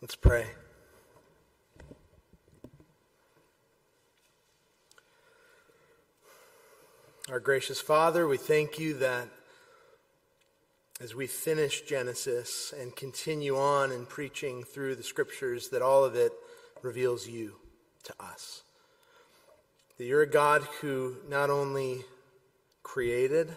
Let's 0.00 0.14
pray. 0.14 0.46
Our 7.28 7.40
gracious 7.40 7.80
Father, 7.80 8.28
we 8.28 8.36
thank 8.36 8.78
you 8.78 8.94
that 8.98 9.26
as 11.00 11.16
we 11.16 11.26
finish 11.26 11.80
Genesis 11.80 12.72
and 12.80 12.94
continue 12.94 13.58
on 13.58 13.90
in 13.90 14.06
preaching 14.06 14.62
through 14.62 14.94
the 14.94 15.02
scriptures, 15.02 15.70
that 15.70 15.82
all 15.82 16.04
of 16.04 16.14
it 16.14 16.30
reveals 16.80 17.26
you 17.26 17.56
to 18.04 18.14
us. 18.20 18.62
That 19.96 20.04
you're 20.04 20.22
a 20.22 20.30
God 20.30 20.62
who 20.80 21.16
not 21.28 21.50
only 21.50 22.04
created, 22.84 23.50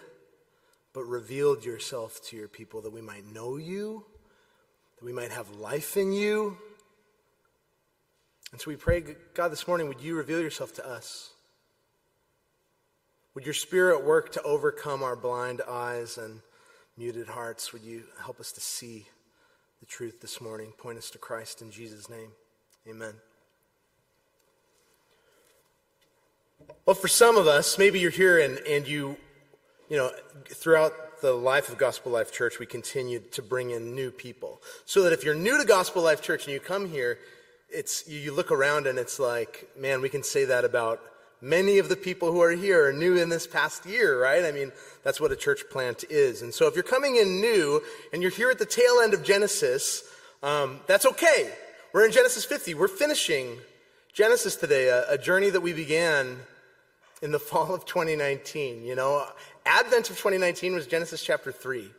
but 0.92 1.04
revealed 1.04 1.64
yourself 1.64 2.20
to 2.30 2.36
your 2.36 2.48
people 2.48 2.82
that 2.82 2.92
we 2.92 3.02
might 3.02 3.32
know 3.32 3.58
you, 3.58 4.06
that 5.02 5.06
we 5.06 5.14
might 5.14 5.32
have 5.32 5.50
life 5.56 5.98
in 5.98 6.14
you. 6.14 6.58
And 8.52 8.62
so 8.62 8.70
we 8.70 8.76
pray, 8.76 9.04
God, 9.34 9.52
this 9.52 9.68
morning, 9.68 9.88
would 9.88 10.02
you 10.02 10.16
reveal 10.16 10.40
yourself 10.40 10.74
to 10.76 10.88
us? 10.88 11.32
Would 13.34 13.46
your 13.46 13.54
spirit 13.54 14.04
work 14.04 14.32
to 14.34 14.42
overcome 14.44 15.04
our 15.04 15.16
blind 15.16 15.62
eyes 15.68 16.18
and 16.18 16.42
muted 16.98 17.28
hearts? 17.28 17.72
Would 17.74 17.82
you 17.82 18.04
help 18.22 18.40
us 18.40 18.52
to 18.52 18.62
see 18.62 19.08
the 19.80 19.86
truth 19.86 20.22
this 20.22 20.42
morning? 20.42 20.74
Point 20.78 20.98
us 20.98 21.10
to 21.12 21.18
Christ 21.18 21.62
in 21.62 21.72
Jesus' 21.72 22.10
name. 22.10 22.32
Amen. 22.88 23.14
Well, 26.86 26.94
for 26.94 27.08
some 27.08 27.38
of 27.38 27.48
us, 27.48 27.80
maybe 27.80 28.00
you're 28.00 28.12
here 28.12 28.40
and, 28.40 28.60
and 28.60 28.88
you, 28.88 29.18
you 29.90 29.98
know, 29.98 30.12
throughout 30.46 30.94
the 31.22 31.34
life 31.34 31.70
of 31.70 31.78
Gospel 31.78 32.12
Life 32.12 32.32
Church, 32.32 32.60
we 32.60 32.66
continue 32.66 33.20
to 33.32 33.42
bring 33.42 33.72
in 33.72 33.96
new 33.96 34.12
people. 34.12 34.62
So 34.86 35.04
that 35.04 35.14
if 35.14 35.24
you're 35.24 35.36
new 35.36 35.58
to 35.58 35.66
Gospel 35.66 36.02
Life 36.02 36.22
Church 36.22 36.46
and 36.46 36.54
you 36.54 36.60
come 36.60 36.90
here, 36.90 37.20
it's, 37.70 38.08
you, 38.08 38.34
look 38.34 38.52
around 38.52 38.88
and 38.88 39.00
it's 39.00 39.20
like, 39.20 39.70
man, 39.80 40.02
we 40.02 40.10
can 40.10 40.24
say 40.24 40.46
that 40.46 40.66
about 40.66 41.02
Many 41.44 41.80
of 41.80 41.90
the 41.90 41.96
people 41.96 42.32
who 42.32 42.40
are 42.44 42.52
here 42.52 42.88
are 42.88 42.94
new 42.94 43.18
in 43.18 43.30
this 43.30 43.48
past 43.48 43.88
year, 43.88 44.22
right? 44.22 44.46
I 44.46 44.52
mean, 44.52 44.72
that's 45.04 45.20
what 45.20 45.32
a 45.32 45.36
church 45.36 45.64
plant 45.72 46.04
is. 46.08 46.44
And 46.44 46.54
so 46.54 46.68
if 46.68 46.76
you're 46.76 46.84
coming 46.84 47.16
in 47.16 47.42
new 47.42 47.82
and 48.14 48.22
you're 48.22 48.30
here 48.30 48.52
at 48.52 48.60
the 48.60 48.66
tail 48.66 49.00
end 49.02 49.16
of 49.16 49.24
Genesis, 49.24 50.04
um, 50.44 50.82
that's 50.86 51.04
okay. 51.04 51.52
We're 51.94 52.06
in 52.06 52.12
Genesis 52.12 52.46
50. 52.46 52.76
We're 52.76 52.88
finishing 52.88 53.58
Genesis 54.14 54.56
today, 54.56 54.90
a, 54.90 55.14
a 55.14 55.18
journey 55.18 55.50
that 55.50 55.62
we 55.62 55.74
began 55.74 56.38
in 57.22 57.32
the 57.32 57.40
fall 57.52 57.74
of 57.74 57.86
2019. 57.86 58.84
You 58.84 58.96
know, 58.96 59.26
Advent 59.66 60.10
of 60.10 60.18
2019 60.18 60.74
was 60.74 60.88
Genesis 60.88 61.24
chapter 61.24 61.52
3, 61.52 61.90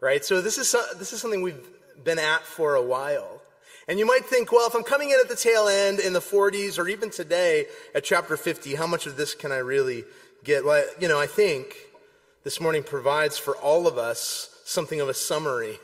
right? 0.00 0.24
So 0.24 0.40
this 0.40 0.58
is, 0.58 0.74
this 0.98 1.12
is 1.12 1.20
something 1.20 1.42
we've 1.42 1.66
been 2.04 2.18
at 2.18 2.42
for 2.42 2.74
a 2.74 2.82
while. 2.82 3.42
And 3.88 3.98
you 3.98 4.06
might 4.06 4.24
think, 4.24 4.50
well, 4.50 4.66
if 4.66 4.74
I'm 4.74 4.82
coming 4.82 5.10
in 5.10 5.18
at 5.20 5.28
the 5.28 5.36
tail 5.36 5.68
end 5.68 6.00
in 6.00 6.12
the 6.12 6.20
40s 6.20 6.78
or 6.78 6.88
even 6.88 7.08
today 7.08 7.66
at 7.94 8.02
chapter 8.02 8.36
50, 8.36 8.74
how 8.74 8.86
much 8.86 9.06
of 9.06 9.16
this 9.16 9.34
can 9.34 9.52
I 9.52 9.58
really 9.58 10.04
get? 10.42 10.64
Well, 10.64 10.84
you 10.98 11.06
know, 11.06 11.20
I 11.20 11.26
think 11.26 11.76
this 12.42 12.60
morning 12.60 12.82
provides 12.82 13.38
for 13.38 13.56
all 13.56 13.86
of 13.86 13.96
us 13.96 14.50
something 14.64 15.00
of 15.00 15.08
a 15.08 15.14
summary 15.14 15.78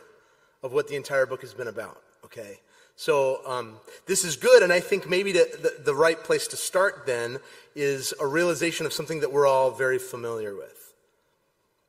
of 0.65 0.73
what 0.73 0.89
the 0.89 0.97
entire 0.97 1.27
book 1.27 1.43
has 1.43 1.55
been 1.55 1.69
about, 1.69 2.00
okay? 2.25 2.59
So 2.96 3.40
um, 3.46 3.76
this 4.06 4.24
is 4.24 4.36
good, 4.36 4.62
and 4.62 4.72
I 4.72 4.80
think 4.80 5.08
maybe 5.08 5.32
the, 5.32 5.80
the, 5.84 5.94
right 5.94 6.22
place 6.22 6.46
to 6.48 6.56
start 6.56 7.04
then 7.06 7.38
is 7.74 8.14
a 8.20 8.26
realization 8.26 8.86
of 8.86 8.92
something 8.92 9.20
that 9.20 9.32
we're 9.32 9.46
all 9.46 9.70
very 9.70 9.98
familiar 9.98 10.54
with. 10.54 10.94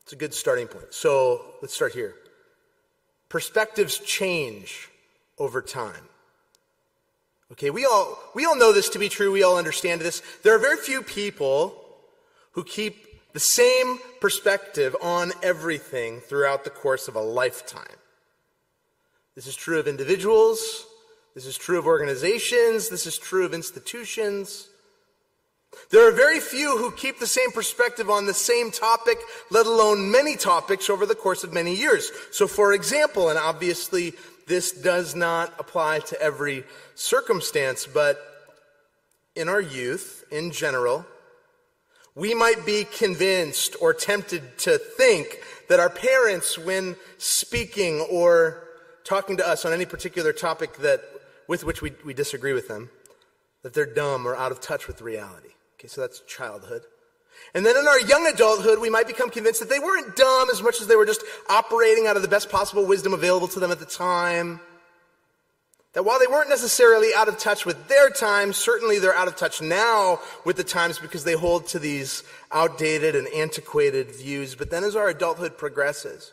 It's 0.04 0.14
a 0.14 0.16
good 0.16 0.34
starting 0.34 0.68
point. 0.68 0.94
So 0.94 1.42
let's 1.62 1.74
start 1.74 1.94
here. 1.94 2.16
Perspectives 3.30 4.00
change 4.00 4.90
over 5.38 5.62
time. 5.62 6.10
Okay, 7.52 7.70
we 7.70 7.86
all, 7.86 8.18
we 8.34 8.46
all 8.46 8.56
know 8.56 8.74
this 8.74 8.90
to 8.90 9.00
be 9.00 9.10
true. 9.10 9.32
We 9.32 9.44
all 9.44 9.58
understand 9.58 10.02
this. 10.02 10.22
There 10.42 10.56
are 10.56 10.60
very 10.60 10.78
few 10.78 11.04
people 11.04 11.80
who 12.54 12.64
keep 12.64 13.32
the 13.34 13.40
same 13.40 14.00
perspective 14.22 14.96
on 15.02 15.34
everything 15.42 16.20
throughout 16.20 16.64
the 16.64 16.70
course 16.70 17.08
of 17.08 17.16
a 17.16 17.22
lifetime. 17.22 17.98
This 19.36 19.48
is 19.48 19.56
true 19.56 19.80
of 19.80 19.88
individuals. 19.88 20.86
This 21.36 21.46
is 21.48 21.58
true 21.58 21.80
of 21.80 21.88
organizations. 21.88 22.90
This 22.90 23.08
is 23.08 23.18
true 23.18 23.46
of 23.46 23.54
institutions. 23.54 24.70
There 25.90 26.08
are 26.08 26.12
very 26.12 26.40
few 26.40 26.78
who 26.78 26.92
keep 26.92 27.20
the 27.20 27.26
same 27.26 27.52
perspective 27.52 28.10
on 28.10 28.28
the 28.28 28.34
same 28.34 28.70
topic, 28.70 29.18
let 29.50 29.66
alone 29.66 30.12
many 30.12 30.36
topics 30.36 30.90
over 30.90 31.08
the 31.08 31.16
course 31.16 31.44
of 31.44 31.52
many 31.52 31.76
years. 31.76 32.12
So, 32.32 32.48
for 32.48 32.74
example, 32.74 33.30
and 33.30 33.40
obviously 33.40 34.14
this 34.46 34.72
does 34.72 35.16
not 35.16 35.54
apply 35.58 36.00
to 36.00 36.22
every 36.22 36.64
circumstance, 36.94 37.88
but 37.88 38.20
in 39.36 39.50
our 39.50 39.62
youth, 39.62 40.26
in 40.32 40.52
general, 40.52 41.06
we 42.14 42.36
might 42.36 42.64
be 42.66 42.84
convinced 42.86 43.76
or 43.82 43.94
tempted 43.94 44.60
to 44.60 44.78
think 44.78 45.40
that 45.68 45.80
our 45.80 45.90
parents, 45.90 46.60
when 46.60 46.96
speaking 47.18 48.02
or 48.02 48.68
talking 49.04 49.38
to 49.38 49.48
us 49.48 49.66
on 49.66 49.74
any 49.74 49.86
particular 49.86 50.32
topic 50.32 50.78
that, 50.78 51.02
with 51.54 51.64
which 51.64 51.84
we, 51.84 51.94
we 52.04 52.16
disagree 52.16 52.54
with 52.54 52.68
them, 52.68 52.90
that 53.62 53.76
they're 53.76 53.86
dumb 53.86 54.28
or 54.28 54.36
out 54.36 54.52
of 54.52 54.60
touch 54.60 54.88
with 54.88 55.04
reality. 55.04 55.50
Okay, 55.76 55.88
so 55.88 56.02
that's 56.02 56.22
childhood. 56.22 56.82
And 57.54 57.64
then 57.64 57.78
in 57.78 57.88
our 57.88 58.00
young 58.02 58.26
adulthood, 58.26 58.80
we 58.80 58.90
might 58.90 59.06
become 59.06 59.30
convinced 59.30 59.60
that 59.60 59.70
they 59.70 59.78
weren't 59.78 60.16
dumb 60.16 60.48
as 60.52 60.64
much 60.64 60.82
as 60.82 60.88
they 60.88 60.96
were 60.96 61.06
just 61.06 61.24
operating 61.48 62.08
out 62.08 62.16
of 62.16 62.24
the 62.24 62.28
best 62.28 62.50
possible 62.50 62.88
wisdom 62.88 63.14
available 63.14 63.48
to 63.50 63.60
them 63.60 63.70
at 63.70 63.80
the 63.80 63.86
time. 63.86 64.62
That 65.94 66.06
while 66.06 66.18
they 66.18 66.26
weren't 66.26 66.50
necessarily 66.50 67.10
out 67.16 67.28
of 67.28 67.38
touch 67.38 67.68
with 67.68 67.88
their 67.88 68.10
time, 68.10 68.52
certainly 68.52 68.98
they're 68.98 69.14
out 69.14 69.28
of 69.28 69.36
touch 69.36 69.62
now 69.62 70.22
with 70.46 70.58
the 70.58 70.64
times 70.64 70.98
because 70.98 71.24
they 71.24 71.34
hold 71.34 71.68
to 71.68 71.78
these 71.78 72.24
outdated 72.52 73.16
and 73.16 73.28
antiquated 73.28 74.10
views. 74.10 74.56
But 74.56 74.72
then 74.72 74.84
as 74.84 74.96
our 74.96 75.10
adulthood 75.10 75.56
progresses, 75.56 76.32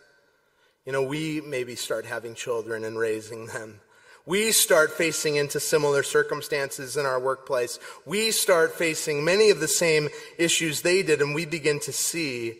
you 0.86 0.92
know, 0.92 1.02
we 1.02 1.42
maybe 1.42 1.74
start 1.74 2.06
having 2.06 2.34
children 2.34 2.84
and 2.84 2.98
raising 2.98 3.48
them 3.48 3.80
we 4.26 4.52
start 4.52 4.92
facing 4.92 5.36
into 5.36 5.58
similar 5.60 6.02
circumstances 6.02 6.96
in 6.96 7.06
our 7.06 7.18
workplace. 7.18 7.78
We 8.04 8.30
start 8.30 8.74
facing 8.74 9.24
many 9.24 9.50
of 9.50 9.60
the 9.60 9.68
same 9.68 10.08
issues 10.38 10.82
they 10.82 11.02
did, 11.02 11.22
and 11.22 11.34
we 11.34 11.46
begin 11.46 11.80
to 11.80 11.92
see 11.92 12.58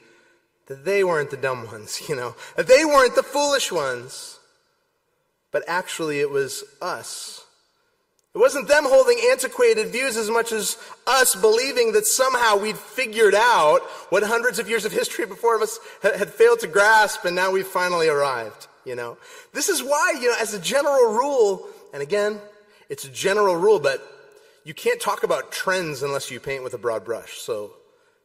that 0.66 0.84
they 0.84 1.04
weren't 1.04 1.31
the 1.31 1.37
dumb 1.37 1.66
ones, 1.66 2.03
you 2.09 2.16
know, 2.16 2.34
that 2.56 2.66
they 2.66 2.84
weren't 2.84 3.15
the 3.15 3.22
foolish 3.22 3.70
ones, 3.70 4.38
but 5.53 5.62
actually 5.69 6.20
it 6.20 6.31
was 6.31 6.65
us. 6.81 7.44
It 8.32 8.38
wasn't 8.38 8.69
them 8.69 8.84
holding 8.87 9.19
antiquated 9.32 9.88
views 9.88 10.16
as 10.16 10.31
much 10.31 10.53
as 10.53 10.78
us 11.04 11.34
believing 11.34 11.93
that 11.93 12.06
somehow 12.06 12.56
we'd 12.56 12.78
figured 12.78 13.34
out 13.34 13.81
what 14.10 14.22
hundreds 14.22 14.60
of 14.60 14.69
years 14.69 14.84
of 14.84 14.93
history 14.93 15.26
before 15.26 15.60
us 15.60 15.81
had 16.03 16.31
failed 16.31 16.60
to 16.60 16.69
grasp, 16.69 17.25
and 17.25 17.34
now 17.34 17.50
we've 17.50 17.66
finally 17.66 18.09
arrived 18.09 18.69
you 18.85 18.95
know. 18.95 19.17
This 19.53 19.69
is 19.69 19.83
why, 19.83 20.15
you 20.21 20.29
know, 20.29 20.37
as 20.41 20.55
a 20.55 20.61
general 20.61 21.13
rule, 21.13 21.69
and 21.93 22.03
again, 22.03 22.39
it's 22.89 23.05
a 23.05 23.11
general 23.11 23.57
rule, 23.57 23.79
but 23.79 24.03
you 24.65 24.75
can't 24.75 25.01
talk 25.01 25.23
about 25.23 25.53
trends 25.53 26.03
unless 26.03 26.31
you 26.31 26.41
paint 26.41 26.65
with 26.65 26.75
a 26.75 26.79
broad 26.79 27.05
brush. 27.05 27.39
So 27.39 27.73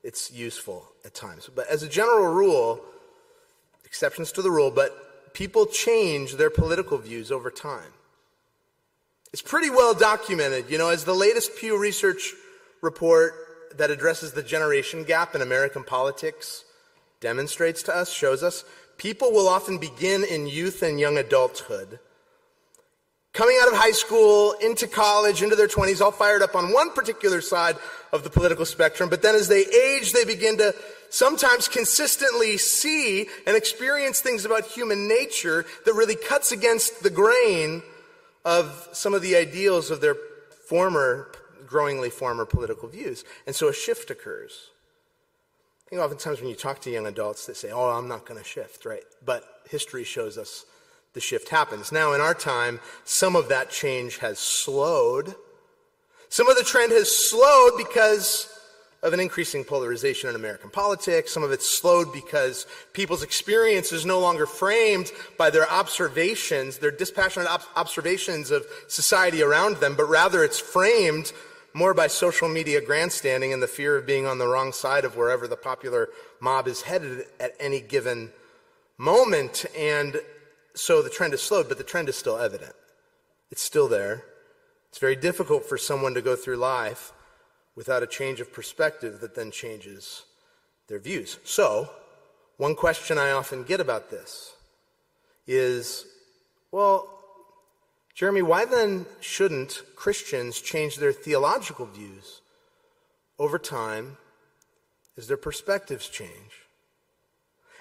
it's 0.03 0.31
useful 0.31 0.87
at 1.03 1.13
times. 1.13 1.49
But 1.53 1.67
as 1.67 1.83
a 1.83 1.89
general 1.89 2.27
rule, 2.33 2.81
exceptions 3.85 4.31
to 4.33 4.41
the 4.41 4.51
rule, 4.51 4.71
but 4.71 5.33
people 5.33 5.65
change 5.65 6.35
their 6.35 6.49
political 6.49 6.97
views 6.97 7.31
over 7.31 7.49
time. 7.51 7.91
It's 9.33 9.41
pretty 9.41 9.69
well 9.69 9.93
documented, 9.93 10.69
you 10.69 10.77
know, 10.77 10.89
as 10.89 11.03
the 11.03 11.13
latest 11.13 11.57
Pew 11.57 11.79
Research 11.79 12.33
report 12.81 13.33
that 13.77 13.91
addresses 13.91 14.31
the 14.31 14.43
generation 14.43 15.03
gap 15.03 15.35
in 15.35 15.41
American 15.41 15.83
politics 15.83 16.63
demonstrates 17.19 17.83
to 17.83 17.95
us, 17.95 18.11
shows 18.11 18.43
us, 18.43 18.63
people 18.97 19.31
will 19.31 19.47
often 19.47 19.77
begin 19.77 20.23
in 20.23 20.47
youth 20.47 20.81
and 20.83 20.99
young 20.99 21.17
adulthood. 21.17 21.99
Coming 23.33 23.57
out 23.61 23.67
of 23.67 23.73
high 23.73 23.91
school, 23.91 24.53
into 24.63 24.87
college, 24.87 25.41
into 25.43 25.57
their 25.57 25.67
20s, 25.67 25.99
all 25.99 26.11
fired 26.11 26.41
up 26.41 26.55
on 26.55 26.71
one 26.71 26.93
particular 26.93 27.41
side 27.41 27.75
of 28.13 28.23
the 28.23 28.29
political 28.29 28.63
spectrum. 28.63 29.09
But 29.09 29.21
then 29.21 29.35
as 29.35 29.49
they 29.49 29.65
age, 29.65 30.13
they 30.13 30.23
begin 30.23 30.57
to 30.59 30.73
sometimes 31.09 31.67
consistently 31.67 32.57
see 32.57 33.27
and 33.45 33.57
experience 33.57 34.21
things 34.21 34.45
about 34.45 34.65
human 34.65 35.09
nature 35.09 35.65
that 35.85 35.93
really 35.93 36.15
cuts 36.15 36.53
against 36.53 37.03
the 37.03 37.09
grain 37.09 37.83
of 38.45 38.87
some 38.93 39.13
of 39.13 39.21
the 39.21 39.35
ideals 39.35 39.91
of 39.91 39.99
their 39.99 40.15
former, 40.69 41.29
growingly 41.67 42.09
former 42.09 42.45
political 42.45 42.87
views. 42.87 43.25
And 43.45 43.53
so 43.53 43.67
a 43.67 43.73
shift 43.73 44.09
occurs. 44.09 44.69
I 45.85 45.89
think 45.89 46.01
oftentimes 46.01 46.39
when 46.39 46.49
you 46.49 46.55
talk 46.55 46.81
to 46.81 46.89
young 46.89 47.05
adults, 47.05 47.45
they 47.45 47.53
say, 47.53 47.71
Oh, 47.71 47.89
I'm 47.91 48.07
not 48.07 48.25
going 48.25 48.39
to 48.41 48.47
shift, 48.47 48.85
right? 48.85 49.03
But 49.23 49.43
history 49.69 50.03
shows 50.03 50.37
us 50.37 50.65
the 51.13 51.21
shift 51.21 51.49
happens. 51.49 51.91
Now, 51.91 52.13
in 52.13 52.21
our 52.21 52.33
time, 52.33 52.79
some 53.03 53.35
of 53.35 53.49
that 53.49 53.69
change 53.69 54.17
has 54.17 54.39
slowed. 54.39 55.35
Some 56.29 56.49
of 56.49 56.57
the 56.57 56.63
trend 56.63 56.91
has 56.91 57.29
slowed 57.29 57.77
because 57.77 58.51
of 59.03 59.13
an 59.13 59.19
increasing 59.19 59.63
polarization 59.63 60.29
in 60.29 60.35
American 60.35 60.71
politics. 60.71 61.31
Some 61.31 61.43
of 61.43 61.51
it's 61.51 61.69
slowed 61.69 62.11
because 62.11 62.65
people's 62.91 63.21
experience 63.21 63.93
is 63.93 64.05
no 64.05 64.19
longer 64.19 64.47
framed 64.47 65.11
by 65.37 65.51
their 65.51 65.69
observations, 65.69 66.79
their 66.79 66.91
dispassionate 66.91 67.47
ob- 67.47 67.61
observations 67.75 68.49
of 68.49 68.65
society 68.87 69.43
around 69.43 69.77
them, 69.77 69.95
but 69.95 70.09
rather 70.09 70.43
it's 70.43 70.59
framed 70.59 71.31
more 71.75 71.93
by 71.93 72.07
social 72.07 72.47
media 72.47 72.79
grandstanding 72.79 73.51
and 73.51 73.61
the 73.61 73.67
fear 73.67 73.97
of 73.97 74.05
being 74.05 74.25
on 74.25 74.37
the 74.37 74.47
wrong 74.47 74.71
side 74.71 75.03
of 75.03 75.17
wherever 75.17 75.45
the 75.45 75.57
popular 75.57 76.07
mob 76.39 76.69
is 76.69 76.83
headed 76.83 77.25
at 77.37 77.53
any 77.59 77.81
given 77.81 78.31
moment. 78.97 79.65
And 79.77 80.21
so 80.73 81.01
the 81.01 81.09
trend 81.09 81.33
is 81.33 81.41
slowed, 81.41 81.67
but 81.67 81.77
the 81.77 81.83
trend 81.83 82.07
is 82.07 82.15
still 82.15 82.37
evident. 82.37 82.73
It's 83.51 83.61
still 83.61 83.89
there. 83.89 84.23
It's 84.87 84.99
very 84.99 85.17
difficult 85.17 85.65
for 85.65 85.77
someone 85.77 86.13
to 86.13 86.21
go 86.21 86.37
through 86.37 86.55
life 86.55 87.11
without 87.75 88.01
a 88.01 88.07
change 88.07 88.39
of 88.39 88.53
perspective 88.53 89.19
that 89.19 89.35
then 89.35 89.51
changes 89.51 90.23
their 90.87 90.99
views. 90.99 91.39
So, 91.43 91.89
one 92.55 92.75
question 92.75 93.17
I 93.17 93.31
often 93.31 93.63
get 93.63 93.81
about 93.81 94.09
this 94.09 94.53
is 95.45 96.05
well, 96.71 97.14
Jeremy, 98.15 98.41
why 98.41 98.63
then 98.63 99.05
shouldn't 99.19 99.83
Christians 99.97 100.61
change 100.61 100.95
their 100.95 101.11
theological 101.11 101.85
views 101.85 102.41
over 103.37 103.59
time 103.59 104.15
as 105.17 105.27
their 105.27 105.37
perspectives 105.37 106.07
change? 106.07 106.63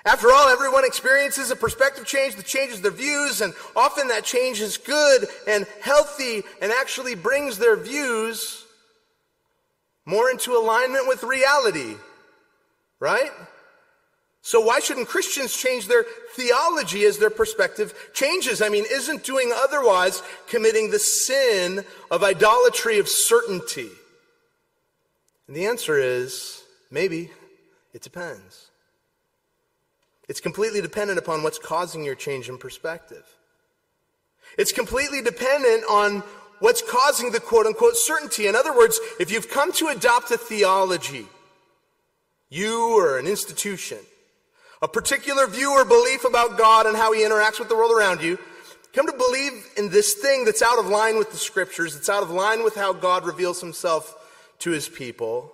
After 0.05 0.31
all, 0.33 0.49
everyone 0.49 0.85
experiences 0.85 1.51
a 1.53 1.57
perspective 1.57 2.05
change 2.05 2.35
that 2.35 2.47
changes 2.47 2.83
their 2.83 2.91
views, 2.91 3.41
and 3.41 3.55
often 3.75 4.09
that 4.09 4.25
change 4.25 4.61
is 4.61 4.77
good 4.77 5.27
and 5.47 5.67
healthy 5.81 6.43
and 6.61 6.73
actually 6.73 7.15
brings 7.15 7.57
their 7.59 7.77
views 7.77 8.65
more 10.05 10.31
into 10.31 10.57
alignment 10.57 11.07
with 11.07 11.23
reality. 11.23 11.95
Right? 12.99 13.31
So 14.47 14.61
why 14.61 14.79
shouldn't 14.79 15.09
Christians 15.09 15.57
change 15.57 15.89
their 15.89 16.05
theology 16.35 17.07
as 17.07 17.17
their 17.17 17.31
perspective 17.31 17.95
changes? 18.13 18.61
I 18.61 18.69
mean, 18.69 18.85
isn't 18.93 19.25
doing 19.25 19.51
otherwise 19.55 20.23
committing 20.49 20.91
the 20.91 20.99
sin 20.99 21.83
of 22.11 22.23
idolatry 22.23 22.99
of 22.99 23.09
certainty? 23.09 23.89
And 25.49 25.57
the 25.57 25.65
answer 25.65 25.99
is 25.99 26.63
maybe. 26.91 27.31
It 27.95 28.03
depends. 28.03 28.71
It's 30.29 30.41
completely 30.41 30.83
dependent 30.83 31.19
upon 31.19 31.43
what's 31.43 31.59
causing 31.59 32.05
your 32.05 32.15
change 32.15 32.51
in 32.51 32.59
perspective. 32.59 33.25
It's 34.59 34.73
completely 34.73 35.23
dependent 35.23 35.85
on 35.89 36.23
what's 36.59 36.83
causing 36.83 37.33
the 37.33 37.41
quote 37.41 37.65
unquote 37.65 37.97
certainty. 37.97 38.47
In 38.47 38.57
other 38.57 38.77
words, 38.77 39.01
if 39.19 39.33
you've 39.33 39.49
come 39.49 39.73
to 39.73 39.89
adopt 39.89 40.31
a 40.33 40.37
theology, 40.37 41.25
you 42.51 42.99
or 42.99 43.19
an 43.19 43.27
institution, 43.27 43.99
a 44.85 44.89
particular 44.89 45.47
view 45.47 45.73
or 45.73 45.85
belief 45.87 46.27
about 46.27 46.59
God 46.59 46.85
and 46.85 46.95
how 46.95 47.13
he 47.15 47.23
interacts 47.23 47.59
with 47.59 47.71
the 47.71 47.75
world 47.75 47.91
around 47.91 48.21
you, 48.23 48.39
come 48.93 49.07
to 49.07 49.17
believe 49.17 49.67
in 49.79 49.89
this 49.89 50.13
thing 50.13 50.45
that's 50.45 50.61
out 50.61 50.79
of 50.79 50.87
line 50.87 51.17
with 51.17 51.31
the 51.31 51.39
scriptures, 51.39 51.95
that's 51.95 52.11
out 52.11 52.23
of 52.23 52.31
line 52.31 52.63
with 52.63 52.75
how 52.75 52.93
God 52.93 53.25
reveals 53.25 53.63
himself 53.63 54.15
to 54.59 54.71
his 54.73 54.87
people, 54.87 55.53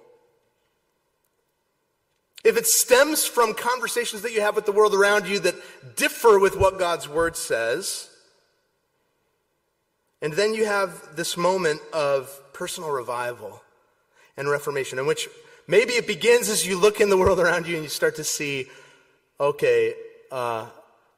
if 2.42 2.56
it 2.56 2.66
stems 2.66 3.24
from 3.24 3.54
conversations 3.54 4.22
that 4.22 4.32
you 4.32 4.40
have 4.40 4.56
with 4.56 4.66
the 4.66 4.72
world 4.72 4.94
around 4.94 5.28
you 5.28 5.38
that 5.40 5.54
differ 5.96 6.38
with 6.38 6.56
what 6.56 6.78
God's 6.78 7.08
word 7.08 7.36
says, 7.36 8.10
and 10.20 10.32
then 10.32 10.54
you 10.54 10.64
have 10.64 11.14
this 11.14 11.36
moment 11.36 11.80
of 11.92 12.30
personal 12.52 12.90
revival 12.90 13.62
and 14.36 14.48
reformation, 14.48 14.98
in 14.98 15.06
which 15.06 15.28
maybe 15.68 15.92
it 15.92 16.06
begins 16.06 16.48
as 16.48 16.66
you 16.66 16.76
look 16.76 17.00
in 17.00 17.10
the 17.10 17.16
world 17.16 17.38
around 17.38 17.68
you 17.68 17.76
and 17.76 17.84
you 17.84 17.88
start 17.88 18.16
to 18.16 18.24
see, 18.24 18.66
okay, 19.40 19.94
uh, 20.30 20.66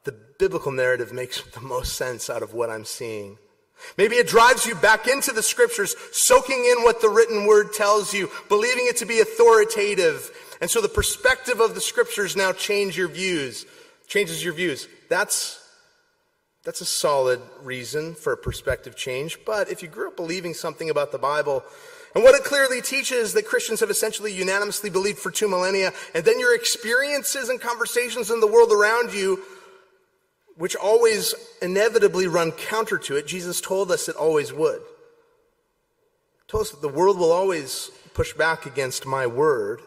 the 0.04 0.12
biblical 0.38 0.72
narrative 0.72 1.12
makes 1.12 1.42
the 1.54 1.60
most 1.60 1.96
sense 1.96 2.30
out 2.30 2.42
of 2.42 2.54
what 2.54 2.70
I'm 2.70 2.84
seeing. 2.84 3.38
Maybe 3.98 4.14
it 4.14 4.28
drives 4.28 4.64
you 4.64 4.76
back 4.76 5.08
into 5.08 5.32
the 5.32 5.42
scriptures, 5.42 5.96
soaking 6.12 6.64
in 6.64 6.84
what 6.84 7.00
the 7.00 7.08
written 7.08 7.46
word 7.46 7.72
tells 7.72 8.14
you, 8.14 8.30
believing 8.48 8.86
it 8.86 8.96
to 8.98 9.06
be 9.06 9.19
authoritative, 9.19 10.30
and 10.60 10.70
so 10.70 10.80
the 10.80 10.88
perspective 10.88 11.58
of 11.58 11.74
the 11.74 11.80
scriptures 11.80 12.36
now 12.36 12.52
change 12.52 12.96
your 12.96 13.08
views, 13.08 13.66
changes 14.06 14.44
your 14.44 14.54
views. 14.54 14.86
That's 15.08 15.58
that's 16.64 16.80
a 16.80 16.84
solid 16.84 17.40
reason 17.62 18.14
for 18.14 18.32
a 18.32 18.36
perspective 18.36 18.94
change. 18.94 19.38
But 19.44 19.69
if 19.69 19.82
you 19.82 19.88
grew 19.88 20.08
up 20.08 20.16
believing 20.16 20.54
something 20.54 20.90
about 20.90 21.10
the 21.10 21.19
Bible, 21.19 21.64
and 22.14 22.22
what 22.22 22.34
it 22.34 22.44
clearly 22.44 22.82
teaches 22.82 23.32
that 23.32 23.46
Christians 23.46 23.80
have 23.80 23.90
essentially 23.90 24.32
unanimously 24.32 24.90
believed 24.90 25.18
for 25.18 25.30
two 25.30 25.48
millennia, 25.48 25.92
and 26.14 26.24
then 26.24 26.38
your 26.38 26.54
experiences 26.54 27.48
and 27.48 27.60
conversations 27.60 28.30
in 28.30 28.40
the 28.40 28.46
world 28.46 28.70
around 28.70 29.14
you, 29.14 29.42
which 30.56 30.76
always 30.76 31.34
inevitably 31.62 32.26
run 32.26 32.52
counter 32.52 32.98
to 32.98 33.16
it, 33.16 33.26
Jesus 33.26 33.60
told 33.60 33.90
us 33.90 34.08
it 34.08 34.16
always 34.16 34.52
would. 34.52 34.80
He 34.80 36.48
told 36.48 36.62
us 36.62 36.70
that 36.70 36.82
the 36.82 36.88
world 36.88 37.18
will 37.18 37.32
always 37.32 37.90
push 38.12 38.34
back 38.34 38.66
against 38.66 39.06
my 39.06 39.26
word 39.26 39.80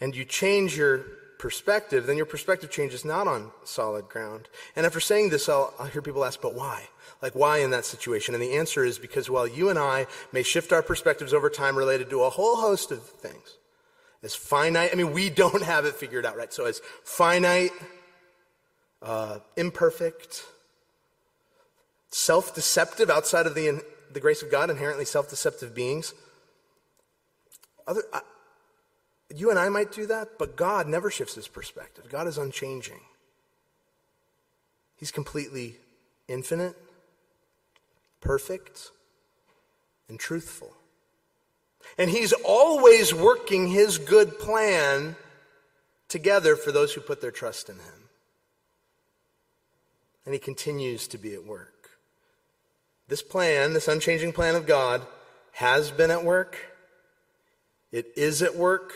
and 0.00 0.16
you 0.16 0.24
change 0.24 0.76
your 0.76 1.04
perspective, 1.40 2.04
then 2.04 2.18
your 2.18 2.26
perspective 2.26 2.70
changes 2.70 3.02
not 3.02 3.26
on 3.26 3.50
solid 3.64 4.06
ground. 4.10 4.46
And 4.76 4.84
after 4.84 5.00
saying 5.00 5.30
this, 5.30 5.48
I'll, 5.48 5.72
I'll, 5.78 5.86
hear 5.86 6.02
people 6.02 6.22
ask, 6.22 6.38
but 6.42 6.54
why? 6.54 6.88
Like, 7.22 7.34
why 7.34 7.58
in 7.58 7.70
that 7.70 7.86
situation? 7.86 8.34
And 8.34 8.42
the 8.42 8.52
answer 8.52 8.84
is 8.84 8.98
because 8.98 9.30
while 9.30 9.46
you 9.46 9.70
and 9.70 9.78
I 9.78 10.06
may 10.32 10.42
shift 10.42 10.70
our 10.70 10.82
perspectives 10.82 11.32
over 11.32 11.48
time 11.48 11.78
related 11.78 12.10
to 12.10 12.24
a 12.24 12.30
whole 12.30 12.56
host 12.56 12.90
of 12.92 13.02
things, 13.02 13.56
as 14.22 14.34
finite, 14.34 14.90
I 14.92 14.96
mean, 14.96 15.14
we 15.14 15.30
don't 15.30 15.62
have 15.62 15.86
it 15.86 15.94
figured 15.94 16.26
out, 16.26 16.36
right? 16.36 16.52
So, 16.52 16.66
as 16.66 16.82
finite, 17.04 17.72
uh, 19.00 19.38
imperfect, 19.56 20.44
self 22.10 22.54
deceptive 22.54 23.08
outside 23.08 23.46
of 23.46 23.54
the, 23.54 23.82
the 24.12 24.20
grace 24.20 24.42
of 24.42 24.50
God, 24.50 24.68
inherently 24.68 25.06
self 25.06 25.30
deceptive 25.30 25.74
beings, 25.74 26.12
other, 27.86 28.02
you 29.34 29.50
and 29.50 29.58
I 29.58 29.68
might 29.68 29.92
do 29.92 30.06
that, 30.06 30.38
but 30.38 30.56
God 30.56 30.86
never 30.86 31.10
shifts 31.10 31.34
his 31.34 31.48
perspective. 31.48 32.08
God 32.08 32.26
is 32.26 32.38
unchanging. 32.38 33.00
He's 34.96 35.10
completely 35.10 35.76
infinite, 36.28 36.76
perfect, 38.20 38.90
and 40.08 40.18
truthful. 40.18 40.72
And 41.96 42.10
he's 42.10 42.32
always 42.44 43.14
working 43.14 43.68
his 43.68 43.98
good 43.98 44.38
plan 44.38 45.16
together 46.08 46.56
for 46.56 46.72
those 46.72 46.92
who 46.92 47.00
put 47.00 47.20
their 47.20 47.30
trust 47.30 47.68
in 47.68 47.76
him. 47.76 48.08
And 50.26 50.34
he 50.34 50.40
continues 50.40 51.08
to 51.08 51.18
be 51.18 51.34
at 51.34 51.44
work. 51.44 51.90
This 53.08 53.22
plan, 53.22 53.72
this 53.72 53.88
unchanging 53.88 54.32
plan 54.32 54.54
of 54.54 54.66
God, 54.66 55.06
has 55.52 55.90
been 55.90 56.10
at 56.10 56.24
work. 56.24 56.56
It 57.90 58.12
is 58.16 58.42
at 58.42 58.54
work 58.54 58.92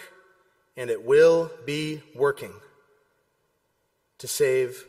and 0.76 0.90
it 0.90 1.04
will 1.04 1.50
be 1.64 2.02
working 2.14 2.52
to 4.18 4.28
save 4.28 4.84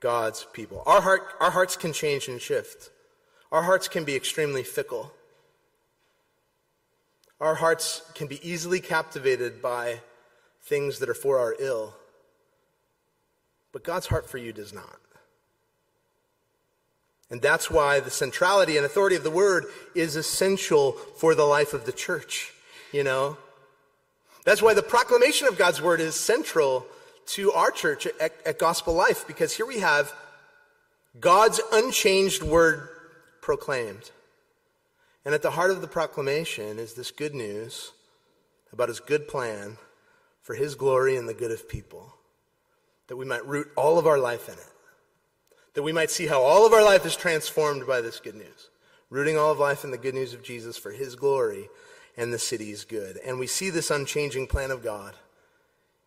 God's 0.00 0.46
people. 0.52 0.82
Our, 0.86 1.00
heart, 1.00 1.22
our 1.40 1.50
hearts 1.50 1.76
can 1.76 1.92
change 1.92 2.28
and 2.28 2.40
shift. 2.40 2.90
Our 3.50 3.62
hearts 3.62 3.88
can 3.88 4.04
be 4.04 4.14
extremely 4.14 4.62
fickle. 4.62 5.12
Our 7.40 7.56
hearts 7.56 8.02
can 8.14 8.26
be 8.26 8.40
easily 8.48 8.80
captivated 8.80 9.62
by 9.62 10.00
things 10.62 10.98
that 10.98 11.08
are 11.08 11.14
for 11.14 11.38
our 11.38 11.54
ill. 11.58 11.94
But 13.72 13.84
God's 13.84 14.06
heart 14.06 14.28
for 14.28 14.38
you 14.38 14.52
does 14.52 14.72
not. 14.72 14.98
And 17.30 17.42
that's 17.42 17.70
why 17.70 18.00
the 18.00 18.10
centrality 18.10 18.76
and 18.76 18.86
authority 18.86 19.14
of 19.14 19.22
the 19.22 19.30
word 19.30 19.66
is 19.94 20.16
essential 20.16 20.92
for 20.92 21.34
the 21.34 21.44
life 21.44 21.74
of 21.74 21.84
the 21.84 21.92
church. 21.92 22.52
You 22.90 23.04
know, 23.04 23.36
that's 24.48 24.62
why 24.62 24.72
the 24.72 24.82
proclamation 24.82 25.46
of 25.46 25.58
God's 25.58 25.82
word 25.82 26.00
is 26.00 26.14
central 26.14 26.86
to 27.26 27.52
our 27.52 27.70
church 27.70 28.06
at, 28.18 28.32
at 28.46 28.58
Gospel 28.58 28.94
Life, 28.94 29.26
because 29.26 29.54
here 29.54 29.66
we 29.66 29.80
have 29.80 30.10
God's 31.20 31.60
unchanged 31.70 32.42
word 32.42 32.88
proclaimed. 33.42 34.10
And 35.26 35.34
at 35.34 35.42
the 35.42 35.50
heart 35.50 35.70
of 35.70 35.82
the 35.82 35.86
proclamation 35.86 36.78
is 36.78 36.94
this 36.94 37.10
good 37.10 37.34
news 37.34 37.92
about 38.72 38.88
his 38.88 39.00
good 39.00 39.28
plan 39.28 39.76
for 40.40 40.54
his 40.54 40.74
glory 40.74 41.16
and 41.16 41.28
the 41.28 41.34
good 41.34 41.50
of 41.50 41.68
people. 41.68 42.14
That 43.08 43.18
we 43.18 43.26
might 43.26 43.44
root 43.46 43.68
all 43.76 43.98
of 43.98 44.06
our 44.06 44.18
life 44.18 44.48
in 44.48 44.54
it. 44.54 44.72
That 45.74 45.82
we 45.82 45.92
might 45.92 46.10
see 46.10 46.26
how 46.26 46.40
all 46.40 46.64
of 46.64 46.72
our 46.72 46.82
life 46.82 47.04
is 47.04 47.16
transformed 47.16 47.86
by 47.86 48.00
this 48.00 48.18
good 48.18 48.36
news. 48.36 48.70
Rooting 49.10 49.36
all 49.36 49.52
of 49.52 49.58
life 49.58 49.84
in 49.84 49.90
the 49.90 49.98
good 49.98 50.14
news 50.14 50.32
of 50.32 50.42
Jesus 50.42 50.78
for 50.78 50.90
his 50.90 51.16
glory 51.16 51.68
and 52.18 52.32
the 52.32 52.38
city 52.38 52.72
is 52.72 52.84
good. 52.84 53.16
And 53.24 53.38
we 53.38 53.46
see 53.46 53.70
this 53.70 53.90
unchanging 53.90 54.48
plan 54.48 54.72
of 54.72 54.82
God 54.82 55.14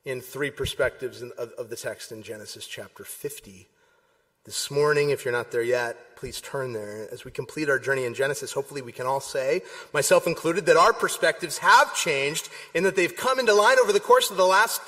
in 0.04 0.20
three 0.20 0.52
perspectives 0.52 1.22
of, 1.22 1.52
of 1.58 1.70
the 1.70 1.76
text 1.76 2.12
in 2.12 2.22
Genesis 2.22 2.68
chapter 2.68 3.04
50, 3.04 3.68
This 4.44 4.70
morning, 4.70 5.12
if 5.12 5.24
you're 5.24 5.32
not 5.32 5.52
there 5.52 5.62
yet, 5.62 6.18
please 6.18 6.42
turn 6.42 6.74
there. 6.74 7.08
As 7.12 7.24
we 7.24 7.32
complete 7.32 7.70
our 7.70 7.80
journey 7.80 8.06
in 8.06 8.14
Genesis, 8.14 8.52
hopefully 8.52 8.82
we 8.82 8.92
can 8.92 9.06
all 9.06 9.22
say, 9.22 9.62
myself 9.94 10.28
included, 10.28 10.66
that 10.66 10.78
our 10.78 10.94
perspectives 10.94 11.60
have 11.60 11.96
changed 11.96 12.50
in 12.74 12.84
that 12.84 12.96
they've 12.96 13.16
come 13.16 13.40
into 13.40 13.54
line 13.54 13.78
over 13.80 13.94
the 13.94 14.00
course 14.00 14.32
of 14.32 14.38
the 14.38 14.46
last 14.46 14.82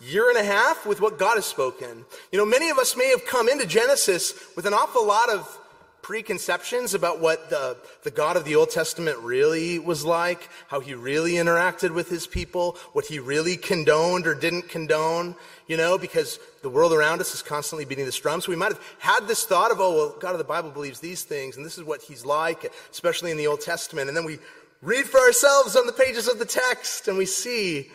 year 0.00 0.30
and 0.30 0.38
a 0.38 0.44
half 0.44 0.86
with 0.86 1.00
what 1.00 1.18
God 1.18 1.34
has 1.34 1.44
spoken. 1.44 2.06
You 2.32 2.38
know, 2.38 2.46
many 2.46 2.70
of 2.70 2.78
us 2.78 2.96
may 2.96 3.08
have 3.10 3.26
come 3.26 3.48
into 3.48 3.66
Genesis 3.66 4.32
with 4.56 4.64
an 4.64 4.72
awful 4.72 5.06
lot 5.06 5.28
of 5.28 5.58
preconceptions 6.02 6.94
about 6.94 7.20
what 7.20 7.50
the, 7.50 7.76
the 8.02 8.10
God 8.10 8.36
of 8.36 8.44
the 8.44 8.56
Old 8.56 8.70
Testament 8.70 9.18
really 9.18 9.78
was 9.78 10.04
like, 10.04 10.48
how 10.68 10.80
he 10.80 10.94
really 10.94 11.32
interacted 11.32 11.94
with 11.94 12.08
his 12.08 12.26
people, 12.26 12.76
what 12.92 13.06
he 13.06 13.18
really 13.18 13.56
condoned 13.56 14.26
or 14.26 14.34
didn't 14.34 14.68
condone, 14.68 15.34
you 15.66 15.76
know, 15.76 15.98
because 15.98 16.38
the 16.62 16.68
world 16.68 16.92
around 16.92 17.20
us 17.20 17.34
is 17.34 17.42
constantly 17.42 17.84
beating 17.84 18.04
this 18.04 18.18
drum. 18.18 18.40
So 18.40 18.50
we 18.50 18.56
might 18.56 18.72
have 18.72 18.96
had 18.98 19.28
this 19.28 19.44
thought 19.44 19.70
of, 19.70 19.80
oh, 19.80 19.94
well, 19.94 20.16
God 20.18 20.32
of 20.32 20.38
the 20.38 20.44
Bible 20.44 20.70
believes 20.70 21.00
these 21.00 21.22
things, 21.22 21.56
and 21.56 21.64
this 21.64 21.78
is 21.78 21.84
what 21.84 22.02
he's 22.02 22.24
like, 22.24 22.72
especially 22.90 23.30
in 23.30 23.36
the 23.36 23.46
Old 23.46 23.60
Testament. 23.60 24.08
And 24.08 24.16
then 24.16 24.24
we 24.24 24.38
read 24.82 25.06
for 25.06 25.20
ourselves 25.20 25.76
on 25.76 25.86
the 25.86 25.92
pages 25.92 26.28
of 26.28 26.38
the 26.38 26.44
text, 26.46 27.08
and 27.08 27.18
we 27.18 27.26
see 27.26 27.90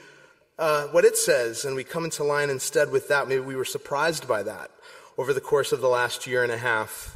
uh, 0.58 0.88
what 0.88 1.06
it 1.06 1.18
says, 1.18 1.66
and 1.66 1.76
we 1.76 1.84
come 1.84 2.06
into 2.06 2.24
line 2.24 2.50
instead 2.50 2.92
with 2.92 3.08
that. 3.10 3.28
Maybe 3.28 3.42
we 3.42 3.56
were 3.56 3.66
surprised 3.66 4.28
by 4.28 4.44
that 4.44 4.72
over 5.18 5.34
the 5.34 5.42
course 5.42 5.72
of 5.72 5.82
the 5.82 5.88
last 5.88 6.28
year 6.28 6.44
and 6.44 6.52
a 6.52 6.58
half. 6.58 7.16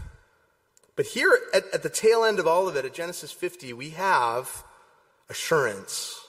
But 0.99 1.05
here 1.05 1.39
at, 1.53 1.63
at 1.73 1.81
the 1.81 1.89
tail 1.89 2.25
end 2.25 2.39
of 2.39 2.45
all 2.45 2.67
of 2.67 2.75
it, 2.75 2.83
at 2.83 2.93
Genesis 2.93 3.31
50, 3.31 3.71
we 3.71 3.91
have 3.91 4.65
assurance 5.29 6.19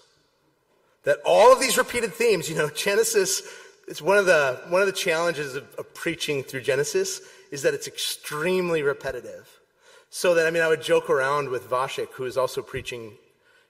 that 1.02 1.18
all 1.26 1.52
of 1.52 1.58
these 1.58 1.76
repeated 1.76 2.14
themes, 2.14 2.48
you 2.48 2.54
know, 2.54 2.70
Genesis, 2.76 3.42
it's 3.88 4.00
one 4.00 4.16
of 4.16 4.26
the, 4.26 4.62
one 4.68 4.80
of 4.80 4.86
the 4.86 4.92
challenges 4.92 5.56
of, 5.56 5.74
of 5.74 5.92
preaching 5.92 6.44
through 6.44 6.60
Genesis 6.60 7.20
is 7.50 7.62
that 7.62 7.74
it's 7.74 7.88
extremely 7.88 8.84
repetitive. 8.84 9.58
So 10.08 10.34
that, 10.34 10.46
I 10.46 10.52
mean, 10.52 10.62
I 10.62 10.68
would 10.68 10.82
joke 10.82 11.10
around 11.10 11.48
with 11.48 11.68
Vashik, 11.68 12.12
who 12.12 12.24
is 12.24 12.36
also 12.36 12.62
preaching 12.62 13.14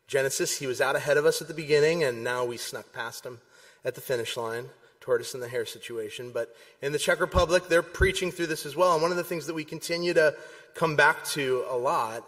Genesis. 0.07 0.59
He 0.59 0.67
was 0.67 0.83
out 0.83 0.97
ahead 0.97 1.17
of 1.17 1.25
us 1.25 1.41
at 1.41 1.49
the 1.49 1.55
beginning, 1.55 2.05
and 2.05 2.23
now 2.23 2.45
we 2.45 2.59
snuck 2.59 2.93
past 2.93 3.25
him 3.25 3.39
at 3.87 3.95
the 3.95 4.03
finish 4.03 4.37
line 4.37 4.67
tortoise 5.01 5.35
and 5.35 5.43
the 5.43 5.49
hare 5.49 5.67
situation. 5.67 6.31
But 6.33 6.55
in 6.83 6.93
the 6.93 6.99
Czech 6.99 7.21
Republic, 7.21 7.69
they're 7.69 7.83
preaching 7.83 8.31
through 8.31 8.47
this 8.47 8.67
as 8.67 8.77
well. 8.77 8.93
And 8.95 9.03
one 9.03 9.11
of 9.11 9.17
the 9.17 9.25
things 9.25 9.47
that 9.47 9.55
we 9.55 9.65
continue 9.65 10.15
to 10.15 10.35
come 10.75 10.97
back 10.97 11.25
to 11.27 11.65
a 11.69 11.77
lot 11.77 12.25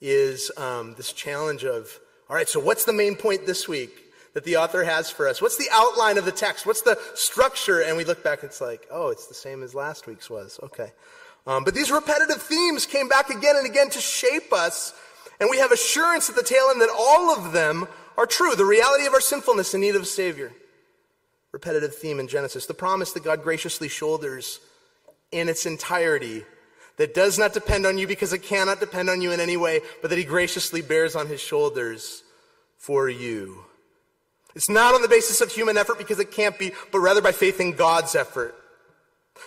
is 0.00 0.50
um, 0.56 0.94
this 0.96 1.12
challenge 1.12 1.64
of 1.64 1.98
all 2.32 2.36
right, 2.36 2.48
so 2.48 2.60
what's 2.60 2.86
the 2.86 2.94
main 2.94 3.14
point 3.14 3.44
this 3.44 3.68
week 3.68 3.90
that 4.32 4.44
the 4.44 4.56
author 4.56 4.84
has 4.84 5.10
for 5.10 5.28
us? 5.28 5.42
What's 5.42 5.58
the 5.58 5.68
outline 5.70 6.16
of 6.16 6.24
the 6.24 6.32
text? 6.32 6.64
What's 6.64 6.80
the 6.80 6.98
structure? 7.14 7.82
And 7.82 7.94
we 7.94 8.04
look 8.04 8.24
back, 8.24 8.42
it's 8.42 8.58
like, 8.58 8.86
oh, 8.90 9.10
it's 9.10 9.26
the 9.26 9.34
same 9.34 9.62
as 9.62 9.74
last 9.74 10.06
week's 10.06 10.30
was. 10.30 10.58
Okay. 10.62 10.92
Um, 11.46 11.62
but 11.62 11.74
these 11.74 11.90
repetitive 11.90 12.40
themes 12.40 12.86
came 12.86 13.06
back 13.06 13.28
again 13.28 13.56
and 13.56 13.66
again 13.66 13.90
to 13.90 14.00
shape 14.00 14.50
us. 14.50 14.94
And 15.40 15.50
we 15.50 15.58
have 15.58 15.72
assurance 15.72 16.30
at 16.30 16.36
the 16.36 16.42
tail 16.42 16.68
end 16.70 16.80
that 16.80 16.88
all 16.96 17.36
of 17.36 17.52
them 17.52 17.86
are 18.16 18.24
true. 18.24 18.54
The 18.54 18.64
reality 18.64 19.04
of 19.04 19.12
our 19.12 19.20
sinfulness 19.20 19.74
in 19.74 19.82
need 19.82 19.96
of 19.96 20.02
a 20.02 20.06
Savior. 20.06 20.52
Repetitive 21.52 21.94
theme 21.94 22.18
in 22.18 22.28
Genesis. 22.28 22.66
The 22.66 22.74
promise 22.74 23.12
that 23.12 23.24
God 23.24 23.42
graciously 23.42 23.88
shoulders 23.88 24.58
in 25.30 25.48
its 25.48 25.66
entirety 25.66 26.44
that 26.96 27.14
does 27.14 27.38
not 27.38 27.52
depend 27.52 27.86
on 27.86 27.98
you 27.98 28.06
because 28.06 28.32
it 28.32 28.42
cannot 28.42 28.80
depend 28.80 29.08
on 29.10 29.20
you 29.20 29.32
in 29.32 29.40
any 29.40 29.56
way, 29.56 29.80
but 30.00 30.10
that 30.10 30.18
he 30.18 30.24
graciously 30.24 30.82
bears 30.82 31.16
on 31.16 31.26
his 31.26 31.40
shoulders 31.40 32.22
for 32.76 33.08
you. 33.08 33.64
It's 34.54 34.68
not 34.68 34.94
on 34.94 35.02
the 35.02 35.08
basis 35.08 35.40
of 35.40 35.50
human 35.50 35.78
effort 35.78 35.98
because 35.98 36.18
it 36.18 36.32
can't 36.32 36.58
be, 36.58 36.72
but 36.90 37.00
rather 37.00 37.22
by 37.22 37.32
faith 37.32 37.60
in 37.60 37.72
God's 37.72 38.14
effort. 38.14 38.54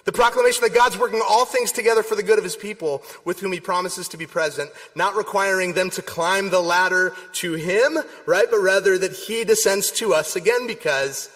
The 0.03 0.11
proclamation 0.11 0.63
that 0.63 0.73
God's 0.73 0.97
working 0.97 1.21
all 1.27 1.45
things 1.45 1.71
together 1.71 2.01
for 2.01 2.15
the 2.15 2.23
good 2.23 2.39
of 2.39 2.43
his 2.43 2.55
people 2.55 3.03
with 3.23 3.39
whom 3.39 3.51
he 3.51 3.59
promises 3.59 4.07
to 4.09 4.17
be 4.17 4.25
present, 4.25 4.69
not 4.95 5.15
requiring 5.15 5.73
them 5.73 5.89
to 5.91 6.01
climb 6.01 6.49
the 6.49 6.59
ladder 6.59 7.13
to 7.33 7.53
him, 7.53 7.99
right? 8.25 8.47
But 8.49 8.59
rather 8.59 8.97
that 8.97 9.13
he 9.13 9.43
descends 9.43 9.91
to 9.93 10.13
us 10.13 10.35
again 10.35 10.65
because 10.65 11.29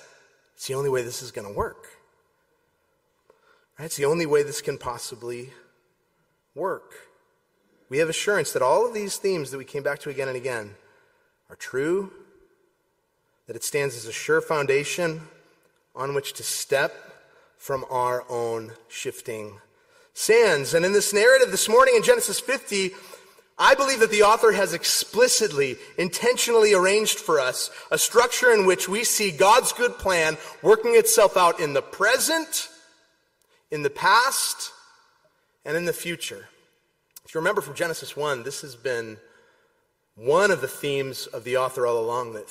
it's 0.59 0.67
the 0.67 0.73
only 0.73 0.89
way 0.89 1.03
this 1.03 1.21
is 1.21 1.31
going 1.31 1.47
to 1.47 1.53
work. 1.53 1.87
Right? 3.79 3.85
It's 3.85 3.95
the 3.95 4.03
only 4.03 4.25
way 4.25 4.43
this 4.43 4.61
can 4.61 4.77
possibly 4.77 5.51
work. 6.53 6.95
We 7.87 7.99
have 7.99 8.09
assurance 8.09 8.51
that 8.51 8.61
all 8.61 8.85
of 8.85 8.93
these 8.93 9.15
themes 9.15 9.51
that 9.51 9.57
we 9.57 9.63
came 9.63 9.83
back 9.83 9.99
to 9.99 10.09
again 10.09 10.27
and 10.27 10.35
again 10.35 10.75
are 11.49 11.55
true, 11.55 12.11
that 13.47 13.55
it 13.55 13.63
stands 13.63 13.95
as 13.95 14.05
a 14.05 14.11
sure 14.11 14.41
foundation 14.41 15.21
on 15.95 16.13
which 16.13 16.33
to 16.33 16.43
step 16.43 16.93
from 17.57 17.85
our 17.89 18.25
own 18.29 18.73
shifting 18.89 19.61
sands. 20.13 20.73
And 20.73 20.85
in 20.85 20.91
this 20.91 21.13
narrative 21.13 21.51
this 21.51 21.69
morning 21.69 21.95
in 21.95 22.03
Genesis 22.03 22.41
50, 22.41 22.91
I 23.61 23.75
believe 23.75 23.99
that 23.99 24.09
the 24.09 24.23
author 24.23 24.53
has 24.53 24.73
explicitly, 24.73 25.75
intentionally 25.97 26.73
arranged 26.73 27.19
for 27.19 27.41
us 27.41 27.69
a 27.91 27.97
structure 27.97 28.53
in 28.53 28.65
which 28.65 28.87
we 28.87 29.03
see 29.03 29.31
God's 29.31 29.73
good 29.73 29.97
plan 29.97 30.37
working 30.61 30.95
itself 30.95 31.35
out 31.35 31.59
in 31.59 31.73
the 31.73 31.81
present, 31.81 32.69
in 33.69 33.83
the 33.83 33.89
past, 33.89 34.71
and 35.65 35.75
in 35.75 35.83
the 35.83 35.93
future. 35.93 36.47
If 37.25 37.35
you 37.35 37.41
remember 37.41 37.59
from 37.59 37.75
Genesis 37.75 38.15
1, 38.15 38.43
this 38.43 38.61
has 38.61 38.77
been 38.77 39.17
one 40.15 40.51
of 40.51 40.61
the 40.61 40.67
themes 40.67 41.27
of 41.27 41.43
the 41.43 41.57
author 41.57 41.85
all 41.85 41.99
along 41.99 42.33
that, 42.33 42.47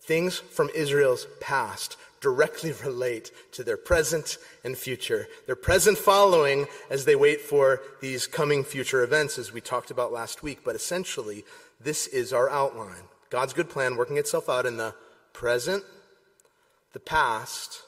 things 0.00 0.38
from 0.38 0.70
Israel's 0.74 1.26
past 1.40 1.96
directly 2.20 2.72
relate 2.72 3.32
to 3.52 3.64
their 3.64 3.76
present 3.76 4.38
and 4.62 4.76
future. 4.76 5.26
Their 5.46 5.56
present 5.56 5.96
following 5.96 6.66
as 6.90 7.04
they 7.04 7.16
wait 7.16 7.40
for 7.40 7.80
these 8.00 8.26
coming 8.26 8.62
future 8.62 9.02
events, 9.02 9.38
as 9.38 9.52
we 9.52 9.60
talked 9.60 9.90
about 9.90 10.12
last 10.12 10.42
week. 10.42 10.60
But 10.64 10.76
essentially, 10.76 11.44
this 11.80 12.06
is 12.06 12.32
our 12.32 12.50
outline 12.50 13.04
God's 13.30 13.52
good 13.52 13.70
plan 13.70 13.96
working 13.96 14.16
itself 14.16 14.48
out 14.48 14.66
in 14.66 14.76
the 14.76 14.94
present, 15.32 15.84
the 16.92 17.00
past, 17.00 17.82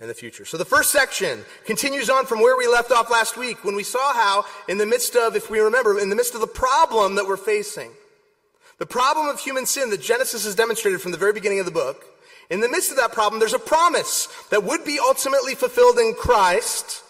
and 0.00 0.10
the 0.10 0.14
future. 0.14 0.44
So 0.44 0.56
the 0.56 0.64
first 0.64 0.90
section 0.90 1.44
continues 1.64 2.10
on 2.10 2.26
from 2.26 2.40
where 2.40 2.56
we 2.56 2.66
left 2.66 2.90
off 2.90 3.08
last 3.08 3.36
week 3.36 3.64
when 3.64 3.76
we 3.76 3.84
saw 3.84 4.12
how, 4.12 4.44
in 4.68 4.78
the 4.78 4.84
midst 4.84 5.14
of, 5.14 5.36
if 5.36 5.48
we 5.48 5.60
remember, 5.60 5.98
in 5.98 6.10
the 6.10 6.16
midst 6.16 6.34
of 6.34 6.40
the 6.40 6.48
problem 6.48 7.14
that 7.14 7.26
we're 7.26 7.36
facing, 7.36 7.92
the 8.78 8.86
problem 8.86 9.28
of 9.28 9.40
human 9.40 9.66
sin 9.66 9.90
that 9.90 10.00
Genesis 10.00 10.44
has 10.44 10.54
demonstrated 10.54 11.00
from 11.00 11.12
the 11.12 11.18
very 11.18 11.32
beginning 11.32 11.60
of 11.60 11.66
the 11.66 11.72
book, 11.72 12.04
in 12.50 12.60
the 12.60 12.68
midst 12.68 12.90
of 12.90 12.96
that 12.96 13.12
problem, 13.12 13.40
there's 13.40 13.54
a 13.54 13.58
promise 13.58 14.28
that 14.50 14.64
would 14.64 14.84
be 14.84 14.98
ultimately 14.98 15.54
fulfilled 15.54 15.98
in 15.98 16.14
Christ 16.14 17.02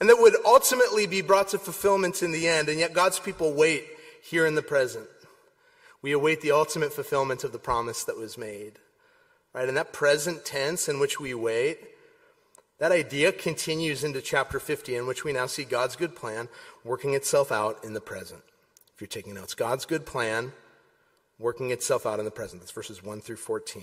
and 0.00 0.08
that 0.08 0.18
would 0.18 0.34
ultimately 0.46 1.06
be 1.06 1.20
brought 1.20 1.48
to 1.48 1.58
fulfillment 1.58 2.22
in 2.22 2.32
the 2.32 2.48
end. 2.48 2.68
And 2.68 2.78
yet 2.78 2.94
God's 2.94 3.20
people 3.20 3.52
wait 3.52 3.84
here 4.22 4.46
in 4.46 4.54
the 4.54 4.62
present. 4.62 5.06
We 6.00 6.12
await 6.12 6.40
the 6.40 6.52
ultimate 6.52 6.92
fulfillment 6.92 7.44
of 7.44 7.52
the 7.52 7.58
promise 7.58 8.04
that 8.04 8.16
was 8.16 8.38
made. 8.38 8.78
Right? 9.52 9.68
And 9.68 9.76
that 9.76 9.92
present 9.92 10.44
tense 10.44 10.88
in 10.88 11.00
which 11.00 11.20
we 11.20 11.34
wait, 11.34 11.78
that 12.78 12.92
idea 12.92 13.30
continues 13.32 14.02
into 14.02 14.22
chapter 14.22 14.58
50, 14.58 14.96
in 14.96 15.06
which 15.06 15.22
we 15.22 15.34
now 15.34 15.46
see 15.46 15.64
God's 15.64 15.96
good 15.96 16.16
plan 16.16 16.48
working 16.82 17.12
itself 17.12 17.52
out 17.52 17.84
in 17.84 17.92
the 17.92 18.00
present. 18.00 18.42
You're 19.00 19.08
taking 19.08 19.34
notes, 19.34 19.54
God's 19.54 19.86
good 19.86 20.04
plan 20.04 20.52
working 21.38 21.70
itself 21.70 22.04
out 22.04 22.18
in 22.18 22.24
the 22.24 22.30
present. 22.30 22.60
That's 22.60 22.70
verses 22.70 23.02
1 23.02 23.22
through 23.22 23.36
14. 23.36 23.82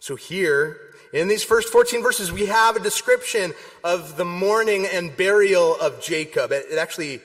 So 0.00 0.16
here, 0.16 0.76
in 1.12 1.28
these 1.28 1.44
first 1.44 1.68
14 1.68 2.02
verses, 2.02 2.32
we 2.32 2.46
have 2.46 2.74
a 2.74 2.80
description 2.80 3.54
of 3.84 4.16
the 4.16 4.24
mourning 4.24 4.86
and 4.86 5.16
burial 5.16 5.76
of 5.80 6.02
Jacob. 6.02 6.50
It, 6.50 6.66
it 6.72 6.78
actually 6.78 7.20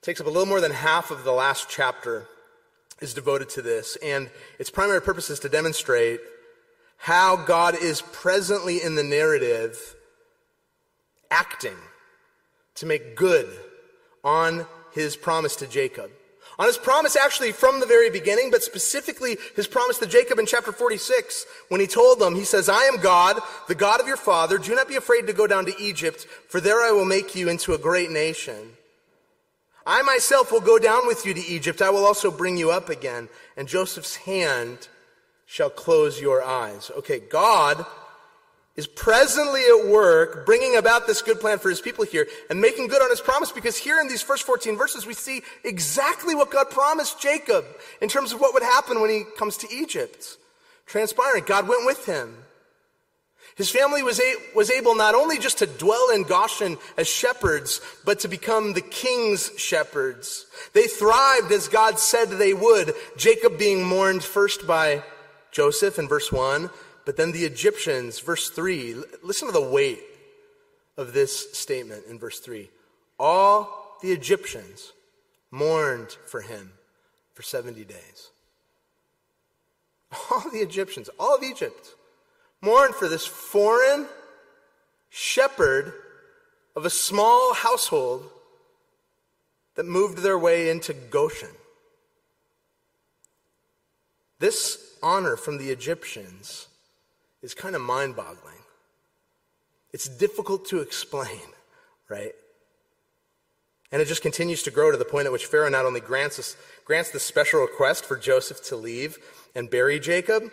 takes 0.00 0.20
up 0.20 0.26
a 0.26 0.30
little 0.30 0.46
more 0.46 0.62
than 0.62 0.72
half 0.72 1.10
of 1.10 1.24
the 1.24 1.32
last 1.32 1.68
chapter 1.68 2.26
is 3.00 3.12
devoted 3.12 3.50
to 3.50 3.62
this. 3.62 3.96
And 4.02 4.30
its 4.58 4.70
primary 4.70 5.02
purpose 5.02 5.28
is 5.28 5.40
to 5.40 5.48
demonstrate 5.48 6.20
how 6.96 7.36
God 7.36 7.76
is 7.76 8.00
presently 8.00 8.82
in 8.82 8.94
the 8.94 9.02
narrative 9.02 9.94
acting 11.30 11.76
to 12.76 12.86
make 12.86 13.16
good 13.16 13.48
on 14.22 14.66
his 14.92 15.16
promise 15.16 15.56
to 15.56 15.66
Jacob. 15.66 16.10
On 16.58 16.66
his 16.66 16.78
promise 16.78 17.16
actually 17.16 17.52
from 17.52 17.80
the 17.80 17.86
very 17.86 18.10
beginning, 18.10 18.50
but 18.50 18.62
specifically 18.62 19.36
his 19.56 19.66
promise 19.66 19.98
to 19.98 20.06
Jacob 20.06 20.38
in 20.38 20.46
chapter 20.46 20.72
46, 20.72 21.46
when 21.68 21.80
he 21.80 21.86
told 21.86 22.20
them, 22.20 22.34
he 22.34 22.44
says, 22.44 22.68
I 22.68 22.84
am 22.84 23.00
God, 23.00 23.40
the 23.66 23.74
God 23.74 24.00
of 24.00 24.06
your 24.06 24.16
father. 24.16 24.58
Do 24.58 24.74
not 24.74 24.88
be 24.88 24.96
afraid 24.96 25.26
to 25.26 25.32
go 25.32 25.46
down 25.46 25.66
to 25.66 25.80
Egypt, 25.80 26.26
for 26.48 26.60
there 26.60 26.80
I 26.80 26.92
will 26.92 27.04
make 27.04 27.34
you 27.34 27.48
into 27.48 27.74
a 27.74 27.78
great 27.78 28.10
nation. 28.10 28.76
I 29.86 30.02
myself 30.02 30.50
will 30.50 30.60
go 30.60 30.78
down 30.78 31.06
with 31.06 31.26
you 31.26 31.34
to 31.34 31.46
Egypt. 31.46 31.82
I 31.82 31.90
will 31.90 32.06
also 32.06 32.30
bring 32.30 32.56
you 32.56 32.70
up 32.70 32.88
again, 32.88 33.28
and 33.56 33.68
Joseph's 33.68 34.16
hand 34.16 34.88
shall 35.46 35.70
close 35.70 36.20
your 36.20 36.42
eyes. 36.42 36.90
Okay, 36.96 37.18
God 37.18 37.84
is 38.76 38.86
presently 38.86 39.62
at 39.62 39.86
work 39.88 40.44
bringing 40.46 40.76
about 40.76 41.06
this 41.06 41.22
good 41.22 41.40
plan 41.40 41.58
for 41.58 41.70
his 41.70 41.80
people 41.80 42.04
here 42.04 42.26
and 42.50 42.60
making 42.60 42.88
good 42.88 43.02
on 43.02 43.10
his 43.10 43.20
promise 43.20 43.52
because 43.52 43.76
here 43.76 44.00
in 44.00 44.08
these 44.08 44.22
first 44.22 44.42
14 44.44 44.76
verses 44.76 45.06
we 45.06 45.14
see 45.14 45.42
exactly 45.62 46.34
what 46.34 46.50
God 46.50 46.70
promised 46.70 47.20
Jacob 47.20 47.64
in 48.00 48.08
terms 48.08 48.32
of 48.32 48.40
what 48.40 48.52
would 48.54 48.62
happen 48.62 49.00
when 49.00 49.10
he 49.10 49.22
comes 49.38 49.56
to 49.58 49.72
Egypt. 49.72 50.38
Transpiring, 50.86 51.44
God 51.46 51.68
went 51.68 51.86
with 51.86 52.04
him. 52.04 52.36
His 53.56 53.70
family 53.70 54.02
was, 54.02 54.20
a, 54.20 54.34
was 54.56 54.70
able 54.70 54.96
not 54.96 55.14
only 55.14 55.38
just 55.38 55.58
to 55.58 55.66
dwell 55.66 56.10
in 56.10 56.24
Goshen 56.24 56.76
as 56.96 57.06
shepherds, 57.06 57.80
but 58.04 58.18
to 58.20 58.28
become 58.28 58.72
the 58.72 58.80
king's 58.80 59.52
shepherds. 59.56 60.46
They 60.72 60.88
thrived 60.88 61.52
as 61.52 61.68
God 61.68 62.00
said 62.00 62.30
they 62.30 62.52
would, 62.52 62.94
Jacob 63.16 63.56
being 63.56 63.84
mourned 63.84 64.24
first 64.24 64.66
by 64.66 65.04
Joseph 65.52 66.00
in 66.00 66.08
verse 66.08 66.32
1, 66.32 66.68
but 67.04 67.16
then 67.16 67.32
the 67.32 67.44
Egyptians, 67.44 68.20
verse 68.20 68.50
3. 68.50 68.96
Listen 69.22 69.48
to 69.48 69.52
the 69.52 69.60
weight 69.60 70.02
of 70.96 71.12
this 71.12 71.52
statement 71.52 72.04
in 72.08 72.18
verse 72.18 72.40
3. 72.40 72.70
All 73.18 73.96
the 74.02 74.12
Egyptians 74.12 74.92
mourned 75.50 76.10
for 76.26 76.40
him 76.40 76.72
for 77.34 77.42
70 77.42 77.84
days. 77.84 78.30
All 80.30 80.48
the 80.50 80.58
Egyptians, 80.58 81.10
all 81.18 81.34
of 81.36 81.42
Egypt, 81.42 81.94
mourned 82.60 82.94
for 82.94 83.08
this 83.08 83.26
foreign 83.26 84.06
shepherd 85.10 85.92
of 86.76 86.84
a 86.84 86.90
small 86.90 87.54
household 87.54 88.30
that 89.74 89.86
moved 89.86 90.18
their 90.18 90.38
way 90.38 90.70
into 90.70 90.92
Goshen. 90.92 91.48
This 94.38 94.96
honor 95.02 95.36
from 95.36 95.58
the 95.58 95.70
Egyptians 95.70 96.68
is 97.44 97.54
kind 97.54 97.76
of 97.76 97.82
mind 97.82 98.16
boggling. 98.16 98.56
It's 99.92 100.08
difficult 100.08 100.66
to 100.68 100.80
explain, 100.80 101.40
right? 102.08 102.32
And 103.92 104.00
it 104.00 104.06
just 104.06 104.22
continues 104.22 104.62
to 104.64 104.70
grow 104.70 104.90
to 104.90 104.96
the 104.96 105.04
point 105.04 105.26
at 105.26 105.32
which 105.32 105.46
Pharaoh 105.46 105.68
not 105.68 105.84
only 105.84 106.00
grants, 106.00 106.38
us, 106.38 106.56
grants 106.84 107.10
the 107.10 107.20
special 107.20 107.60
request 107.60 108.04
for 108.04 108.16
Joseph 108.16 108.64
to 108.64 108.76
leave 108.76 109.18
and 109.54 109.70
bury 109.70 110.00
Jacob 110.00 110.50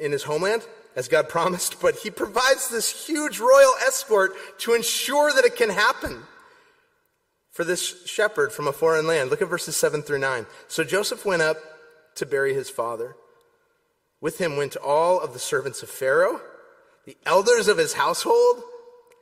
in 0.00 0.12
his 0.12 0.22
homeland, 0.22 0.66
as 0.96 1.08
God 1.08 1.28
promised, 1.28 1.80
but 1.82 1.96
he 1.96 2.10
provides 2.10 2.68
this 2.68 3.06
huge 3.06 3.40
royal 3.40 3.74
escort 3.84 4.32
to 4.60 4.72
ensure 4.72 5.32
that 5.32 5.44
it 5.44 5.56
can 5.56 5.70
happen 5.70 6.22
for 7.50 7.64
this 7.64 8.06
shepherd 8.06 8.52
from 8.52 8.68
a 8.68 8.72
foreign 8.72 9.06
land. 9.06 9.30
Look 9.30 9.42
at 9.42 9.48
verses 9.48 9.76
7 9.76 10.02
through 10.02 10.20
9. 10.20 10.46
So 10.68 10.84
Joseph 10.84 11.26
went 11.26 11.42
up 11.42 11.56
to 12.14 12.24
bury 12.24 12.54
his 12.54 12.70
father. 12.70 13.16
With 14.24 14.38
him 14.38 14.56
went 14.56 14.74
all 14.76 15.20
of 15.20 15.34
the 15.34 15.38
servants 15.38 15.82
of 15.82 15.90
Pharaoh, 15.90 16.40
the 17.04 17.18
elders 17.26 17.68
of 17.68 17.76
his 17.76 17.92
household, 17.92 18.62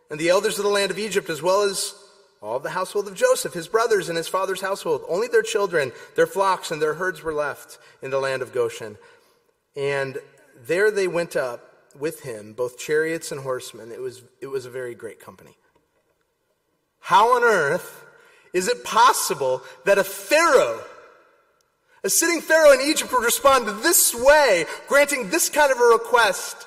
and 0.08 0.20
the 0.20 0.28
elders 0.28 0.60
of 0.60 0.64
the 0.64 0.70
land 0.70 0.92
of 0.92 0.98
Egypt, 1.00 1.28
as 1.28 1.42
well 1.42 1.62
as 1.62 1.96
all 2.40 2.60
the 2.60 2.70
household 2.70 3.08
of 3.08 3.16
Joseph, 3.16 3.52
his 3.52 3.66
brothers 3.66 4.08
and 4.08 4.16
his 4.16 4.28
father's 4.28 4.60
household. 4.60 5.02
Only 5.08 5.26
their 5.26 5.42
children, 5.42 5.90
their 6.14 6.28
flocks, 6.28 6.70
and 6.70 6.80
their 6.80 6.94
herds 6.94 7.20
were 7.20 7.34
left 7.34 7.78
in 8.00 8.12
the 8.12 8.20
land 8.20 8.42
of 8.42 8.52
Goshen. 8.52 8.96
And 9.74 10.18
there 10.64 10.92
they 10.92 11.08
went 11.08 11.34
up 11.34 11.68
with 11.98 12.20
him, 12.20 12.52
both 12.52 12.78
chariots 12.78 13.32
and 13.32 13.40
horsemen. 13.40 13.90
It 13.90 14.00
was, 14.00 14.22
it 14.40 14.46
was 14.46 14.66
a 14.66 14.70
very 14.70 14.94
great 14.94 15.18
company. 15.18 15.56
How 17.00 17.34
on 17.34 17.42
earth 17.42 18.04
is 18.52 18.68
it 18.68 18.84
possible 18.84 19.62
that 19.84 19.98
a 19.98 20.04
Pharaoh, 20.04 20.84
a 22.04 22.10
sitting 22.10 22.40
Pharaoh 22.40 22.72
in 22.72 22.80
Egypt, 22.80 23.12
would 23.12 23.24
respond 23.24 23.66
this 23.82 24.14
way, 24.14 24.64
granting 24.88 25.30
this 25.30 25.48
kind 25.48 25.70
of 25.70 25.78
a 25.78 25.84
request 25.84 26.66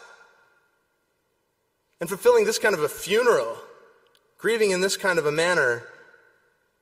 and 2.00 2.10
fulfilling 2.10 2.46
this 2.46 2.60
kind 2.60 2.75
of 2.75 2.82
a 2.82 2.89
funeral, 2.89 3.58
grieving 4.38 4.72
in 4.72 4.82
this 4.82 4.98
kind 4.98 5.20
of 5.20 5.25
a 5.25 5.32
manner, 5.32 5.84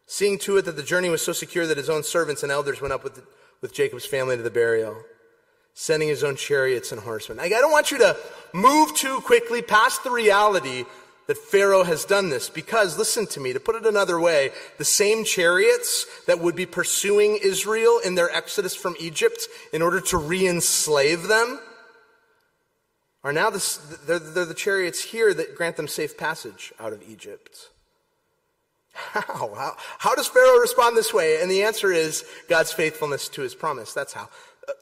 seeing 0.05 0.37
to 0.39 0.57
it 0.57 0.65
that 0.65 0.75
the 0.75 0.83
journey 0.83 1.09
was 1.09 1.23
so 1.23 1.33
secure 1.33 1.65
that 1.65 1.77
his 1.77 1.89
own 1.89 2.03
servants 2.03 2.43
and 2.43 2.51
elders 2.51 2.81
went 2.81 2.93
up 2.93 3.03
with, 3.03 3.25
with 3.61 3.73
Jacob's 3.73 4.05
family 4.05 4.37
to 4.37 4.43
the 4.43 4.49
burial? 4.49 4.97
sending 5.73 6.07
his 6.07 6.23
own 6.23 6.35
chariots 6.35 6.91
and 6.91 7.01
horsemen. 7.01 7.39
I 7.39 7.49
don't 7.49 7.71
want 7.71 7.91
you 7.91 7.97
to 7.99 8.15
move 8.53 8.95
too 8.95 9.21
quickly 9.21 9.61
past 9.61 10.03
the 10.03 10.11
reality 10.11 10.85
that 11.27 11.37
Pharaoh 11.37 11.83
has 11.83 12.05
done 12.05 12.29
this 12.29 12.49
because, 12.49 12.97
listen 12.97 13.25
to 13.27 13.39
me, 13.39 13.53
to 13.53 13.59
put 13.59 13.75
it 13.75 13.85
another 13.85 14.19
way, 14.19 14.51
the 14.77 14.85
same 14.85 15.23
chariots 15.23 16.05
that 16.27 16.39
would 16.39 16.55
be 16.55 16.65
pursuing 16.65 17.39
Israel 17.41 17.99
in 18.03 18.15
their 18.15 18.29
exodus 18.29 18.75
from 18.75 18.95
Egypt 18.99 19.47
in 19.71 19.81
order 19.81 20.01
to 20.01 20.17
re 20.17 20.47
enslave 20.47 21.23
them 21.27 21.59
are 23.23 23.31
now 23.31 23.49
the, 23.49 23.79
they're, 24.05 24.19
they're 24.19 24.45
the 24.45 24.53
chariots 24.53 25.01
here 25.01 25.33
that 25.33 25.55
grant 25.55 25.77
them 25.77 25.87
safe 25.87 26.17
passage 26.17 26.73
out 26.79 26.91
of 26.91 27.01
Egypt. 27.09 27.69
How? 28.91 29.53
how? 29.55 29.75
How 29.97 30.15
does 30.15 30.27
Pharaoh 30.27 30.59
respond 30.59 30.95
this 30.97 31.13
way? 31.13 31.41
And 31.41 31.49
the 31.49 31.63
answer 31.63 31.91
is 31.91 32.25
God's 32.47 32.71
faithfulness 32.71 33.29
to 33.29 33.41
his 33.41 33.55
promise. 33.55 33.93
That's 33.93 34.13
how. 34.13 34.29
Uh, 34.67 34.73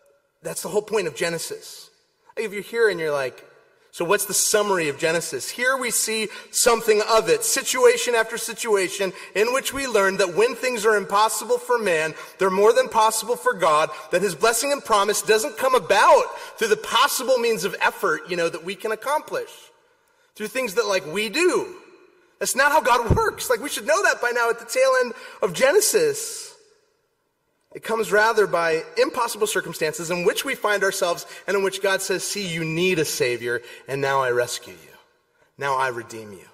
that's 0.42 0.64
the 0.64 0.70
whole 0.70 0.82
point 0.82 1.08
of 1.08 1.16
Genesis. 1.16 1.90
If 2.36 2.52
you're 2.52 2.62
here 2.62 2.90
and 2.90 3.00
you're 3.00 3.12
like, 3.12 3.46
so 3.92 4.06
what's 4.06 4.26
the 4.26 4.34
summary 4.34 4.88
of 4.88 4.98
Genesis? 4.98 5.50
Here 5.50 5.76
we 5.76 5.92
see 5.92 6.30
something 6.50 7.02
of 7.10 7.28
it, 7.28 7.44
situation 7.44 8.16
after 8.16 8.38
situation, 8.38 9.12
in 9.36 9.54
which 9.54 9.74
we 9.74 9.86
learn 9.86 10.16
that 10.18 10.34
when 10.34 10.56
things 10.56 10.86
are 10.86 10.96
impossible 10.96 11.58
for 11.58 11.78
man, 11.78 12.14
they're 12.38 12.50
more 12.50 12.72
than 12.72 12.88
possible 12.88 13.36
for 13.36 13.54
God, 13.54 13.90
that 14.12 14.22
his 14.22 14.34
blessing 14.34 14.72
and 14.72 14.84
promise 14.84 15.22
doesn't 15.22 15.58
come 15.58 15.76
about 15.76 16.24
through 16.58 16.70
the 16.70 16.78
possible 16.78 17.38
means 17.38 17.66
of 17.66 17.76
effort, 17.82 18.22
you 18.30 18.38
know, 18.38 18.48
that 18.48 18.64
we 18.64 18.76
can 18.76 18.94
accomplish. 18.94 19.52
Through 20.36 20.48
things 20.48 20.76
that 20.76 20.86
like 20.86 21.06
we 21.06 21.28
do. 21.28 21.76
That's 22.40 22.56
not 22.56 22.72
how 22.72 22.80
God 22.80 23.14
works. 23.16 23.50
Like 23.50 23.60
we 23.60 23.68
should 23.68 23.86
know 23.86 24.02
that 24.04 24.22
by 24.22 24.32
now 24.32 24.50
at 24.50 24.60
the 24.60 24.66
tail 24.66 24.94
end 25.04 25.14
of 25.42 25.54
Genesis. 25.54 26.51
It 27.74 27.84
comes 27.84 28.12
rather 28.12 28.48
by 28.48 28.84
impossible 28.98 29.48
circumstances 29.48 30.12
in 30.12 30.26
which 30.26 30.44
we 30.44 30.56
find 30.56 30.84
ourselves 30.84 31.26
and 31.48 31.56
in 31.56 31.64
which 31.64 31.82
God 31.82 32.02
says, 32.02 32.24
See, 32.24 32.46
you 32.46 32.66
need 32.66 33.00
a 33.00 33.06
Savior, 33.06 33.62
and 33.88 34.02
now 34.02 34.22
I 34.22 34.32
rescue 34.32 34.74
you. 34.74 34.94
Now 35.58 35.76
I 35.76 35.88
redeem 35.88 36.34
you. 36.34 36.48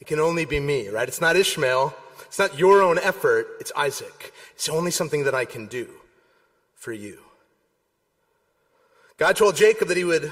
It 0.00 0.06
can 0.06 0.20
only 0.20 0.44
be 0.44 0.60
me, 0.60 0.88
right? 0.88 1.08
It's 1.08 1.20
not 1.20 1.36
Ishmael. 1.36 1.94
It's 2.26 2.38
not 2.38 2.58
your 2.58 2.82
own 2.82 2.98
effort. 2.98 3.48
It's 3.60 3.72
Isaac. 3.76 4.32
It's 4.54 4.68
only 4.68 4.90
something 4.90 5.24
that 5.24 5.34
I 5.34 5.44
can 5.44 5.66
do 5.66 5.88
for 6.74 6.92
you. 6.92 7.18
God 9.18 9.36
told 9.36 9.56
Jacob 9.56 9.88
that 9.88 9.96
he 9.96 10.04
would 10.04 10.30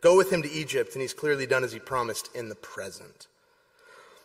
go 0.00 0.16
with 0.16 0.32
him 0.32 0.42
to 0.42 0.50
Egypt, 0.50 0.94
and 0.94 1.02
he's 1.02 1.14
clearly 1.14 1.46
done 1.46 1.62
as 1.62 1.72
he 1.72 1.78
promised 1.78 2.34
in 2.34 2.48
the 2.48 2.54
present. 2.54 3.28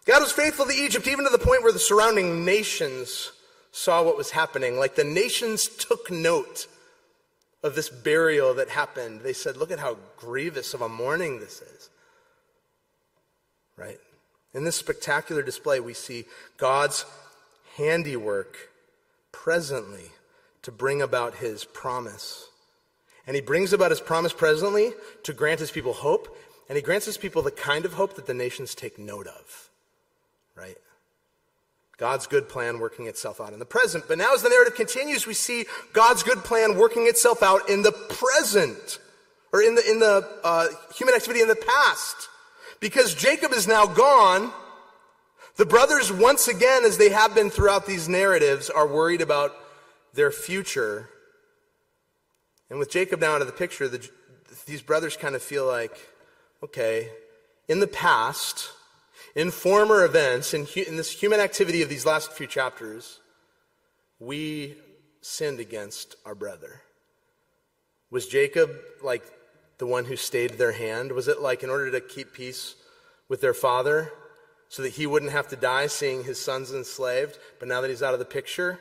God 0.05 0.21
was 0.21 0.31
faithful 0.31 0.65
to 0.65 0.73
Egypt 0.73 1.07
even 1.07 1.25
to 1.25 1.31
the 1.31 1.37
point 1.37 1.63
where 1.63 1.73
the 1.73 1.79
surrounding 1.79 2.45
nations 2.45 3.33
saw 3.71 4.03
what 4.03 4.17
was 4.17 4.31
happening. 4.31 4.77
Like 4.77 4.95
the 4.95 5.03
nations 5.03 5.67
took 5.67 6.09
note 6.11 6.67
of 7.63 7.75
this 7.75 7.89
burial 7.89 8.53
that 8.55 8.69
happened. 8.69 9.21
They 9.21 9.33
said, 9.33 9.57
Look 9.57 9.71
at 9.71 9.79
how 9.79 9.97
grievous 10.17 10.73
of 10.73 10.81
a 10.81 10.89
mourning 10.89 11.39
this 11.39 11.61
is. 11.61 11.89
Right? 13.75 13.99
In 14.53 14.63
this 14.63 14.75
spectacular 14.75 15.43
display, 15.43 15.79
we 15.79 15.93
see 15.93 16.25
God's 16.57 17.05
handiwork 17.75 18.57
presently 19.31 20.11
to 20.63 20.71
bring 20.71 21.01
about 21.01 21.35
his 21.35 21.63
promise. 21.63 22.49
And 23.27 23.35
he 23.35 23.41
brings 23.41 23.73
about 23.73 23.91
his 23.91 24.01
promise 24.01 24.33
presently 24.33 24.93
to 25.23 25.33
grant 25.33 25.59
his 25.59 25.69
people 25.69 25.93
hope, 25.93 26.35
and 26.69 26.75
he 26.75 26.81
grants 26.81 27.05
his 27.05 27.17
people 27.17 27.41
the 27.41 27.51
kind 27.51 27.85
of 27.85 27.93
hope 27.93 28.15
that 28.15 28.25
the 28.25 28.33
nations 28.33 28.73
take 28.73 28.97
note 28.97 29.27
of. 29.27 29.69
Right? 30.55 30.77
God's 31.97 32.27
good 32.27 32.47
plan 32.47 32.79
working 32.79 33.07
itself 33.07 33.41
out 33.41 33.53
in 33.53 33.59
the 33.59 33.65
present. 33.65 34.05
But 34.07 34.19
now, 34.19 34.33
as 34.33 34.43
the 34.43 34.49
narrative 34.49 34.75
continues, 34.75 35.25
we 35.25 35.33
see 35.33 35.65
God's 35.93 36.21
good 36.21 36.43
plan 36.43 36.77
working 36.77 37.07
itself 37.07 37.41
out 37.41 37.69
in 37.69 37.81
the 37.81 37.91
present, 37.91 38.99
or 39.51 39.63
in 39.63 39.73
the, 39.73 39.89
in 39.89 39.99
the 39.99 40.27
uh, 40.43 40.67
human 40.93 41.15
activity 41.15 41.41
in 41.41 41.47
the 41.47 41.55
past. 41.55 42.29
Because 42.79 43.15
Jacob 43.15 43.51
is 43.51 43.67
now 43.67 43.87
gone, 43.87 44.51
the 45.55 45.65
brothers, 45.65 46.11
once 46.11 46.47
again, 46.47 46.85
as 46.85 46.99
they 46.99 47.09
have 47.09 47.33
been 47.33 47.49
throughout 47.49 47.87
these 47.87 48.07
narratives, 48.07 48.69
are 48.69 48.85
worried 48.85 49.21
about 49.21 49.55
their 50.13 50.29
future. 50.29 51.09
And 52.69 52.77
with 52.77 52.91
Jacob 52.91 53.21
now 53.21 53.33
out 53.33 53.41
of 53.41 53.47
the 53.47 53.53
picture, 53.53 53.87
the, 53.87 54.07
these 54.67 54.83
brothers 54.83 55.17
kind 55.17 55.33
of 55.33 55.41
feel 55.41 55.65
like, 55.65 55.97
okay, 56.63 57.09
in 57.67 57.79
the 57.79 57.87
past, 57.87 58.71
in 59.37 59.51
former 59.51 60.03
events, 60.03 60.55
in, 60.55 60.65
hu- 60.65 60.81
in 60.81 60.97
this 60.97 61.11
human 61.11 61.39
activity 61.39 61.83
of 61.83 61.89
these 61.89 62.07
last 62.07 62.33
few 62.33 62.47
chapters, 62.47 63.19
we 64.19 64.75
sinned 65.21 65.59
against 65.59 66.15
our 66.25 66.33
brother. 66.33 66.81
Was 68.09 68.27
Jacob 68.27 68.71
like 69.03 69.23
the 69.77 69.85
one 69.85 70.05
who 70.05 70.15
stayed 70.15 70.53
their 70.53 70.71
hand? 70.71 71.11
Was 71.11 71.27
it 71.27 71.39
like 71.39 71.61
in 71.61 71.69
order 71.69 71.91
to 71.91 72.01
keep 72.01 72.33
peace 72.33 72.75
with 73.29 73.39
their 73.39 73.53
father 73.53 74.11
so 74.69 74.81
that 74.81 74.93
he 74.93 75.05
wouldn't 75.05 75.31
have 75.31 75.49
to 75.49 75.55
die 75.55 75.85
seeing 75.85 76.23
his 76.23 76.39
sons 76.39 76.73
enslaved? 76.73 77.37
But 77.59 77.67
now 77.67 77.81
that 77.81 77.91
he's 77.91 78.01
out 78.01 78.13
of 78.13 78.19
the 78.19 78.25
picture, 78.25 78.79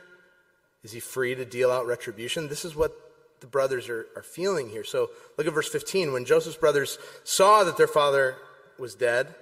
is 0.81 0.91
he 0.91 0.99
free 0.99 1.35
to 1.35 1.45
deal 1.45 1.69
out 1.69 1.85
retribution? 1.85 2.47
This 2.47 2.65
is 2.65 2.75
what 2.75 2.93
the 3.41 3.47
brothers 3.47 3.89
are, 3.89 4.07
are 4.15 4.23
feeling 4.23 4.69
here. 4.69 4.83
So 4.83 5.11
look 5.37 5.45
at 5.45 5.53
verse 5.53 5.69
15. 5.69 6.13
When 6.13 6.25
Joseph's 6.25 6.57
brothers 6.57 6.97
saw 7.23 7.63
that 7.63 7.77
their 7.77 7.85
father 7.85 8.37
was 8.79 8.95
dead, 8.95 9.35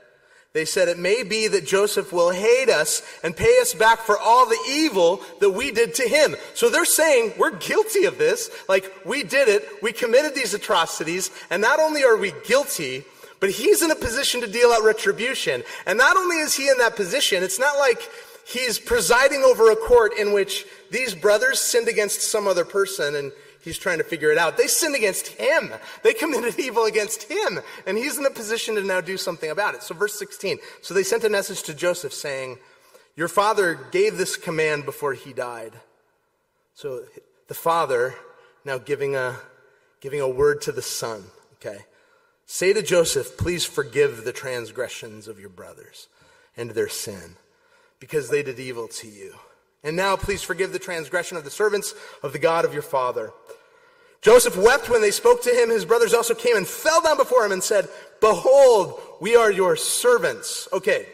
they 0.55 0.63
said, 0.63 0.87
It 0.87 0.97
may 0.97 1.23
be 1.23 1.49
that 1.49 1.65
Joseph 1.65 2.13
will 2.13 2.31
hate 2.31 2.69
us 2.69 3.03
and 3.25 3.35
pay 3.35 3.59
us 3.59 3.73
back 3.73 3.99
for 3.99 4.17
all 4.17 4.45
the 4.45 4.57
evil 4.69 5.21
that 5.41 5.49
we 5.49 5.69
did 5.69 5.93
to 5.95 6.07
him. 6.07 6.37
So 6.53 6.69
they're 6.69 6.85
saying, 6.85 7.33
We're 7.37 7.51
guilty 7.51 8.05
of 8.05 8.17
this. 8.17 8.49
Like, 8.69 8.89
we 9.05 9.21
did 9.21 9.49
it. 9.49 9.67
We 9.83 9.91
committed 9.91 10.33
these 10.33 10.53
atrocities. 10.53 11.29
And 11.49 11.61
not 11.61 11.81
only 11.81 12.05
are 12.05 12.15
we 12.15 12.33
guilty, 12.45 13.03
but 13.41 13.49
he's 13.49 13.81
in 13.81 13.91
a 13.91 13.95
position 13.95 14.39
to 14.41 14.47
deal 14.47 14.71
out 14.71 14.85
retribution. 14.85 15.61
And 15.85 15.97
not 15.97 16.15
only 16.15 16.37
is 16.37 16.55
he 16.55 16.69
in 16.69 16.77
that 16.77 16.95
position, 16.95 17.43
it's 17.43 17.59
not 17.59 17.77
like 17.77 18.09
he's 18.47 18.79
presiding 18.79 19.43
over 19.43 19.71
a 19.71 19.75
court 19.75 20.13
in 20.17 20.31
which 20.31 20.65
these 20.89 21.13
brothers 21.13 21.59
sinned 21.59 21.89
against 21.89 22.21
some 22.31 22.47
other 22.47 22.63
person 22.63 23.15
and 23.15 23.33
he's 23.65 23.77
trying 23.77 23.97
to 23.97 24.05
figure 24.05 24.31
it 24.31 24.37
out. 24.37 24.55
They 24.55 24.67
sinned 24.67 24.95
against 24.95 25.27
him. 25.27 25.73
They 26.03 26.13
committed 26.13 26.57
evil 26.57 26.85
against 26.85 27.23
him. 27.23 27.59
And 27.85 27.97
he's 27.97 28.17
in 28.17 28.25
a 28.25 28.29
position 28.29 28.75
to 28.75 28.83
now 28.83 29.01
do 29.01 29.17
something 29.17 29.51
about 29.51 29.75
it. 29.75 29.83
So, 29.83 29.93
verse 29.93 30.17
16. 30.17 30.59
So 30.81 30.93
they 30.93 31.03
sent 31.03 31.25
a 31.25 31.29
message 31.29 31.63
to 31.63 31.73
Joseph 31.73 32.13
saying, 32.13 32.59
Your 33.17 33.27
father 33.27 33.75
gave 33.91 34.17
this 34.17 34.37
command 34.37 34.85
before 34.85 35.13
he 35.13 35.33
died. 35.33 35.73
So 36.75 37.03
the 37.47 37.53
father 37.53 38.15
now 38.63 38.77
giving 38.77 39.15
a, 39.15 39.37
giving 40.01 40.21
a 40.21 40.29
word 40.29 40.61
to 40.61 40.71
the 40.71 40.81
son. 40.81 41.25
Okay. 41.55 41.85
Say 42.45 42.73
to 42.73 42.81
Joseph, 42.81 43.37
Please 43.37 43.65
forgive 43.65 44.23
the 44.23 44.33
transgressions 44.33 45.27
of 45.27 45.39
your 45.39 45.49
brothers 45.49 46.07
and 46.57 46.71
their 46.71 46.87
sin, 46.87 47.35
because 47.99 48.29
they 48.29 48.41
did 48.41 48.59
evil 48.59 48.87
to 48.87 49.07
you. 49.07 49.35
And 49.85 49.95
now 49.95 50.17
please 50.17 50.41
forgive 50.41 50.73
the 50.73 50.79
transgression 50.79 51.37
of 51.37 51.43
the 51.43 51.51
servants 51.51 51.93
of 52.23 52.33
the 52.33 52.39
God 52.39 52.65
of 52.65 52.73
your 52.73 52.81
father. 52.81 53.31
Joseph 54.21 54.57
wept 54.57 54.89
when 54.89 55.01
they 55.01 55.11
spoke 55.11 55.43
to 55.43 55.51
him. 55.51 55.69
His 55.69 55.85
brothers 55.85 56.15
also 56.15 56.33
came 56.33 56.57
and 56.57 56.67
fell 56.67 57.01
down 57.01 57.15
before 57.15 57.45
him 57.45 57.51
and 57.51 57.63
said, 57.63 57.87
Behold, 58.19 58.99
we 59.21 59.35
are 59.35 59.51
your 59.51 59.75
servants. 59.75 60.67
Okay, 60.73 61.05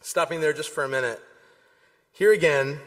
stopping 0.00 0.40
there 0.40 0.52
just 0.52 0.70
for 0.70 0.82
a 0.82 0.88
minute. 0.88 1.20
Here 2.12 2.32
again, 2.32 2.80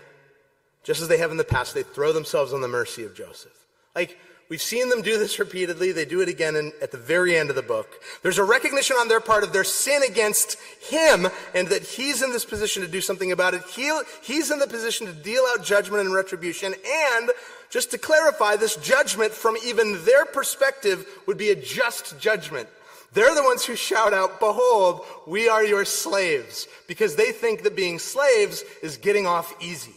just 0.84 1.01
as 1.01 1.08
they 1.08 1.17
have 1.19 1.32
in 1.32 1.38
the 1.38 1.45
past, 1.45 1.73
they 1.73 1.84
throw 1.84 2.12
themselves 2.12 2.51
on 2.51 2.60
the 2.60 2.67
mercy 2.67 3.06
of 3.06 3.15
Joseph. 3.15 3.65
Like, 3.95 4.19
We've 4.47 4.62
seen 4.62 4.89
them 4.89 5.01
do 5.01 5.17
this 5.17 5.39
repeatedly. 5.39 5.91
They 5.91 6.05
do 6.05 6.21
it 6.21 6.29
again 6.29 6.55
in, 6.55 6.71
at 6.79 6.91
the 6.91 6.99
very 6.99 7.36
end 7.36 7.49
of 7.49 7.55
the 7.55 7.63
book. 7.63 7.89
There's 8.21 8.38
a 8.38 8.43
recognition 8.43 8.95
on 8.95 9.08
their 9.08 9.19
part 9.19 9.43
of 9.43 9.51
their 9.51 9.63
sin 9.63 10.03
against 10.03 10.60
him 10.88 11.27
and 11.55 11.67
that 11.69 11.81
he's 11.81 12.21
in 12.21 12.31
this 12.31 12.45
position 12.45 12.84
to 12.84 12.88
do 12.88 13.01
something 13.01 13.31
about 13.31 13.55
it. 13.55 13.63
He, 13.63 13.91
he's 14.21 14.51
in 14.51 14.60
the 14.60 14.67
position 14.67 15.08
to 15.08 15.13
deal 15.13 15.43
out 15.49 15.65
judgment 15.65 16.05
and 16.05 16.13
retribution. 16.13 16.75
And 16.88 17.31
just 17.71 17.89
to 17.91 17.97
clarify, 17.97 18.55
this 18.55 18.75
judgment 18.75 19.31
from 19.31 19.58
even 19.65 20.05
their 20.05 20.25
perspective 20.25 21.08
would 21.25 21.38
be 21.38 21.49
a 21.49 21.55
just 21.55 22.19
judgment. 22.19 22.69
They're 23.13 23.34
the 23.34 23.43
ones 23.43 23.65
who 23.65 23.75
shout 23.75 24.13
out, 24.13 24.39
Behold, 24.39 25.05
we 25.25 25.49
are 25.49 25.63
your 25.63 25.86
slaves, 25.86 26.67
because 26.86 27.15
they 27.15 27.31
think 27.31 27.63
that 27.63 27.75
being 27.75 27.97
slaves 27.97 28.63
is 28.84 28.97
getting 28.97 29.25
off 29.25 29.55
easy. 29.63 29.95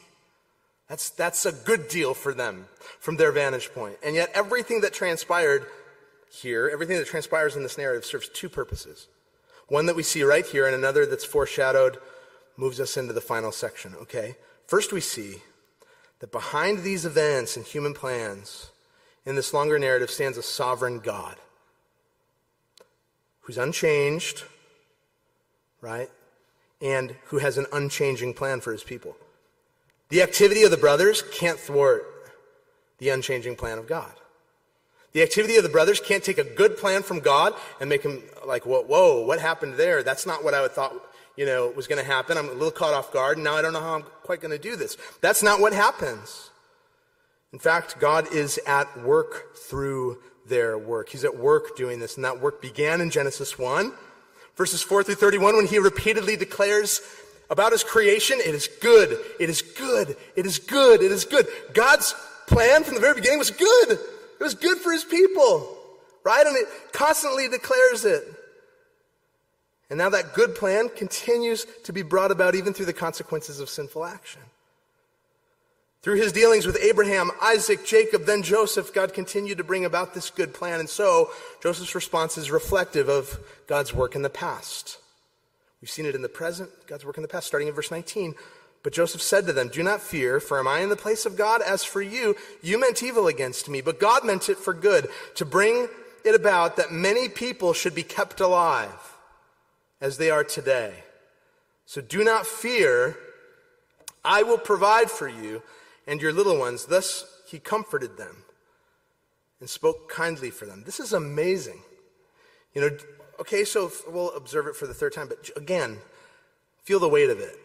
That's, 0.88 1.10
that's 1.10 1.44
a 1.44 1.52
good 1.52 1.88
deal 1.88 2.14
for 2.14 2.32
them 2.32 2.66
from 2.98 3.16
their 3.16 3.30
vantage 3.30 3.72
point. 3.74 3.96
And 4.02 4.14
yet, 4.14 4.30
everything 4.34 4.80
that 4.80 4.94
transpired 4.94 5.66
here, 6.30 6.70
everything 6.72 6.96
that 6.96 7.06
transpires 7.06 7.56
in 7.56 7.62
this 7.62 7.78
narrative 7.78 8.04
serves 8.04 8.28
two 8.28 8.48
purposes. 8.48 9.06
One 9.68 9.86
that 9.86 9.96
we 9.96 10.02
see 10.02 10.22
right 10.22 10.46
here, 10.46 10.66
and 10.66 10.74
another 10.74 11.04
that's 11.04 11.26
foreshadowed 11.26 11.98
moves 12.56 12.80
us 12.80 12.96
into 12.96 13.12
the 13.12 13.20
final 13.20 13.52
section, 13.52 13.94
okay? 14.02 14.36
First, 14.66 14.92
we 14.92 15.00
see 15.00 15.42
that 16.20 16.32
behind 16.32 16.82
these 16.82 17.04
events 17.04 17.56
and 17.56 17.64
human 17.64 17.94
plans 17.94 18.70
in 19.24 19.36
this 19.36 19.52
longer 19.52 19.78
narrative 19.78 20.10
stands 20.10 20.38
a 20.38 20.42
sovereign 20.42 21.00
God 21.00 21.36
who's 23.42 23.58
unchanged, 23.58 24.44
right? 25.80 26.10
And 26.80 27.14
who 27.26 27.38
has 27.38 27.58
an 27.58 27.66
unchanging 27.72 28.34
plan 28.34 28.60
for 28.60 28.72
his 28.72 28.82
people. 28.82 29.16
The 30.10 30.22
activity 30.22 30.62
of 30.62 30.70
the 30.70 30.76
brothers 30.76 31.22
can't 31.32 31.58
thwart 31.58 32.04
the 32.98 33.10
unchanging 33.10 33.56
plan 33.56 33.78
of 33.78 33.86
God. 33.86 34.12
The 35.12 35.22
activity 35.22 35.56
of 35.56 35.62
the 35.62 35.68
brothers 35.68 36.00
can't 36.00 36.22
take 36.22 36.38
a 36.38 36.44
good 36.44 36.76
plan 36.76 37.02
from 37.02 37.20
God 37.20 37.54
and 37.80 37.88
make 37.88 38.02
him 38.02 38.22
like, 38.46 38.66
whoa, 38.66 38.82
whoa 38.82 39.24
what 39.24 39.40
happened 39.40 39.74
there? 39.74 40.02
That's 40.02 40.26
not 40.26 40.44
what 40.44 40.54
I 40.54 40.66
thought, 40.68 40.94
you 41.36 41.46
know, 41.46 41.68
was 41.70 41.86
going 41.86 42.00
to 42.00 42.06
happen. 42.06 42.36
I'm 42.36 42.48
a 42.48 42.52
little 42.52 42.70
caught 42.70 42.94
off 42.94 43.12
guard, 43.12 43.36
and 43.36 43.44
now 43.44 43.54
I 43.54 43.62
don't 43.62 43.72
know 43.72 43.80
how 43.80 43.94
I'm 43.94 44.04
quite 44.22 44.40
going 44.40 44.50
to 44.50 44.58
do 44.58 44.76
this. 44.76 44.96
That's 45.20 45.42
not 45.42 45.60
what 45.60 45.72
happens. 45.72 46.50
In 47.52 47.58
fact, 47.58 47.98
God 47.98 48.32
is 48.32 48.58
at 48.66 49.02
work 49.02 49.56
through 49.56 50.18
their 50.46 50.76
work. 50.76 51.08
He's 51.08 51.24
at 51.24 51.36
work 51.36 51.76
doing 51.76 51.98
this, 52.00 52.16
and 52.16 52.24
that 52.24 52.40
work 52.40 52.60
began 52.60 53.00
in 53.00 53.10
Genesis 53.10 53.58
1, 53.58 53.92
verses 54.56 54.82
4 54.82 55.02
through 55.02 55.14
31, 55.14 55.56
when 55.56 55.66
he 55.66 55.78
repeatedly 55.78 56.36
declares 56.36 57.00
about 57.50 57.72
his 57.72 57.84
creation, 57.84 58.38
it 58.40 58.54
is 58.54 58.68
good, 58.80 59.18
it 59.40 59.48
is 59.48 59.62
good, 59.62 60.16
it 60.36 60.46
is 60.46 60.58
good, 60.58 61.02
it 61.02 61.10
is 61.10 61.24
good. 61.24 61.46
God's 61.72 62.14
plan 62.46 62.84
from 62.84 62.94
the 62.94 63.00
very 63.00 63.14
beginning 63.14 63.38
was 63.38 63.50
good. 63.50 63.90
It 63.92 64.42
was 64.42 64.54
good 64.54 64.78
for 64.78 64.92
his 64.92 65.04
people, 65.04 65.76
right? 66.24 66.46
And 66.46 66.56
it 66.56 66.66
constantly 66.92 67.48
declares 67.48 68.04
it. 68.04 68.24
And 69.90 69.98
now 69.98 70.10
that 70.10 70.34
good 70.34 70.54
plan 70.54 70.90
continues 70.90 71.66
to 71.84 71.92
be 71.92 72.02
brought 72.02 72.30
about 72.30 72.54
even 72.54 72.74
through 72.74 72.86
the 72.86 72.92
consequences 72.92 73.60
of 73.60 73.68
sinful 73.68 74.04
action. 74.04 74.42
Through 76.02 76.16
his 76.16 76.32
dealings 76.32 76.66
with 76.66 76.78
Abraham, 76.80 77.30
Isaac, 77.42 77.84
Jacob, 77.84 78.24
then 78.24 78.42
Joseph, 78.42 78.94
God 78.94 79.12
continued 79.12 79.58
to 79.58 79.64
bring 79.64 79.84
about 79.84 80.14
this 80.14 80.30
good 80.30 80.54
plan. 80.54 80.78
And 80.78 80.88
so 80.88 81.30
Joseph's 81.62 81.94
response 81.94 82.38
is 82.38 82.50
reflective 82.50 83.08
of 83.08 83.40
God's 83.66 83.92
work 83.92 84.14
in 84.14 84.22
the 84.22 84.30
past. 84.30 84.98
We've 85.80 85.90
seen 85.90 86.06
it 86.06 86.14
in 86.14 86.22
the 86.22 86.28
present, 86.28 86.70
God's 86.86 87.04
work 87.04 87.16
in 87.16 87.22
the 87.22 87.28
past, 87.28 87.46
starting 87.46 87.68
in 87.68 87.74
verse 87.74 87.90
19. 87.90 88.34
But 88.82 88.92
Joseph 88.92 89.22
said 89.22 89.46
to 89.46 89.52
them, 89.52 89.68
Do 89.68 89.82
not 89.82 90.00
fear, 90.00 90.40
for 90.40 90.58
am 90.58 90.68
I 90.68 90.80
in 90.80 90.88
the 90.88 90.96
place 90.96 91.26
of 91.26 91.36
God? 91.36 91.62
As 91.62 91.84
for 91.84 92.00
you, 92.00 92.36
you 92.62 92.80
meant 92.80 93.02
evil 93.02 93.26
against 93.26 93.68
me, 93.68 93.80
but 93.80 94.00
God 94.00 94.24
meant 94.24 94.48
it 94.48 94.58
for 94.58 94.72
good, 94.72 95.08
to 95.36 95.44
bring 95.44 95.88
it 96.24 96.34
about 96.34 96.76
that 96.76 96.92
many 96.92 97.28
people 97.28 97.72
should 97.72 97.94
be 97.94 98.02
kept 98.02 98.40
alive 98.40 99.16
as 100.00 100.18
they 100.18 100.30
are 100.30 100.44
today. 100.44 101.04
So 101.86 102.00
do 102.00 102.22
not 102.22 102.46
fear, 102.46 103.16
I 104.24 104.42
will 104.42 104.58
provide 104.58 105.10
for 105.10 105.28
you 105.28 105.62
and 106.06 106.20
your 106.20 106.32
little 106.32 106.58
ones. 106.58 106.86
Thus 106.86 107.24
he 107.48 107.58
comforted 107.58 108.16
them 108.16 108.44
and 109.60 109.68
spoke 109.68 110.08
kindly 110.08 110.50
for 110.50 110.66
them. 110.66 110.82
This 110.84 111.00
is 111.00 111.12
amazing. 111.12 111.80
You 112.74 112.82
know, 112.82 112.96
okay, 113.40 113.64
so 113.64 113.90
we'll 114.08 114.32
observe 114.32 114.66
it 114.66 114.76
for 114.76 114.86
the 114.86 114.94
third 114.94 115.12
time, 115.12 115.28
but 115.28 115.50
again, 115.56 115.98
feel 116.82 116.98
the 116.98 117.08
weight 117.08 117.30
of 117.30 117.40
it. 117.40 117.56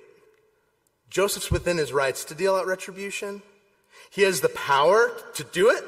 Joseph's 1.09 1.51
within 1.51 1.77
his 1.77 1.93
rights 1.93 2.25
to 2.25 2.35
deal 2.35 2.55
out 2.55 2.65
retribution. 2.65 3.41
He 4.09 4.23
has 4.23 4.41
the 4.41 4.49
power 4.49 5.11
to 5.35 5.43
do 5.43 5.69
it, 5.69 5.83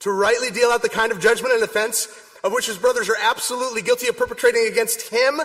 to 0.00 0.10
rightly 0.10 0.50
deal 0.50 0.70
out 0.70 0.82
the 0.82 0.88
kind 0.88 1.12
of 1.12 1.20
judgment 1.20 1.54
and 1.54 1.62
offense 1.62 2.08
of 2.44 2.52
which 2.52 2.66
his 2.66 2.78
brothers 2.78 3.08
are 3.08 3.16
absolutely 3.20 3.82
guilty 3.82 4.08
of 4.08 4.16
perpetrating 4.16 4.68
against 4.68 5.08
him, 5.08 5.40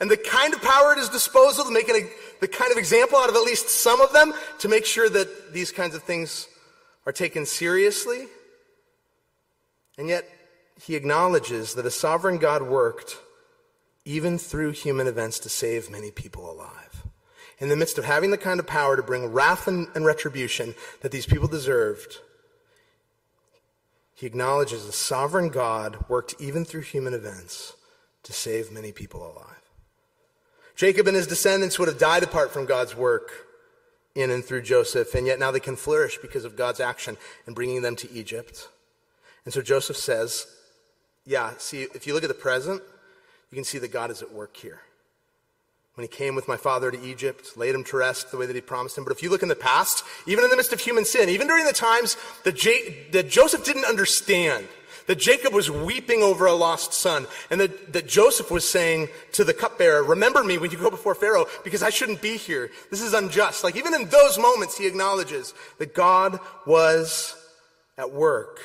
and 0.00 0.10
the 0.10 0.16
kind 0.16 0.54
of 0.54 0.62
power 0.62 0.92
at 0.92 0.98
his 0.98 1.08
disposal 1.08 1.64
to 1.64 1.72
make 1.72 1.88
it 1.88 2.10
the 2.40 2.48
kind 2.48 2.70
of 2.70 2.78
example 2.78 3.18
out 3.18 3.28
of 3.28 3.34
at 3.34 3.42
least 3.42 3.68
some 3.68 4.00
of 4.00 4.12
them 4.12 4.32
to 4.60 4.68
make 4.68 4.84
sure 4.84 5.08
that 5.08 5.52
these 5.52 5.72
kinds 5.72 5.94
of 5.94 6.02
things 6.02 6.48
are 7.06 7.12
taken 7.12 7.46
seriously. 7.46 8.26
And 9.98 10.08
yet, 10.08 10.28
he 10.80 10.96
acknowledges 10.96 11.74
that 11.74 11.86
a 11.86 11.90
sovereign 11.90 12.38
God 12.38 12.62
worked 12.62 13.16
even 14.04 14.38
through 14.38 14.72
human 14.72 15.06
events 15.06 15.38
to 15.40 15.48
save 15.48 15.90
many 15.90 16.10
people 16.10 16.50
alive. 16.50 17.04
In 17.58 17.68
the 17.68 17.76
midst 17.76 17.98
of 17.98 18.04
having 18.04 18.30
the 18.30 18.38
kind 18.38 18.60
of 18.60 18.66
power 18.66 18.96
to 18.96 19.02
bring 19.02 19.32
wrath 19.32 19.66
and, 19.68 19.88
and 19.94 20.04
retribution 20.04 20.74
that 21.00 21.12
these 21.12 21.26
people 21.26 21.48
deserved, 21.48 22.18
he 24.14 24.26
acknowledges 24.26 24.84
a 24.84 24.92
sovereign 24.92 25.48
God 25.48 26.08
worked 26.08 26.34
even 26.38 26.64
through 26.64 26.82
human 26.82 27.14
events 27.14 27.74
to 28.24 28.32
save 28.32 28.72
many 28.72 28.92
people 28.92 29.22
alive. 29.22 29.62
Jacob 30.76 31.06
and 31.06 31.16
his 31.16 31.26
descendants 31.26 31.78
would 31.78 31.88
have 31.88 31.98
died 31.98 32.22
apart 32.22 32.52
from 32.52 32.66
God's 32.66 32.96
work 32.96 33.30
in 34.14 34.30
and 34.30 34.44
through 34.44 34.62
Joseph, 34.62 35.14
and 35.14 35.26
yet 35.26 35.38
now 35.38 35.50
they 35.50 35.60
can 35.60 35.76
flourish 35.76 36.18
because 36.18 36.44
of 36.44 36.56
God's 36.56 36.80
action 36.80 37.16
in 37.46 37.54
bringing 37.54 37.82
them 37.82 37.96
to 37.96 38.12
Egypt. 38.12 38.68
And 39.44 39.52
so 39.52 39.62
Joseph 39.62 39.96
says, 39.96 40.46
yeah, 41.26 41.52
see, 41.58 41.82
if 41.94 42.06
you 42.06 42.14
look 42.14 42.24
at 42.24 42.28
the 42.28 42.34
present, 42.34 42.82
you 43.50 43.56
can 43.56 43.64
see 43.64 43.78
that 43.78 43.92
God 43.92 44.10
is 44.10 44.22
at 44.22 44.32
work 44.32 44.56
here. 44.56 44.80
When 45.94 46.02
he 46.02 46.08
came 46.08 46.34
with 46.34 46.48
my 46.48 46.56
father 46.56 46.90
to 46.90 47.00
Egypt, 47.02 47.56
laid 47.56 47.74
him 47.74 47.84
to 47.84 47.96
rest 47.96 48.30
the 48.30 48.36
way 48.36 48.46
that 48.46 48.56
he 48.56 48.60
promised 48.60 48.98
him. 48.98 49.04
But 49.04 49.12
if 49.12 49.22
you 49.22 49.30
look 49.30 49.44
in 49.44 49.48
the 49.48 49.54
past, 49.54 50.02
even 50.26 50.42
in 50.42 50.50
the 50.50 50.56
midst 50.56 50.72
of 50.72 50.80
human 50.80 51.04
sin, 51.04 51.28
even 51.28 51.46
during 51.46 51.64
the 51.64 51.72
times 51.72 52.16
that, 52.42 52.56
J- 52.56 53.06
that 53.12 53.30
Joseph 53.30 53.64
didn't 53.64 53.84
understand, 53.84 54.66
that 55.06 55.20
Jacob 55.20 55.52
was 55.52 55.70
weeping 55.70 56.20
over 56.20 56.46
a 56.46 56.52
lost 56.52 56.94
son, 56.94 57.26
and 57.48 57.60
that, 57.60 57.92
that 57.92 58.08
Joseph 58.08 58.50
was 58.50 58.68
saying 58.68 59.08
to 59.32 59.44
the 59.44 59.54
cupbearer, 59.54 60.02
Remember 60.02 60.42
me 60.42 60.58
when 60.58 60.72
you 60.72 60.78
go 60.78 60.90
before 60.90 61.14
Pharaoh, 61.14 61.46
because 61.62 61.82
I 61.82 61.90
shouldn't 61.90 62.20
be 62.20 62.36
here. 62.36 62.70
This 62.90 63.00
is 63.00 63.14
unjust. 63.14 63.62
Like, 63.62 63.76
even 63.76 63.94
in 63.94 64.08
those 64.08 64.36
moments, 64.36 64.76
he 64.76 64.88
acknowledges 64.88 65.54
that 65.78 65.94
God 65.94 66.40
was 66.66 67.36
at 67.96 68.10
work 68.10 68.58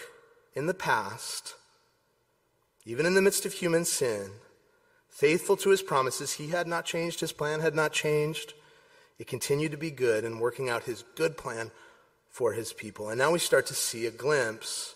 in 0.56 0.66
the 0.66 0.74
past 0.74 1.54
even 2.90 3.06
in 3.06 3.14
the 3.14 3.22
midst 3.22 3.46
of 3.46 3.54
human 3.54 3.86
sin, 3.86 4.32
faithful 5.10 5.56
to 5.58 5.70
his 5.70 5.82
promises. 5.82 6.34
He 6.34 6.48
had 6.48 6.68
not 6.68 6.86
changed, 6.86 7.20
his 7.20 7.32
plan 7.32 7.60
had 7.60 7.76
not 7.76 7.94
changed. 7.94 8.54
It 9.18 9.28
continued 9.28 9.72
to 9.72 9.78
be 9.78 9.92
good 9.92 10.24
and 10.24 10.42
working 10.42 10.70
out 10.70 10.84
his 10.84 11.04
good 11.16 11.38
plan 11.38 11.72
for 12.30 12.54
his 12.54 12.74
people. 12.74 13.10
And 13.10 13.18
now 13.18 13.32
we 13.32 13.40
start 13.40 13.66
to 13.68 13.74
see 13.74 14.06
a 14.06 14.12
glimpse 14.12 14.96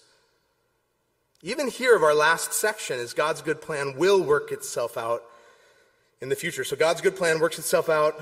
even 1.45 1.67
here 1.67 1.93
of 1.93 2.03
our 2.03 2.15
last 2.15 2.53
section, 2.53 2.97
is 2.99 3.13
God's 3.13 3.41
good 3.41 3.61
plan 3.61 3.97
will 3.97 4.23
work 4.23 4.53
itself 4.53 4.97
out 4.97 5.23
in 6.21 6.29
the 6.29 6.37
future. 6.37 6.63
So 6.63 6.77
God's 6.77 7.01
good 7.01 7.17
plan 7.17 7.41
works 7.41 7.59
itself 7.59 7.89
out 7.89 8.15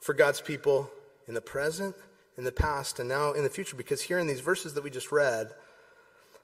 for 0.00 0.14
God's 0.14 0.40
people 0.40 0.88
in 1.26 1.34
the 1.34 1.40
present, 1.40 1.96
in 2.38 2.44
the 2.44 2.52
past, 2.52 3.00
and 3.00 3.08
now 3.08 3.32
in 3.32 3.42
the 3.42 3.50
future. 3.50 3.74
Because 3.74 4.00
here 4.00 4.20
in 4.20 4.28
these 4.28 4.38
verses 4.38 4.74
that 4.74 4.84
we 4.84 4.90
just 4.90 5.10
read, 5.10 5.50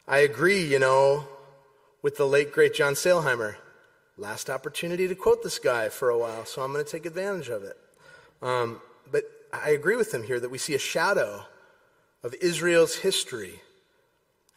I 0.09 0.19
agree, 0.19 0.65
you 0.65 0.81
know, 0.81 1.29
with 2.03 2.17
the 2.17 2.27
late 2.27 2.53
great 2.53 2.75
John 2.75 2.95
Sailhamer. 2.95 3.57
Last 4.17 4.51
opportunity 4.51 5.07
to 5.07 5.15
quote 5.15 5.43
this 5.43 5.59
guy 5.59 5.89
for 5.89 6.11
a 6.11 6.19
while, 6.19 6.45
so 6.45 6.63
I'm 6.63 6.73
going 6.73 6.85
to 6.85 6.91
take 6.91 7.07
advantage 7.07 7.49
of 7.49 7.63
it. 7.63 7.77
Um, 8.43 8.81
but 9.11 9.25
I 9.53 9.71
agree 9.71 9.97
with 9.97 10.13
him 10.13 10.25
here 10.25 10.41
that 10.41 10.51
we 10.51 10.59
see 10.59 10.75
a 10.75 10.79
shadow 10.79 11.45
of 12.23 12.35
Israel's 12.41 12.97
history 12.97 13.61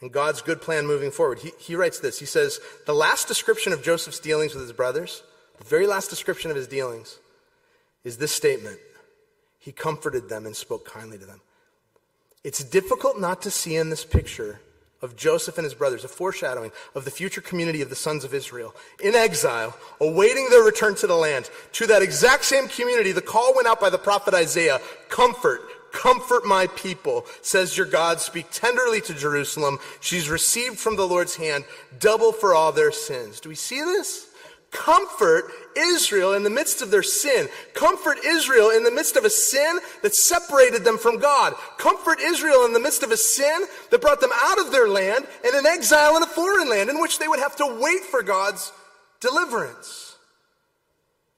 and 0.02 0.12
God's 0.12 0.42
good 0.42 0.62
plan 0.62 0.88
moving 0.88 1.12
forward. 1.12 1.40
He, 1.40 1.52
he 1.60 1.76
writes 1.76 2.00
this 2.00 2.20
He 2.20 2.26
says, 2.26 2.60
The 2.86 2.94
last 2.94 3.28
description 3.28 3.72
of 3.72 3.84
Joseph's 3.84 4.20
dealings 4.20 4.54
with 4.54 4.64
his 4.64 4.74
brothers, 4.74 5.24
the 5.58 5.64
very 5.64 5.88
last 5.88 6.10
description 6.10 6.50
of 6.50 6.58
his 6.58 6.68
dealings, 6.68 7.20
is 8.04 8.18
this 8.18 8.32
statement 8.32 8.80
He 9.60 9.72
comforted 9.72 10.28
them 10.28 10.46
and 10.46 10.56
spoke 10.56 10.86
kindly 10.86 11.20
to 11.20 11.26
them. 11.26 11.42
It's 12.44 12.64
difficult 12.64 13.20
not 13.20 13.44
to 13.44 13.52
see 13.52 13.76
in 13.76 13.92
this 13.92 14.04
picture 14.04 14.60
of 15.02 15.16
Joseph 15.16 15.58
and 15.58 15.66
his 15.66 15.74
brothers, 15.74 16.04
a 16.04 16.08
foreshadowing 16.08 16.72
of 16.94 17.06
the 17.06 17.12
future 17.12 17.42
community 17.42 17.82
of 17.82 17.90
the 17.90 17.96
sons 17.96 18.24
of 18.24 18.34
Israel 18.34 18.76
in 19.04 19.16
exile, 19.16 19.76
awaiting 20.00 20.48
their 20.50 20.64
return 20.64 20.96
to 20.96 21.08
the 21.08 21.16
land. 21.16 21.50
To 21.74 21.88
that 21.88 22.02
exact 22.02 22.46
same 22.46 22.68
community, 22.68 23.12
the 23.12 23.22
call 23.22 23.56
went 23.56 23.68
out 23.68 23.82
by 23.82 23.90
the 23.90 23.98
prophet 23.98 24.34
Isaiah 24.34 24.80
Comfort, 25.10 25.62
comfort 25.92 26.46
my 26.46 26.68
people, 26.68 27.26
says 27.42 27.78
your 27.78 27.88
God. 27.88 28.22
Speak 28.22 28.48
tenderly 28.52 29.02
to 29.02 29.14
Jerusalem. 29.14 29.80
She's 30.00 30.30
received 30.30 30.80
from 30.80 30.96
the 30.96 31.08
Lord's 31.08 31.36
hand 31.36 31.66
double 32.00 32.32
for 32.32 32.54
all 32.54 32.72
their 32.72 32.92
sins. 32.92 33.40
Do 33.40 33.50
we 33.50 33.56
see 33.56 33.82
this? 33.82 34.28
Comfort 34.72 35.52
Israel 35.78 36.34
in 36.34 36.44
the 36.44 36.50
midst 36.50 36.82
of 36.82 36.92
their 36.92 37.04
sin. 37.04 37.50
Comfort 37.74 38.18
Israel 38.26 38.70
in 38.70 38.84
the 38.84 38.92
midst 38.92 39.18
of 39.18 39.26
a 39.26 39.30
sin 39.30 39.80
that 40.02 40.16
separated 40.16 40.84
them 40.86 40.98
from 40.98 41.20
God. 41.20 41.54
Comfort 41.78 42.20
Israel 42.22 42.66
in 42.66 42.74
the 42.74 42.80
midst 42.80 43.04
of 43.04 43.12
a 43.12 43.18
sin 43.18 43.64
that 43.90 44.02
brought 44.02 44.22
them 44.22 44.32
out 44.34 44.60
of 44.60 44.72
their 44.72 44.88
land 44.88 45.28
and 45.46 45.54
an 45.56 45.66
exile 45.66 46.16
in 46.16 46.24
a 46.24 46.28
foreign 46.28 46.70
land 46.70 46.90
in 46.90 47.02
which 47.02 47.20
they 47.20 47.28
would 47.28 47.40
have 47.40 47.56
to 47.58 47.80
wait 47.82 48.02
for 48.02 48.24
God's 48.24 48.72
deliverance. 49.20 50.16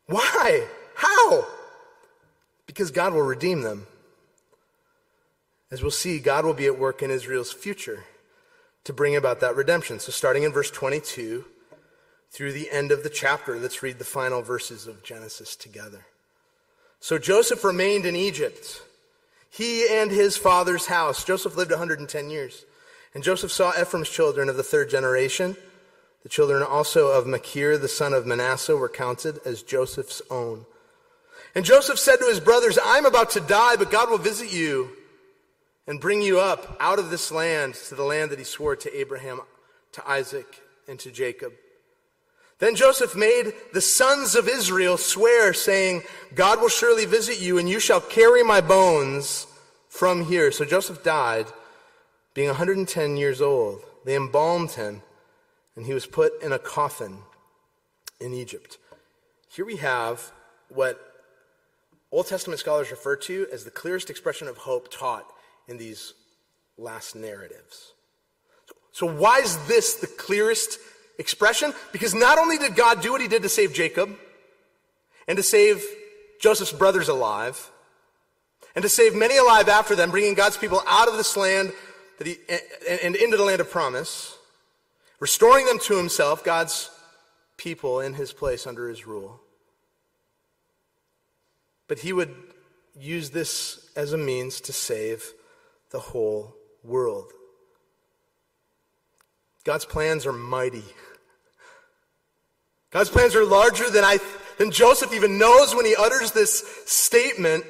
Why? 0.05 0.67
How? 0.95 1.45
Because 2.67 2.91
God 2.91 3.13
will 3.13 3.21
redeem 3.21 3.61
them. 3.61 3.87
As 5.71 5.81
we'll 5.81 5.91
see, 5.91 6.19
God 6.19 6.45
will 6.45 6.53
be 6.53 6.67
at 6.67 6.77
work 6.77 7.01
in 7.01 7.09
Israel's 7.09 7.51
future 7.51 8.03
to 8.83 8.93
bring 8.93 9.15
about 9.15 9.39
that 9.39 9.55
redemption. 9.55 9.99
So, 9.99 10.11
starting 10.11 10.43
in 10.43 10.51
verse 10.51 10.69
22, 10.69 11.45
through 12.33 12.51
the 12.51 12.71
end 12.71 12.91
of 12.91 13.03
the 13.03 13.09
chapter. 13.09 13.57
Let's 13.57 13.83
read 13.83 13.99
the 13.99 14.03
final 14.03 14.41
verses 14.41 14.87
of 14.87 15.03
Genesis 15.03 15.55
together. 15.55 16.05
So 16.99 17.19
Joseph 17.19 17.63
remained 17.63 18.05
in 18.05 18.15
Egypt, 18.15 18.81
he 19.49 19.87
and 19.87 20.09
his 20.09 20.35
father's 20.35 20.87
house. 20.87 21.23
Joseph 21.23 21.55
lived 21.55 21.71
110 21.71 22.29
years. 22.29 22.65
And 23.13 23.23
Joseph 23.23 23.51
saw 23.51 23.71
Ephraim's 23.79 24.09
children 24.09 24.49
of 24.49 24.57
the 24.57 24.63
third 24.63 24.89
generation. 24.89 25.55
The 26.23 26.29
children 26.29 26.63
also 26.63 27.09
of 27.09 27.27
Machir, 27.27 27.77
the 27.77 27.87
son 27.87 28.13
of 28.13 28.25
Manasseh, 28.25 28.75
were 28.75 28.89
counted 28.89 29.39
as 29.45 29.61
Joseph's 29.61 30.23
own. 30.31 30.65
And 31.53 31.63
Joseph 31.63 31.99
said 31.99 32.15
to 32.15 32.25
his 32.25 32.39
brothers, 32.39 32.79
I'm 32.83 33.05
about 33.05 33.29
to 33.31 33.41
die, 33.41 33.75
but 33.75 33.91
God 33.91 34.09
will 34.09 34.17
visit 34.17 34.51
you 34.51 34.89
and 35.85 36.01
bring 36.01 36.23
you 36.23 36.39
up 36.39 36.75
out 36.79 36.97
of 36.97 37.11
this 37.11 37.31
land 37.31 37.75
to 37.75 37.95
the 37.95 38.03
land 38.03 38.31
that 38.31 38.39
he 38.39 38.45
swore 38.45 38.75
to 38.77 38.99
Abraham, 38.99 39.41
to 39.91 40.09
Isaac, 40.09 40.61
and 40.87 40.97
to 40.99 41.11
Jacob. 41.11 41.53
Then 42.63 42.77
Joseph 42.77 43.13
made 43.13 43.51
the 43.73 43.81
sons 43.81 44.35
of 44.35 44.47
Israel 44.47 44.95
swear, 44.95 45.53
saying, 45.53 46.03
God 46.33 46.61
will 46.61 46.69
surely 46.69 47.03
visit 47.03 47.41
you, 47.41 47.57
and 47.57 47.67
you 47.67 47.77
shall 47.77 47.99
carry 47.99 48.41
my 48.41 48.61
bones 48.61 49.47
from 49.89 50.23
here. 50.23 50.49
So 50.49 50.63
Joseph 50.63 51.03
died, 51.03 51.47
being 52.33 52.47
110 52.47 53.17
years 53.17 53.41
old. 53.41 53.81
They 54.05 54.15
embalmed 54.15 54.71
him, 54.71 55.01
and 55.75 55.85
he 55.85 55.93
was 55.93 56.05
put 56.05 56.41
in 56.41 56.53
a 56.53 56.57
coffin 56.57 57.17
in 58.21 58.33
Egypt. 58.33 58.77
Here 59.49 59.65
we 59.65 59.75
have 59.75 60.31
what 60.69 61.01
Old 62.13 62.27
Testament 62.27 62.61
scholars 62.61 62.91
refer 62.91 63.17
to 63.17 63.45
as 63.51 63.65
the 63.65 63.71
clearest 63.71 64.09
expression 64.09 64.47
of 64.47 64.55
hope 64.55 64.89
taught 64.89 65.25
in 65.67 65.75
these 65.75 66.13
last 66.77 67.13
narratives. 67.13 67.91
So, 68.93 69.05
why 69.05 69.39
is 69.39 69.57
this 69.67 69.95
the 69.95 70.07
clearest 70.07 70.79
expression 71.17 71.73
because 71.91 72.13
not 72.13 72.37
only 72.37 72.57
did 72.57 72.75
God 72.75 73.01
do 73.01 73.11
what 73.11 73.21
he 73.21 73.27
did 73.27 73.43
to 73.43 73.49
save 73.49 73.73
Jacob 73.73 74.17
and 75.27 75.37
to 75.37 75.43
save 75.43 75.83
Joseph's 76.39 76.71
brothers 76.71 77.07
alive 77.07 77.71
and 78.75 78.83
to 78.83 78.89
save 78.89 79.15
many 79.15 79.37
alive 79.37 79.69
after 79.69 79.95
them, 79.95 80.11
bringing 80.11 80.33
God's 80.33 80.57
people 80.57 80.81
out 80.87 81.07
of 81.07 81.17
this 81.17 81.37
land 81.37 81.71
that 82.17 82.27
he, 82.27 82.37
and, 82.89 82.99
and 83.03 83.15
into 83.15 83.37
the 83.37 83.43
land 83.43 83.61
of 83.61 83.69
promise, 83.69 84.37
restoring 85.19 85.65
them 85.65 85.79
to 85.79 85.97
himself, 85.97 86.43
God's 86.43 86.89
people 87.57 87.99
in 87.99 88.13
his 88.13 88.33
place 88.33 88.65
under 88.65 88.89
his 88.89 89.05
rule. 89.05 89.39
But 91.87 91.99
he 91.99 92.13
would 92.13 92.33
use 92.99 93.29
this 93.29 93.89
as 93.95 94.13
a 94.13 94.17
means 94.17 94.61
to 94.61 94.73
save 94.73 95.33
the 95.91 95.99
whole 95.99 96.55
world. 96.83 97.31
God's 99.63 99.85
plans 99.85 100.25
are 100.25 100.33
mighty. 100.33 100.83
God's 102.91 103.09
plans 103.09 103.35
are 103.35 103.45
larger 103.45 103.89
than 103.89 104.03
I 104.03 104.19
than 104.57 104.71
Joseph 104.71 105.13
even 105.13 105.37
knows 105.37 105.73
when 105.73 105.85
he 105.85 105.95
utters 105.95 106.31
this 106.31 106.63
statement. 106.85 107.65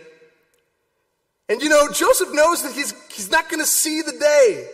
And 1.47 1.61
you 1.61 1.69
know, 1.69 1.89
Joseph 1.91 2.29
knows 2.33 2.63
that 2.63 2.73
he's 2.73 2.93
he's 3.13 3.31
not 3.31 3.49
going 3.49 3.61
to 3.61 3.65
see 3.65 4.01
the 4.01 4.11
day. 4.11 4.67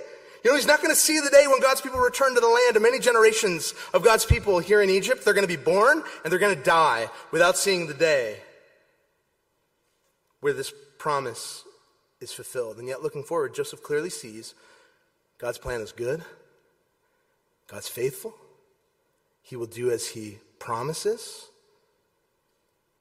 You 0.44 0.52
know, 0.52 0.56
he's 0.56 0.66
not 0.66 0.82
going 0.82 0.94
to 0.94 1.00
see 1.00 1.20
the 1.20 1.30
day 1.30 1.48
when 1.48 1.60
God's 1.60 1.82
people 1.82 2.00
return 2.00 2.34
to 2.34 2.40
the 2.40 2.48
land. 2.48 2.76
And 2.76 2.82
many 2.82 3.00
generations 3.00 3.74
of 3.94 4.04
God's 4.04 4.26
people 4.26 4.60
here 4.60 4.82
in 4.82 4.90
Egypt, 4.90 5.26
they're 5.26 5.34
going 5.34 5.48
to 5.48 5.58
be 5.58 5.62
born 5.62 6.02
and 6.24 6.32
they're 6.32 6.40
going 6.40 6.56
to 6.56 6.64
die 6.64 7.10
without 7.32 7.58
seeing 7.58 7.88
the 7.88 7.94
day 7.94 8.38
where 10.40 10.54
this 10.54 10.74
promise 10.98 11.66
is 12.22 12.32
fulfilled. 12.32 12.78
And 12.78 12.88
yet, 12.88 13.04
looking 13.04 13.24
forward, 13.24 13.54
Joseph 13.54 13.84
clearly 13.84 14.10
sees 14.10 14.56
God's 15.38 15.58
plan 15.58 15.82
is 15.82 15.92
good. 15.92 16.24
God's 17.70 17.88
faithful. 17.88 18.36
He 19.42 19.56
will 19.56 19.68
do 19.68 19.92
as 19.92 20.10
he 20.10 20.40
promises. 20.58 21.50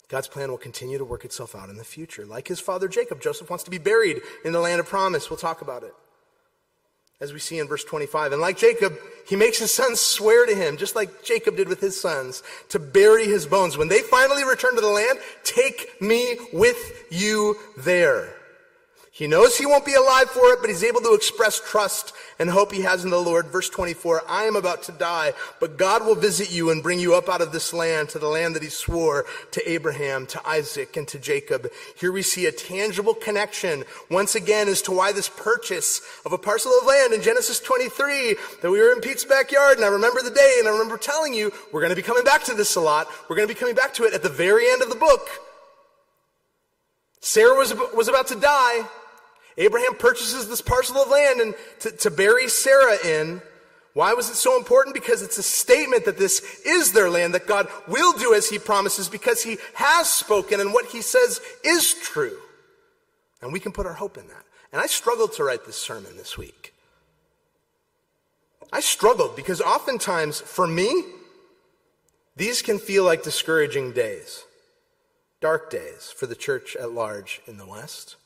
God's 0.09 0.28
plan 0.28 0.50
will 0.50 0.59
continue 0.59 0.98
to 0.98 1.04
work 1.04 1.24
itself 1.24 1.54
out 1.54 1.68
in 1.68 1.76
the 1.76 1.85
future. 1.85 2.24
Like 2.24 2.48
his 2.48 2.61
father 2.61 2.88
Jacob, 2.88 3.20
Joseph 3.20 3.50
wants 3.50 3.64
to 3.64 3.70
be 3.70 3.78
buried 3.78 4.20
in 4.44 4.52
the 4.52 4.61
land 4.61 4.81
of 4.81 4.87
promise. 4.87 5.28
We'll 5.28 5.38
talk 5.38 5.61
about 5.61 5.83
it. 5.83 5.94
As 7.20 7.33
we 7.33 7.40
see 7.40 7.59
in 7.59 7.66
verse 7.66 7.85
25. 7.85 8.33
And 8.33 8.40
like 8.40 8.57
Jacob, 8.57 8.96
he 9.26 9.37
makes 9.37 9.59
his 9.59 9.74
sons 9.74 10.00
swear 10.00 10.46
to 10.46 10.54
him, 10.54 10.76
just 10.76 10.94
like 10.94 11.24
Jacob 11.24 11.57
did 11.57 11.68
with 11.68 11.81
his 11.81 12.00
sons, 12.00 12.42
to 12.68 12.78
bury 12.78 13.26
his 13.26 13.44
bones. 13.44 13.76
When 13.76 13.88
they 13.88 14.00
finally 14.00 14.44
return 14.44 14.76
to 14.76 14.81
the 14.81 14.87
land, 14.87 15.18
take 15.44 16.00
me 16.00 16.37
with 16.52 17.07
you 17.11 17.57
there. 17.76 18.38
He 19.18 19.26
knows 19.26 19.59
he 19.59 19.66
won't 19.66 19.85
be 19.85 19.94
alive 19.94 20.31
for 20.31 20.52
it, 20.52 20.61
but 20.61 20.70
he's 20.70 20.85
able 20.85 21.00
to 21.00 21.12
express 21.12 21.61
trust 21.61 22.12
and 22.38 22.48
hope 22.48 22.70
he 22.70 22.83
has 22.83 23.02
in 23.02 23.11
the 23.11 23.20
Lord. 23.20 23.46
Verse 23.46 23.68
24, 23.68 24.22
I 24.28 24.44
am 24.44 24.54
about 24.54 24.85
to 24.85 24.92
die, 24.92 25.33
but 25.59 25.76
God 25.76 26.07
will 26.07 26.14
visit 26.14 26.52
you 26.52 26.70
and 26.70 26.85
bring 26.85 27.00
you 27.00 27.16
up 27.16 27.28
out 27.28 27.40
of 27.40 27.50
this 27.50 27.72
land 27.72 28.11
to 28.11 28.20
the 28.20 28.28
land 28.28 28.54
that 28.54 28.62
he 28.62 28.68
swore 28.68 29.26
to 29.50 29.68
Abraham, 29.68 30.24
to 30.26 30.48
Isaac, 30.48 30.96
and 30.96 31.09
to 31.09 31.18
Jacob. 31.18 31.66
Here 31.98 32.12
we 32.12 32.22
see 32.22 32.46
a 32.46 32.52
tangible 32.52 33.12
connection 33.12 33.83
once 34.09 34.37
again 34.37 34.68
as 34.68 34.83
to 34.83 34.92
why 34.92 35.11
this 35.11 35.28
purchase 35.28 36.00
of 36.24 36.33
a 36.33 36.38
parcel 36.38 36.70
of 36.81 36.87
land 36.87 37.12
in 37.12 37.20
Genesis 37.20 37.59
23 37.59 38.37
that 38.62 38.70
we 38.70 38.78
were 38.78 38.92
in 38.92 39.00
Pete's 39.00 39.24
backyard 39.24 39.78
and 39.78 39.85
I 39.85 39.88
remember 39.88 40.22
the 40.22 40.31
day 40.31 40.59
and 40.61 40.68
I 40.68 40.70
remember 40.70 40.96
telling 40.96 41.35
you 41.35 41.52
we're 41.72 41.81
going 41.81 41.90
to 41.90 41.96
be 41.96 42.02
coming 42.02 42.22
back 42.22 42.44
to 42.44 42.54
this 42.54 42.76
a 42.76 42.81
lot. 42.81 43.09
We're 43.28 43.35
going 43.35 43.48
to 43.48 43.52
be 43.52 43.59
coming 43.59 43.74
back 43.74 43.94
to 43.94 44.04
it 44.04 44.14
at 44.14 44.22
the 44.22 44.28
very 44.28 44.70
end 44.70 44.81
of 44.81 44.90
the 44.90 44.94
book. 44.94 45.28
Sarah 47.20 47.57
was, 47.57 47.74
was 47.96 48.07
about 48.07 48.28
to 48.28 48.37
die. 48.37 48.87
Abraham 49.58 49.94
purchases 49.96 50.48
this 50.48 50.62
parcel 50.62 50.96
of 50.96 51.10
land 51.10 51.40
and 51.40 51.54
to, 51.80 51.90
to 51.90 52.10
bury 52.10 52.48
Sarah 52.48 52.96
in. 53.04 53.42
Why 53.92 54.14
was 54.14 54.30
it 54.30 54.36
so 54.36 54.56
important? 54.56 54.94
Because 54.94 55.22
it's 55.22 55.38
a 55.38 55.42
statement 55.42 56.04
that 56.04 56.16
this 56.16 56.62
is 56.64 56.92
their 56.92 57.10
land, 57.10 57.34
that 57.34 57.48
God 57.48 57.68
will 57.88 58.12
do 58.12 58.32
as 58.32 58.48
he 58.48 58.58
promises 58.58 59.08
because 59.08 59.42
he 59.42 59.58
has 59.74 60.08
spoken 60.08 60.60
and 60.60 60.72
what 60.72 60.86
he 60.86 61.02
says 61.02 61.40
is 61.64 61.94
true. 61.94 62.38
And 63.42 63.52
we 63.52 63.58
can 63.58 63.72
put 63.72 63.86
our 63.86 63.94
hope 63.94 64.16
in 64.16 64.28
that. 64.28 64.44
And 64.72 64.80
I 64.80 64.86
struggled 64.86 65.32
to 65.34 65.44
write 65.44 65.66
this 65.66 65.76
sermon 65.76 66.16
this 66.16 66.38
week. 66.38 66.74
I 68.72 68.80
struggled 68.80 69.34
because 69.34 69.60
oftentimes 69.60 70.40
for 70.40 70.66
me, 70.66 71.02
these 72.36 72.62
can 72.62 72.78
feel 72.78 73.02
like 73.02 73.24
discouraging 73.24 73.92
days, 73.92 74.44
dark 75.40 75.70
days 75.70 76.12
for 76.16 76.26
the 76.26 76.36
church 76.36 76.76
at 76.76 76.92
large 76.92 77.40
in 77.46 77.56
the 77.56 77.66
West. 77.66 78.16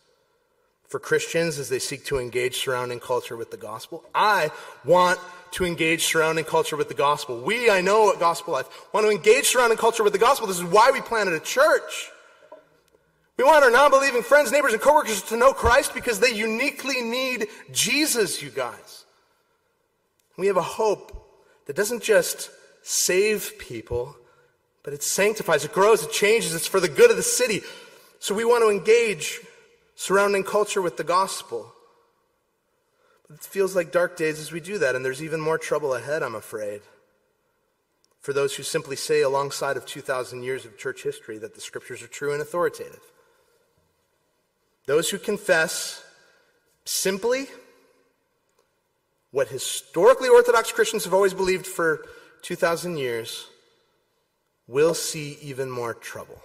For 0.93 0.99
Christians 0.99 1.59
as 1.59 1.71
they 1.71 1.79
seek 1.79 2.05
to 2.05 2.19
engage 2.19 2.59
surrounding 2.59 3.01
culture 3.01 3.35
with 3.35 3.51
the 3.51 3.57
gospel. 3.57 4.05
I 4.15 4.51
want 4.85 5.19
to 5.53 5.65
engage 5.65 6.05
surrounding 6.05 6.45
culture 6.45 6.77
with 6.77 6.89
the 6.89 6.95
gospel. 6.95 7.41
We, 7.41 7.71
I 7.71 7.81
know 7.81 8.13
at 8.13 8.21
Gospel 8.21 8.53
Life, 8.53 8.67
want 8.93 9.07
to 9.07 9.11
engage 9.11 9.47
surrounding 9.47 9.79
culture 9.79 10.05
with 10.05 10.13
the 10.13 10.19
gospel. 10.19 10.47
This 10.47 10.59
is 10.59 10.65
why 10.65 10.91
we 10.91 11.01
planted 11.01 11.33
a 11.33 11.41
church. 11.41 12.11
We 13.39 13.45
want 13.45 13.65
our 13.65 13.71
non 13.71 13.91
believing 13.91 14.23
friends, 14.23 14.53
neighbors, 14.53 14.75
and 14.75 14.83
coworkers 14.83 15.23
to 15.23 15.37
know 15.39 15.55
Christ 15.55 15.95
because 15.95 16.21
they 16.21 16.35
uniquely 16.35 17.01
need 17.01 17.49
Jesus, 17.73 18.43
you 18.43 18.51
guys. 18.51 19.07
We 20.37 20.47
have 20.49 20.59
a 20.59 20.63
hope 20.63 21.27
that 21.67 21.75
doesn't 21.75 22.03
just 22.03 22.51
save 22.83 23.59
people, 23.59 24.15
but 24.83 24.93
it 24.93 25.03
sanctifies, 25.03 25.65
it 25.65 25.73
grows, 25.73 26.05
it 26.05 26.13
changes, 26.13 26.55
it's 26.55 26.67
for 26.67 26.81
the 26.81 26.89
good 26.89 27.11
of 27.11 27.17
the 27.17 27.23
city. 27.23 27.63
So 28.19 28.35
we 28.35 28.45
want 28.45 28.63
to 28.63 28.69
engage 28.69 29.41
surrounding 30.03 30.43
culture 30.43 30.83
with 30.83 30.97
the 30.97 31.05
gospel. 31.05 31.73
It 33.33 33.39
feels 33.39 33.77
like 33.77 33.93
dark 33.93 34.17
days 34.17 34.41
as 34.41 34.51
we 34.51 34.59
do 34.59 34.77
that, 34.79 34.97
and 34.97 35.05
there's 35.05 35.23
even 35.23 35.41
more 35.41 35.59
trouble 35.59 35.95
ahead, 35.95 36.25
I'm 36.25 36.35
afraid. 36.35 36.81
For 38.21 38.33
those 38.33 38.57
who 38.57 38.65
simply 38.65 38.97
say, 38.97 39.21
alongside 39.21 39.77
of 39.77 39.87
2,000 39.87 40.43
years 40.43 40.65
of 40.65 40.77
church 40.77 41.05
history, 41.05 41.39
that 41.39 41.55
the 41.55 41.61
scriptures 41.61 42.03
are 42.03 42.09
true 42.09 42.33
and 42.33 42.43
authoritative. 42.43 43.13
Those 44.87 45.09
who 45.09 45.19
confess 45.19 46.03
simply 46.85 47.47
what 49.31 49.47
historically 49.47 50.29
Orthodox 50.29 50.73
Christians 50.73 51.05
have 51.05 51.15
always 51.15 51.33
believed 51.33 51.65
for 51.65 52.05
2,000 52.43 52.97
years 52.97 53.47
will 54.67 54.95
see 54.95 55.39
even 55.43 55.71
more 55.71 55.95
trouble. 55.95 56.43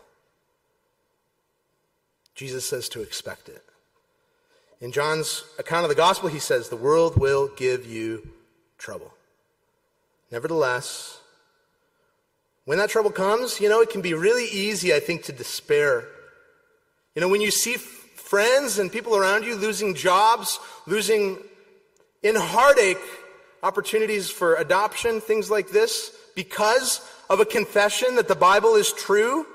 Jesus 2.37 2.69
says 2.69 2.87
to 2.89 3.01
expect 3.01 3.49
it. 3.49 3.63
In 4.79 4.91
John's 4.91 5.43
account 5.57 5.85
of 5.85 5.89
the 5.89 5.95
gospel, 5.95 6.29
he 6.29 6.37
says, 6.37 6.69
The 6.69 6.75
world 6.75 7.17
will 7.17 7.49
give 7.57 7.87
you 7.87 8.29
trouble. 8.77 9.11
Nevertheless, 10.31 11.19
when 12.65 12.77
that 12.77 12.91
trouble 12.91 13.09
comes, 13.09 13.59
you 13.59 13.69
know, 13.69 13.81
it 13.81 13.89
can 13.89 14.01
be 14.01 14.13
really 14.13 14.45
easy, 14.45 14.93
I 14.93 14.99
think, 14.99 15.23
to 15.23 15.31
despair. 15.31 16.05
You 17.15 17.21
know, 17.21 17.27
when 17.27 17.41
you 17.41 17.49
see 17.49 17.73
f- 17.73 17.81
friends 17.81 18.77
and 18.77 18.91
people 18.91 19.15
around 19.15 19.43
you 19.43 19.55
losing 19.55 19.95
jobs, 19.95 20.59
losing 20.85 21.39
in 22.21 22.35
heartache 22.35 23.01
opportunities 23.63 24.29
for 24.29 24.55
adoption, 24.55 25.21
things 25.21 25.49
like 25.49 25.69
this, 25.69 26.11
because 26.35 27.01
of 27.31 27.39
a 27.39 27.45
confession 27.45 28.15
that 28.17 28.27
the 28.27 28.35
Bible 28.35 28.75
is 28.75 28.93
true, 28.93 29.47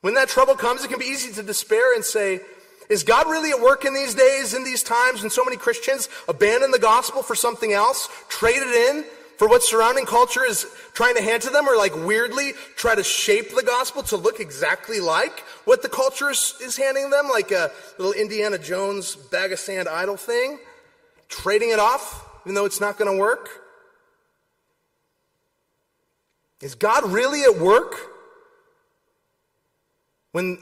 when 0.00 0.14
that 0.14 0.28
trouble 0.28 0.54
comes, 0.54 0.84
it 0.84 0.88
can 0.88 0.98
be 0.98 1.06
easy 1.06 1.32
to 1.34 1.42
despair 1.42 1.94
and 1.94 2.04
say, 2.04 2.40
is 2.88 3.04
God 3.04 3.28
really 3.28 3.50
at 3.50 3.60
work 3.60 3.84
in 3.84 3.94
these 3.94 4.14
days, 4.14 4.52
in 4.52 4.64
these 4.64 4.82
times, 4.82 5.22
when 5.22 5.30
so 5.30 5.44
many 5.44 5.56
Christians 5.56 6.08
abandon 6.28 6.72
the 6.72 6.78
gospel 6.78 7.22
for 7.22 7.36
something 7.36 7.72
else, 7.72 8.08
trade 8.28 8.56
it 8.56 8.96
in 8.96 9.04
for 9.36 9.48
what 9.48 9.62
surrounding 9.62 10.04
culture 10.04 10.44
is 10.44 10.66
trying 10.92 11.14
to 11.14 11.22
hand 11.22 11.42
to 11.42 11.50
them, 11.50 11.68
or 11.68 11.76
like 11.76 11.94
weirdly 12.04 12.52
try 12.76 12.94
to 12.94 13.04
shape 13.04 13.54
the 13.54 13.62
gospel 13.62 14.02
to 14.02 14.16
look 14.16 14.40
exactly 14.40 15.00
like 15.00 15.40
what 15.64 15.82
the 15.82 15.88
culture 15.88 16.30
is, 16.30 16.54
is 16.60 16.76
handing 16.76 17.10
them, 17.10 17.28
like 17.28 17.52
a 17.52 17.70
little 17.96 18.12
Indiana 18.12 18.58
Jones 18.58 19.14
bag 19.14 19.52
of 19.52 19.58
sand 19.58 19.88
idol 19.88 20.16
thing, 20.16 20.58
trading 21.28 21.70
it 21.70 21.78
off, 21.78 22.26
even 22.44 22.54
though 22.54 22.64
it's 22.64 22.80
not 22.80 22.98
going 22.98 23.10
to 23.10 23.16
work? 23.16 23.48
Is 26.60 26.74
God 26.74 27.10
really 27.10 27.44
at 27.44 27.56
work 27.56 28.09
when 30.32 30.58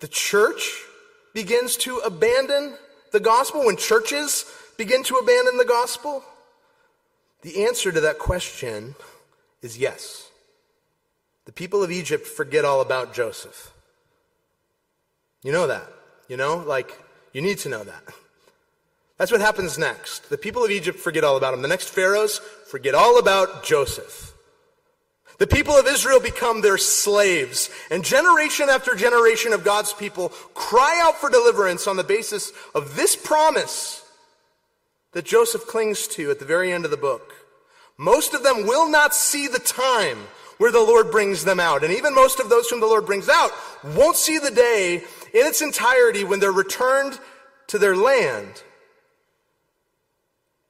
the 0.00 0.08
church 0.08 0.82
begins 1.34 1.76
to 1.78 1.98
abandon 1.98 2.74
the 3.12 3.20
gospel, 3.20 3.64
when 3.64 3.76
churches 3.76 4.44
begin 4.76 5.02
to 5.04 5.16
abandon 5.16 5.56
the 5.56 5.64
gospel? 5.64 6.24
The 7.42 7.64
answer 7.64 7.90
to 7.92 8.00
that 8.00 8.18
question 8.18 8.94
is 9.60 9.78
yes. 9.78 10.28
The 11.44 11.52
people 11.52 11.82
of 11.82 11.90
Egypt 11.90 12.26
forget 12.26 12.64
all 12.64 12.80
about 12.80 13.14
Joseph. 13.14 13.72
You 15.42 15.52
know 15.52 15.66
that. 15.66 15.86
You 16.28 16.36
know, 16.36 16.56
like, 16.56 16.96
you 17.32 17.42
need 17.42 17.58
to 17.58 17.68
know 17.68 17.82
that. 17.82 18.02
That's 19.18 19.30
what 19.30 19.40
happens 19.40 19.76
next. 19.76 20.30
The 20.30 20.38
people 20.38 20.64
of 20.64 20.70
Egypt 20.70 20.98
forget 20.98 21.24
all 21.24 21.36
about 21.36 21.54
him. 21.54 21.62
The 21.62 21.68
next 21.68 21.88
pharaohs 21.88 22.40
forget 22.70 22.94
all 22.94 23.18
about 23.18 23.64
Joseph. 23.64 24.31
The 25.38 25.46
people 25.46 25.74
of 25.74 25.86
Israel 25.86 26.20
become 26.20 26.60
their 26.60 26.78
slaves, 26.78 27.70
and 27.90 28.04
generation 28.04 28.68
after 28.68 28.94
generation 28.94 29.52
of 29.52 29.64
God's 29.64 29.92
people 29.92 30.28
cry 30.54 31.00
out 31.02 31.16
for 31.20 31.30
deliverance 31.30 31.86
on 31.86 31.96
the 31.96 32.04
basis 32.04 32.52
of 32.74 32.94
this 32.96 33.16
promise 33.16 34.04
that 35.12 35.24
Joseph 35.24 35.66
clings 35.66 36.06
to 36.08 36.30
at 36.30 36.38
the 36.38 36.44
very 36.44 36.72
end 36.72 36.84
of 36.84 36.90
the 36.90 36.96
book. 36.96 37.34
Most 37.98 38.34
of 38.34 38.42
them 38.42 38.66
will 38.66 38.88
not 38.88 39.14
see 39.14 39.46
the 39.46 39.58
time 39.58 40.18
where 40.58 40.72
the 40.72 40.80
Lord 40.80 41.10
brings 41.10 41.44
them 41.44 41.60
out. 41.60 41.82
And 41.82 41.92
even 41.92 42.14
most 42.14 42.40
of 42.40 42.48
those 42.48 42.68
whom 42.68 42.80
the 42.80 42.86
Lord 42.86 43.06
brings 43.06 43.28
out 43.28 43.50
won't 43.82 44.16
see 44.16 44.38
the 44.38 44.50
day 44.50 44.96
in 45.34 45.46
its 45.46 45.60
entirety 45.60 46.24
when 46.24 46.40
they're 46.40 46.52
returned 46.52 47.18
to 47.68 47.78
their 47.78 47.96
land. 47.96 48.62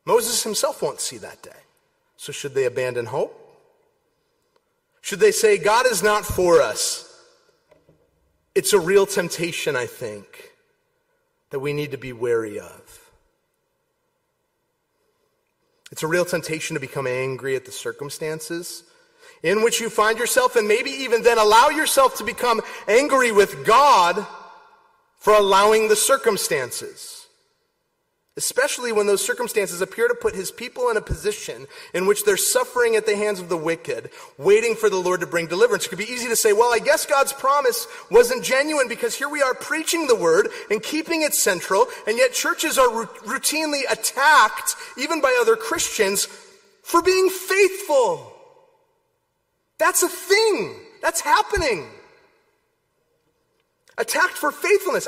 Moses 0.05 0.43
himself 0.43 0.83
won't 0.83 1.01
see 1.01 1.19
that 1.19 1.43
day. 1.43 1.51
So 2.17 2.33
should 2.33 2.55
they 2.55 2.65
abandon 2.65 3.07
hope? 3.07 3.39
Should 5.03 5.21
they 5.21 5.33
say, 5.33 5.59
God 5.59 5.87
is 5.87 6.03
not 6.03 6.25
for 6.25 6.63
us? 6.63 7.09
It's 8.55 8.73
a 8.73 8.81
real 8.81 9.05
temptation, 9.05 9.77
I 9.77 9.87
think, 9.87 10.53
that 11.51 11.59
we 11.59 11.73
need 11.73 11.91
to 11.91 11.99
be 11.99 12.13
wary 12.13 12.59
of. 12.59 13.11
It's 15.91 16.03
a 16.03 16.07
real 16.07 16.25
temptation 16.25 16.75
to 16.75 16.81
become 16.81 17.07
angry 17.07 17.57
at 17.57 17.67
the 17.67 17.73
circumstances 17.73 18.85
in 19.43 19.63
which 19.63 19.81
you 19.81 19.91
find 19.91 20.19
yourself, 20.19 20.55
and 20.55 20.69
maybe 20.69 20.91
even 20.91 21.23
then 21.23 21.37
allow 21.37 21.69
yourself 21.69 22.17
to 22.19 22.25
become 22.25 22.61
angry 22.87 23.33
with 23.33 23.67
God 23.67 24.25
for 25.19 25.35
allowing 25.35 25.89
the 25.89 25.97
circumstances 25.97 27.22
especially 28.37 28.93
when 28.93 29.07
those 29.07 29.25
circumstances 29.25 29.83
appear 29.83 30.09
to 30.09 30.15
put 30.15 30.35
his 30.35 30.51
people 30.51 30.89
in 30.89 30.97
a 30.97 31.03
position 31.03 31.67
in 31.93 32.07
which 32.07 32.25
they're 32.25 32.37
suffering 32.37 32.97
at 32.97 33.05
the 33.05 33.17
hands 33.17 33.39
of 33.39 33.51
the 33.51 33.57
wicked, 33.57 34.09
waiting 34.39 34.75
for 34.75 34.89
the 34.89 34.97
Lord 34.97 35.21
to 35.21 35.27
bring 35.27 35.47
deliverance. 35.47 35.85
It 35.85 35.91
could 35.91 35.99
be 35.99 36.11
easy 36.11 36.29
to 36.29 36.37
say, 36.37 36.55
well, 36.55 36.73
I 36.73 36.79
guess 36.79 37.05
God's 37.05 37.33
promise 37.35 37.87
wasn't 38.11 38.43
genuine 38.43 38.89
because 38.89 39.15
here 39.15 39.29
we 39.29 39.43
are 39.43 39.55
preaching 39.55 40.07
the 40.07 40.17
word 40.17 40.49
and 40.71 40.83
keeping 40.83 41.23
it 41.23 41.35
central, 41.35 41.89
and 42.07 42.17
yet 42.17 42.33
churches 42.33 42.79
are 42.79 42.89
routinely 42.89 43.83
attacked, 43.91 44.77
even 44.97 45.21
by 45.21 45.37
other 45.41 45.57
Christians, 45.57 46.27
for 46.83 47.03
being 47.03 47.29
faithful. 47.29 48.33
That's 49.79 50.03
a 50.03 50.09
thing. 50.09 50.77
That's 51.03 51.21
happening. 51.21 51.87
Attacked 53.99 54.39
for 54.39 54.51
faithfulness. 54.51 55.07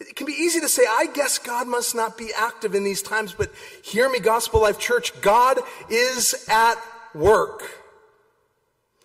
It 0.00 0.14
can 0.14 0.26
be 0.26 0.32
easy 0.32 0.60
to 0.60 0.68
say, 0.68 0.84
I 0.88 1.06
guess 1.12 1.38
God 1.38 1.66
must 1.66 1.94
not 1.94 2.16
be 2.16 2.30
active 2.36 2.74
in 2.74 2.84
these 2.84 3.02
times, 3.02 3.34
but 3.34 3.50
hear 3.82 4.08
me, 4.08 4.20
Gospel 4.20 4.60
Life 4.60 4.78
Church, 4.78 5.18
God 5.20 5.58
is 5.90 6.46
at 6.48 6.76
work. 7.14 7.62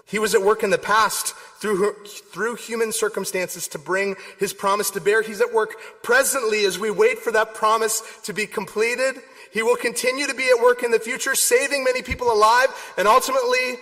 He 0.06 0.20
was 0.20 0.36
at 0.36 0.44
work 0.44 0.62
in 0.62 0.70
the 0.70 0.78
past 0.78 1.34
through, 1.60 1.96
through 2.06 2.56
human 2.56 2.92
circumstances 2.92 3.68
to 3.70 3.80
bring 3.80 4.16
his 4.38 4.54
promise 4.54 4.92
to 4.92 5.02
bear. 5.02 5.24
He's 5.24 5.42
at 5.42 5.54
work 5.54 5.76
presently 6.04 6.66
as 6.66 6.78
we 6.78 6.92
wait 6.92 7.18
for 7.18 7.32
that 7.32 7.56
promise 7.56 8.04
to 8.26 8.34
be 8.34 8.46
completed. 8.46 9.16
He 9.52 9.64
will 9.64 9.76
continue 9.76 10.28
to 10.28 10.36
be 10.36 10.50
at 10.56 10.62
work 10.62 10.84
in 10.84 10.92
the 10.92 11.00
future, 11.00 11.34
saving 11.34 11.84
many 11.84 12.04
people 12.04 12.32
alive 12.32 12.68
and 12.98 13.08
ultimately 13.08 13.80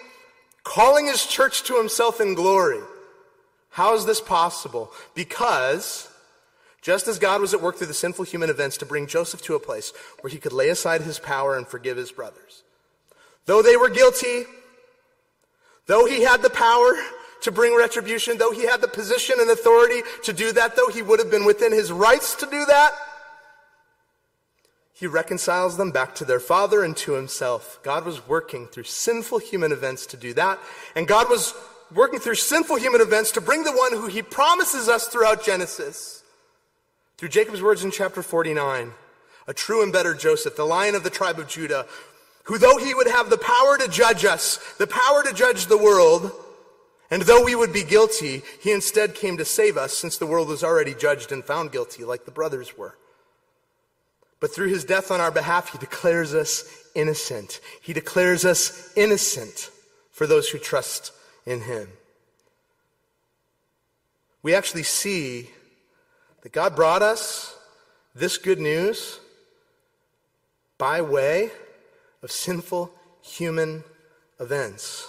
calling 0.64 1.08
his 1.08 1.26
church 1.26 1.64
to 1.64 1.76
himself 1.76 2.22
in 2.22 2.36
glory. 2.36 2.80
How 3.72 3.96
is 3.96 4.06
this 4.06 4.22
possible? 4.22 4.92
Because 5.16 6.08
just 6.82 7.08
as 7.08 7.20
God 7.20 7.42
was 7.42 7.54
at 7.54 7.62
work 7.62 7.78
through 7.78 7.88
the 7.88 7.94
sinful 7.94 8.26
human 8.26 8.50
events 8.50 8.78
to 8.78 8.86
bring 8.86 9.06
Joseph 9.08 9.42
to 9.44 9.56
a 9.56 9.60
place 9.60 9.94
where 10.22 10.32
he 10.32 10.40
could 10.40 10.52
lay 10.52 10.70
aside 10.70 11.02
his 11.02 11.20
power 11.20 11.56
and 11.56 11.68
forgive 11.68 11.98
his 11.98 12.12
brothers. 12.12 12.64
Though 13.46 13.62
they 13.62 13.78
were 13.78 13.90
guilty, 13.90 14.46
though 15.86 16.06
he 16.06 16.24
had 16.24 16.42
the 16.42 16.50
power 16.50 16.94
to 17.42 17.52
bring 17.52 17.76
retribution, 17.76 18.38
though 18.38 18.52
he 18.52 18.66
had 18.66 18.82
the 18.82 18.88
position 18.88 19.36
and 19.40 19.50
authority 19.50 20.02
to 20.24 20.34
do 20.34 20.52
that, 20.54 20.76
though 20.76 20.90
he 20.90 21.02
would 21.02 21.20
have 21.20 21.32
been 21.32 21.46
within 21.46 21.72
his 21.72 21.92
rights 21.92 22.36
to 22.36 22.46
do 22.48 22.66
that, 22.66 22.92
he 24.94 25.08
reconciles 25.08 25.78
them 25.78 25.90
back 25.90 26.14
to 26.16 26.26
their 26.26 26.40
father 26.40 26.84
and 26.84 26.96
to 26.98 27.14
himself. 27.14 27.80
God 27.82 28.06
was 28.06 28.28
working 28.28 28.68
through 28.68 28.84
sinful 28.84 29.40
human 29.40 29.72
events 29.72 30.06
to 30.08 30.18
do 30.18 30.34
that, 30.36 30.60
and 30.96 31.08
God 31.08 31.28
was 31.30 31.56
working 31.94 32.20
through 32.20 32.36
sinful 32.36 32.78
human 32.78 33.02
events 33.02 33.32
to 33.32 33.42
bring 33.42 33.64
the 33.64 33.72
one 33.72 33.94
who 33.94 34.08
he 34.08 34.22
promises 34.22 34.88
us 34.88 35.08
throughout 35.08 35.44
Genesis 35.44 36.21
through 37.22 37.30
Jacob's 37.30 37.62
words 37.62 37.84
in 37.84 37.92
chapter 37.92 38.24
49, 38.24 38.94
a 39.46 39.54
true 39.54 39.84
and 39.84 39.94
better 39.94 40.16
Joseph, 40.16 40.56
the 40.56 40.66
lion 40.66 40.96
of 40.96 41.04
the 41.04 41.12
tribe 41.12 41.38
of 41.38 41.48
Judah, 41.48 41.86
who 42.46 42.58
though 42.58 42.78
he 42.78 42.96
would 42.96 43.06
have 43.06 43.30
the 43.30 43.38
power 43.38 43.78
to 43.78 43.88
judge 43.88 44.26
us, 44.26 44.58
the 44.80 44.88
power 44.88 45.22
to 45.22 45.32
judge 45.32 45.68
the 45.68 45.78
world, 45.78 46.32
And 47.12 47.22
though 47.22 47.44
we 47.44 47.54
would 47.54 47.72
be 47.74 47.84
guilty, 47.84 48.42
he 48.60 48.72
instead 48.72 49.14
came 49.14 49.38
to 49.38 49.46
save 49.46 49.78
us 49.78 49.96
since 49.96 50.18
the 50.18 50.26
world 50.26 50.48
was 50.48 50.64
already 50.64 50.96
judged 50.96 51.32
and 51.32 51.44
found 51.44 51.72
guilty 51.72 52.04
like 52.04 52.26
the 52.26 52.32
brothers 52.32 52.76
were. 52.76 52.98
But 54.40 54.56
through 54.56 54.70
his 54.70 54.84
death 54.84 55.12
on 55.12 55.22
our 55.22 55.30
behalf, 55.30 55.74
he 55.74 55.78
declares 55.78 56.34
us 56.34 56.64
innocent. 56.96 57.60
He 57.84 57.94
declares 57.94 58.46
us 58.46 58.92
innocent 58.96 59.70
for 60.12 60.26
those 60.26 60.50
who 60.50 60.58
trust 60.58 61.12
in 61.46 61.62
him. 61.62 61.90
We 64.42 64.56
actually 64.56 64.84
see 64.84 65.52
that 66.42 66.52
God 66.52 66.76
brought 66.76 67.02
us 67.02 67.56
this 68.16 68.38
good 68.38 68.60
news 68.60 69.20
by 70.78 71.02
way 71.02 71.52
of 72.24 72.32
sinful 72.32 72.92
human 73.22 73.84
events, 74.40 75.08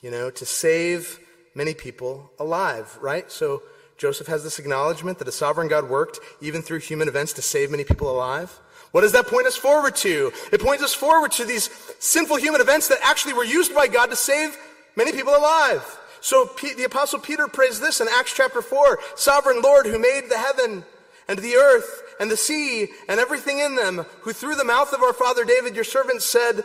you 0.00 0.10
know, 0.10 0.30
to 0.30 0.44
save 0.44 1.18
many 1.54 1.74
people 1.74 2.30
alive, 2.38 2.98
right? 3.00 3.30
So 3.32 3.62
Joseph 3.96 4.28
has 4.28 4.44
this 4.44 4.58
acknowledgement 4.58 5.18
that 5.18 5.28
a 5.28 5.32
sovereign 5.32 5.68
God 5.68 5.88
worked 5.88 6.20
even 6.40 6.62
through 6.62 6.78
human 6.80 7.08
events 7.08 7.32
to 7.34 7.42
save 7.42 7.70
many 7.70 7.84
people 7.84 8.10
alive. 8.10 8.60
What 8.92 9.00
does 9.00 9.12
that 9.12 9.26
point 9.26 9.46
us 9.46 9.56
forward 9.56 9.96
to? 9.96 10.32
It 10.52 10.62
points 10.62 10.82
us 10.82 10.94
forward 10.94 11.32
to 11.32 11.44
these 11.44 11.68
sinful 11.98 12.36
human 12.36 12.60
events 12.60 12.88
that 12.88 12.98
actually 13.02 13.34
were 13.34 13.44
used 13.44 13.74
by 13.74 13.86
God 13.88 14.06
to 14.10 14.16
save 14.16 14.56
many 14.96 15.12
people 15.12 15.34
alive. 15.34 15.98
So 16.20 16.46
P- 16.46 16.74
the 16.74 16.84
apostle 16.84 17.18
Peter 17.18 17.48
prays 17.48 17.80
this 17.80 18.00
in 18.00 18.08
Acts 18.08 18.34
chapter 18.34 18.62
4, 18.62 18.98
sovereign 19.16 19.60
Lord 19.62 19.86
who 19.86 19.98
made 19.98 20.28
the 20.28 20.38
heaven 20.38 20.84
and 21.28 21.38
the 21.38 21.56
earth 21.56 22.02
and 22.18 22.30
the 22.30 22.36
sea 22.36 22.88
and 23.08 23.20
everything 23.20 23.58
in 23.58 23.76
them, 23.76 24.06
who 24.22 24.32
through 24.32 24.56
the 24.56 24.64
mouth 24.64 24.92
of 24.92 25.02
our 25.02 25.12
father 25.12 25.44
David, 25.44 25.74
your 25.74 25.84
servant 25.84 26.22
said, 26.22 26.64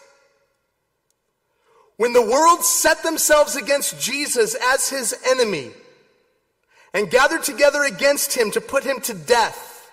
When 2.01 2.13
the 2.13 2.21
world 2.23 2.65
set 2.65 3.03
themselves 3.03 3.55
against 3.55 4.01
Jesus 4.01 4.55
as 4.55 4.89
his 4.89 5.15
enemy 5.23 5.69
and 6.95 7.11
gathered 7.11 7.43
together 7.43 7.83
against 7.83 8.33
him 8.33 8.49
to 8.53 8.59
put 8.59 8.83
him 8.83 9.01
to 9.01 9.13
death, 9.13 9.87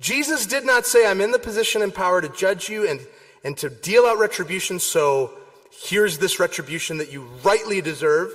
Jesus 0.00 0.46
did 0.46 0.64
not 0.64 0.86
say, 0.86 1.06
I'm 1.06 1.20
in 1.20 1.32
the 1.32 1.38
position 1.38 1.82
and 1.82 1.94
power 1.94 2.22
to 2.22 2.30
judge 2.30 2.70
you 2.70 2.88
and, 2.88 3.06
and 3.44 3.58
to 3.58 3.68
deal 3.68 4.06
out 4.06 4.16
retribution, 4.16 4.78
so 4.78 5.32
here's 5.70 6.16
this 6.16 6.40
retribution 6.40 6.96
that 6.96 7.12
you 7.12 7.28
rightly 7.44 7.82
deserve. 7.82 8.32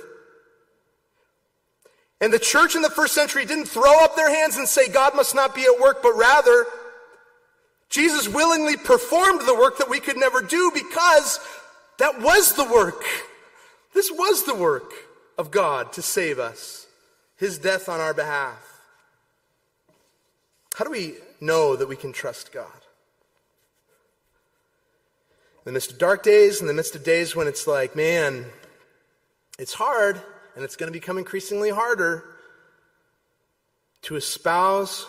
And 2.20 2.32
the 2.32 2.38
church 2.38 2.76
in 2.76 2.82
the 2.82 2.90
first 2.90 3.12
century 3.12 3.44
didn't 3.44 3.66
throw 3.66 4.04
up 4.04 4.14
their 4.14 4.32
hands 4.32 4.56
and 4.56 4.68
say, 4.68 4.88
God 4.88 5.16
must 5.16 5.34
not 5.34 5.56
be 5.56 5.64
at 5.64 5.80
work, 5.80 6.00
but 6.00 6.14
rather, 6.14 6.66
Jesus 7.90 8.28
willingly 8.28 8.76
performed 8.76 9.40
the 9.48 9.54
work 9.56 9.78
that 9.78 9.90
we 9.90 9.98
could 9.98 10.16
never 10.16 10.40
do 10.40 10.70
because 10.72 11.40
that 11.98 12.20
was 12.20 12.54
the 12.54 12.64
work. 12.64 13.04
This 13.94 14.10
was 14.10 14.44
the 14.44 14.54
work 14.54 14.92
of 15.38 15.50
God 15.50 15.92
to 15.94 16.02
save 16.02 16.38
us, 16.38 16.86
His 17.36 17.58
death 17.58 17.88
on 17.88 18.00
our 18.00 18.14
behalf. 18.14 18.80
How 20.74 20.84
do 20.84 20.90
we 20.90 21.14
know 21.40 21.76
that 21.76 21.88
we 21.88 21.96
can 21.96 22.12
trust 22.12 22.52
God? 22.52 22.66
In 25.64 25.66
the 25.66 25.72
midst 25.72 25.92
of 25.92 25.98
dark 25.98 26.22
days, 26.22 26.60
in 26.60 26.66
the 26.66 26.74
midst 26.74 26.96
of 26.96 27.04
days 27.04 27.36
when 27.36 27.46
it's 27.46 27.66
like, 27.66 27.94
man, 27.94 28.46
it's 29.58 29.74
hard, 29.74 30.20
and 30.56 30.64
it's 30.64 30.76
going 30.76 30.92
to 30.92 30.98
become 30.98 31.18
increasingly 31.18 31.70
harder 31.70 32.24
to 34.02 34.16
espouse 34.16 35.06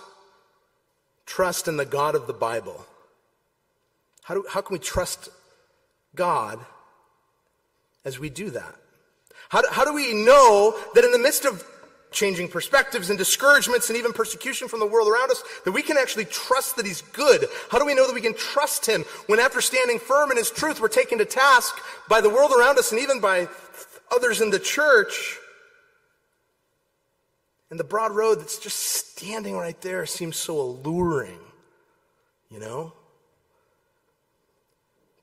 trust 1.26 1.68
in 1.68 1.78
the 1.78 1.86
God 1.86 2.16
of 2.16 2.28
the 2.28 2.34
Bible. 2.34 2.86
How, 4.24 4.36
do, 4.36 4.46
how 4.50 4.62
can 4.62 4.74
we 4.74 4.80
trust 4.80 5.30
God 6.16 6.60
as 8.06 8.20
we 8.20 8.30
do 8.30 8.50
that? 8.52 8.76
How 9.50 9.62
do, 9.62 9.68
how 9.72 9.86
do 9.86 9.94
we 9.94 10.14
know 10.14 10.76
that 10.96 11.04
in 11.04 11.12
the 11.12 11.20
midst 11.20 11.46
of 11.46 11.64
changing 12.14 12.48
perspectives 12.48 13.10
and 13.10 13.18
discouragements 13.18 13.90
and 13.90 13.98
even 13.98 14.14
persecution 14.14 14.68
from 14.68 14.80
the 14.80 14.86
world 14.86 15.08
around 15.08 15.32
us, 15.32 15.44
that 15.66 15.72
we 15.72 15.82
can 15.82 15.98
actually 15.98 16.26
trust 16.26 16.76
that 16.76 16.86
He's 16.86 17.02
good? 17.02 17.46
How 17.70 17.80
do 17.80 17.86
we 17.86 17.96
know 17.96 18.08
that 18.08 18.14
we 18.14 18.22
can 18.22 18.36
trust 18.36 18.86
Him 18.86 19.04
when, 19.28 19.40
after 19.40 19.62
standing 19.62 20.00
firm 20.00 20.32
in 20.32 20.38
His 20.38 20.52
truth, 20.52 20.80
we're 20.80 20.88
taken 20.88 21.18
to 21.18 21.26
task 21.26 21.76
by 22.08 22.22
the 22.22 22.30
world 22.30 22.52
around 22.52 22.78
us 22.78 22.92
and 22.92 23.02
even 23.02 23.20
by 23.20 23.48
others 24.12 24.42
in 24.42 24.50
the 24.50 24.60
church? 24.60 25.38
And 27.70 27.80
the 27.80 27.84
broad 27.84 28.12
road 28.12 28.40
that's 28.40 28.60
just 28.60 28.78
standing 28.78 29.58
right 29.58 29.80
there 29.82 30.06
seems 30.06 30.38
so 30.38 30.60
alluring, 30.60 31.40
you 32.50 32.60
know? 32.60 32.94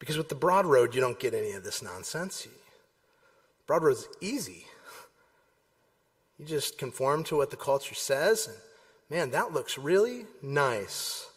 Because 0.01 0.17
with 0.17 0.31
the 0.31 0.35
broad 0.35 0.67
road, 0.67 0.95
you 0.95 1.01
don't 1.01 1.21
get 1.21 1.35
any 1.35 1.53
of 1.53 1.63
this 1.63 1.83
nonsense. 1.83 2.49
Broad 3.69 3.85
road's 3.85 4.09
easy. 4.21 4.67
You 6.39 6.47
just 6.47 6.79
conform 6.79 7.23
to 7.25 7.37
what 7.37 7.51
the 7.51 7.57
culture 7.57 7.95
says, 7.95 8.49
and 8.49 8.57
man, 9.11 9.31
that 9.31 9.53
looks 9.53 9.79
really 9.79 10.25
nice. 10.43 11.29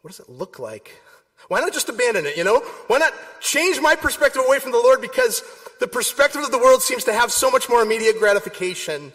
What 0.00 0.10
does 0.10 0.20
it 0.20 0.30
look 0.30 0.58
like? 0.58 1.00
Why 1.48 1.60
not 1.60 1.74
just 1.74 1.90
abandon 1.90 2.24
it, 2.24 2.36
you 2.36 2.44
know? 2.44 2.60
Why 2.86 2.98
not 2.98 3.12
change 3.40 3.78
my 3.80 3.94
perspective 3.94 4.42
away 4.46 4.58
from 4.58 4.72
the 4.72 4.78
Lord 4.78 5.02
because 5.02 5.42
the 5.80 5.86
perspective 5.86 6.42
of 6.42 6.50
the 6.50 6.58
world 6.58 6.82
seems 6.82 7.04
to 7.04 7.12
have 7.12 7.30
so 7.30 7.50
much 7.50 7.68
more 7.68 7.82
immediate 7.82 8.18
gratification? 8.18 9.12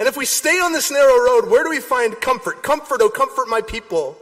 And 0.00 0.08
if 0.08 0.16
we 0.16 0.24
stay 0.24 0.58
on 0.60 0.72
this 0.72 0.90
narrow 0.90 1.18
road, 1.18 1.48
where 1.48 1.62
do 1.62 1.70
we 1.70 1.78
find 1.78 2.20
comfort? 2.20 2.64
Comfort, 2.64 3.00
oh, 3.00 3.10
comfort 3.10 3.48
my 3.48 3.60
people. 3.60 4.16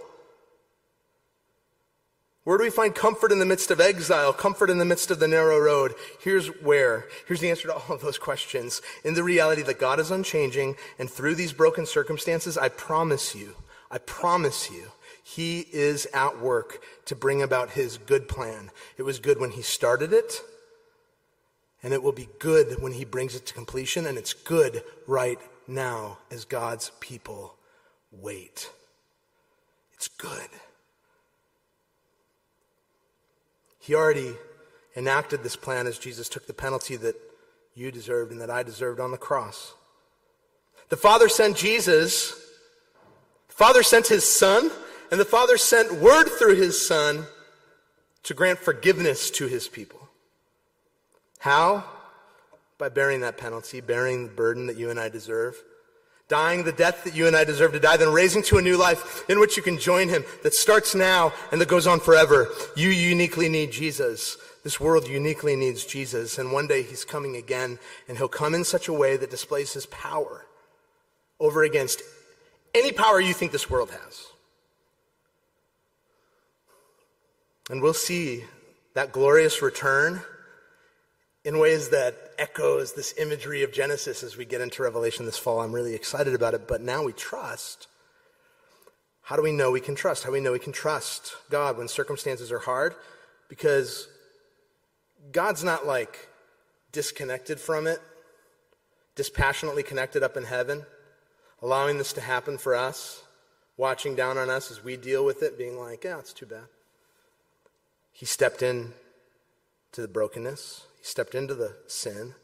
Where 2.49 2.57
do 2.57 2.64
we 2.64 2.70
find 2.70 2.94
comfort 2.94 3.30
in 3.30 3.40
the 3.40 3.44
midst 3.44 3.70
of 3.70 3.78
exile, 3.78 4.32
comfort 4.32 4.70
in 4.70 4.78
the 4.78 4.86
midst 4.86 5.11
of 5.11 5.18
the 5.18 5.28
narrow 5.28 5.59
road? 5.59 5.94
Here's 6.18 6.46
where. 6.46 7.05
Here's 7.26 7.40
the 7.40 7.51
answer 7.51 7.68
to 7.68 7.74
all 7.74 7.94
of 7.94 8.01
those 8.01 8.16
questions. 8.16 8.80
In 9.05 9.12
the 9.12 9.22
reality 9.22 9.61
that 9.61 9.78
God 9.78 10.01
is 10.01 10.11
unchanging, 10.11 10.76
and 10.99 11.11
through 11.11 11.34
these 11.34 11.53
broken 11.53 11.84
circumstances, 11.84 12.57
I 12.57 12.70
promise 12.70 13.34
you, 13.34 13.55
I 13.90 13.99
promise 13.99 14.70
you, 14.70 14.92
He 15.22 15.66
is 15.70 16.09
at 16.14 16.40
work 16.40 16.82
to 17.05 17.14
bring 17.14 17.42
about 17.42 17.72
His 17.72 17.99
good 17.99 18.28
plan. 18.28 18.70
It 18.96 19.03
was 19.03 19.18
good 19.18 19.38
when 19.38 19.51
He 19.51 19.61
started 19.61 20.14
it, 20.14 20.40
and 21.82 21.92
it 21.92 22.03
will 22.03 22.12
be 22.12 22.30
good 22.38 22.80
when 22.80 22.94
He 22.94 23.05
brings 23.05 23.34
it 23.34 23.44
to 23.44 23.53
completion, 23.53 24.07
and 24.07 24.16
it's 24.16 24.32
good 24.32 24.82
right 25.07 25.38
now 25.66 26.16
as 26.30 26.46
God's 26.46 26.92
people 26.99 27.57
wait. 28.11 28.70
It's 29.92 30.09
good. 30.09 30.49
He 33.89 33.95
already 33.95 34.34
enacted 34.95 35.43
this 35.43 35.57
plan 35.57 35.86
as 35.86 35.99
Jesus 35.99 36.28
took 36.28 36.47
the 36.47 36.53
penalty 36.53 36.97
that 36.97 37.16
you 37.74 37.91
deserved 37.91 38.30
and 38.30 38.39
that 38.43 38.51
I 38.51 38.62
deserved 38.62 39.01
on 39.01 39.12
the 39.12 39.16
cross. 39.16 39.72
The 40.91 40.97
Father 40.99 41.30
sent 41.30 41.57
Jesus, 41.57 42.32
the 43.47 43.55
Father 43.55 43.82
sent 43.82 44.09
His 44.09 44.28
Son, 44.28 44.70
and 45.11 45.18
the 45.18 45.24
Father 45.24 45.57
sent 45.57 46.03
word 46.03 46.26
through 46.26 46.57
His 46.57 46.86
Son 46.86 47.24
to 48.24 48.34
grant 48.34 48.59
forgiveness 48.59 49.30
to 49.30 49.47
His 49.47 49.68
people. 49.68 50.11
How? 51.39 51.82
By 52.76 52.91
bearing 52.91 53.20
that 53.20 53.39
penalty, 53.39 53.80
bearing 53.80 54.24
the 54.24 54.34
burden 54.34 54.66
that 54.66 54.76
you 54.76 54.91
and 54.91 55.01
I 55.01 55.09
deserve 55.09 55.64
dying 56.29 56.62
the 56.62 56.72
death 56.72 57.05
that 57.05 57.14
you 57.14 57.26
and 57.26 57.35
I 57.35 57.45
deserve 57.45 57.72
to 57.72 57.81
die, 57.81 57.97
then 57.97 58.12
raising 58.12 58.43
to 58.45 58.59
a 58.59 58.62
new 58.62 58.76
life 58.76 59.29
in 59.29 59.41
which 59.41 59.57
you 59.57 59.62
can 59.62 59.79
join 59.79 60.09
him 60.09 60.24
that 60.43 60.55
starts 60.55 60.95
now 60.95 61.33
and 61.51 61.61
that 61.61 61.68
goes 61.68 61.87
on 61.87 62.01
forever. 62.01 62.49
You 62.76 62.91
uniquely 62.91 63.49
need 63.49 63.72
Jesus. 63.72 64.37
This 64.62 64.79
world 64.79 65.09
uniquely 65.09 65.57
needs 65.57 65.85
Jesus. 65.85 66.39
And 66.39 66.53
one 66.53 66.66
day 66.66 66.83
he's 66.83 67.05
coming 67.05 67.37
again, 67.37 67.79
and 68.07 68.18
he'll 68.18 68.29
come 68.29 68.55
in 68.55 68.64
such 68.64 68.89
a 68.89 68.93
way 68.93 69.16
that 69.16 69.31
displays 69.31 69.72
his 69.72 69.87
power 69.87 70.45
over 71.41 71.62
against 71.62 72.03
any 72.74 72.93
power 72.93 73.20
you 73.20 73.33
think 73.33 73.53
this 73.53 73.70
world 73.70 73.91
has. 73.91 74.26
And 77.70 77.81
we'll 77.83 77.95
see 77.95 78.45
that 78.95 79.12
glorious 79.12 79.62
return 79.62 80.22
in 81.45 81.59
ways 81.59 81.91
that 81.91 82.14
echoes 82.39 82.93
this 82.93 83.14
imagery 83.18 83.62
of 83.62 83.72
Genesis 83.72 84.22
as 84.22 84.36
we 84.36 84.45
get 84.45 84.61
into 84.61 84.82
Revelation 84.82 85.24
this 85.24 85.39
fall. 85.39 85.61
I'm 85.61 85.72
really 85.72 85.95
excited 85.95 86.34
about 86.34 86.55
it, 86.55 86.66
but 86.68 86.82
now 86.82 87.05
we 87.05 87.12
trust. 87.12 87.86
How 89.22 89.36
do 89.36 89.43
we 89.43 89.53
know 89.53 89.70
we 89.70 89.80
can 89.80 89.95
trust? 89.95 90.24
How 90.24 90.30
do 90.30 90.34
we 90.34 90.41
know 90.41 90.53
we 90.53 90.59
can 90.59 90.72
trust 90.72 91.36
God 91.51 91.76
when 91.76 91.89
circumstances 91.89 92.51
are 92.51 92.59
hard? 92.59 92.95
Because 93.49 94.09
God's 95.32 95.62
not 95.62 95.86
like 95.86 96.28
disconnected 96.93 97.61
from 97.61 97.86
it, 97.86 98.01
dispassionately 99.14 99.82
connected 99.82 100.22
up 100.22 100.36
in 100.36 100.45
heaven, 100.45 100.86
allowing 101.62 101.99
this 101.99 102.12
to 102.14 102.20
happen 102.20 102.59
for 102.59 102.74
us, 102.74 103.22
watching 103.76 104.14
down 104.14 104.39
on 104.39 104.51
us 104.51 104.70
as 104.70 104.82
we 104.82 104.97
deal 104.97 105.24
with 105.24 105.43
it, 105.43 105.59
being 105.59 105.78
like, 105.78 106.05
yeah, 106.05 106.18
it's 106.18 106.32
too 106.32 106.47
bad. 106.47 106.66
He 108.12 108.26
stepped 108.26 108.62
in 108.62 108.93
to 109.93 110.03
the 110.03 110.09
brokenness, 110.09 110.88
he 110.99 111.05
stepped 111.05 111.34
into 111.34 111.55
the 111.55 111.76
sin, 111.86 112.34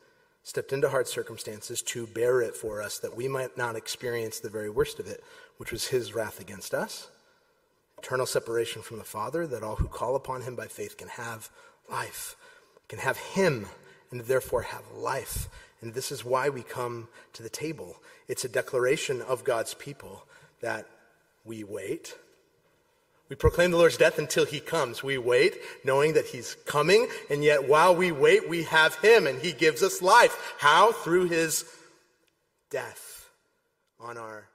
stepped 0.42 0.72
into 0.72 0.88
hard 0.88 1.08
circumstances 1.08 1.82
to 1.82 2.06
bear 2.06 2.40
it 2.40 2.54
for 2.54 2.82
us 2.82 2.98
that 2.98 3.16
we 3.16 3.28
might 3.28 3.56
not 3.56 3.76
experience 3.76 4.38
the 4.38 4.50
very 4.50 4.70
worst 4.70 4.98
of 4.98 5.06
it, 5.06 5.22
which 5.56 5.72
was 5.72 5.88
his 5.88 6.14
wrath 6.14 6.40
against 6.40 6.74
us, 6.74 7.08
eternal 7.98 8.26
separation 8.26 8.82
from 8.82 8.98
the 8.98 9.04
Father, 9.04 9.46
that 9.46 9.62
all 9.62 9.76
who 9.76 9.88
call 9.88 10.16
upon 10.16 10.42
him 10.42 10.54
by 10.54 10.66
faith 10.66 10.96
can 10.96 11.08
have 11.08 11.50
life, 11.90 12.36
can 12.88 12.98
have 12.98 13.16
him, 13.16 13.66
and 14.10 14.20
therefore 14.22 14.62
have 14.62 14.84
life. 14.92 15.48
And 15.80 15.94
this 15.94 16.12
is 16.12 16.24
why 16.24 16.48
we 16.48 16.62
come 16.62 17.08
to 17.32 17.42
the 17.42 17.48
table. 17.48 17.96
It's 18.28 18.44
a 18.44 18.48
declaration 18.48 19.22
of 19.22 19.44
God's 19.44 19.74
people 19.74 20.26
that 20.60 20.86
we 21.44 21.64
wait. 21.64 22.14
We 23.28 23.36
proclaim 23.36 23.70
the 23.70 23.78
Lord's 23.78 23.96
death 23.96 24.18
until 24.18 24.44
he 24.44 24.60
comes. 24.60 25.02
We 25.02 25.16
wait, 25.18 25.56
knowing 25.82 26.12
that 26.12 26.26
he's 26.26 26.56
coming, 26.66 27.08
and 27.30 27.42
yet 27.42 27.66
while 27.66 27.94
we 27.94 28.12
wait, 28.12 28.48
we 28.48 28.64
have 28.64 28.96
him, 28.96 29.26
and 29.26 29.40
he 29.40 29.52
gives 29.52 29.82
us 29.82 30.02
life. 30.02 30.54
How? 30.58 30.92
Through 30.92 31.28
his 31.28 31.64
death 32.70 33.30
on 33.98 34.18
our 34.18 34.48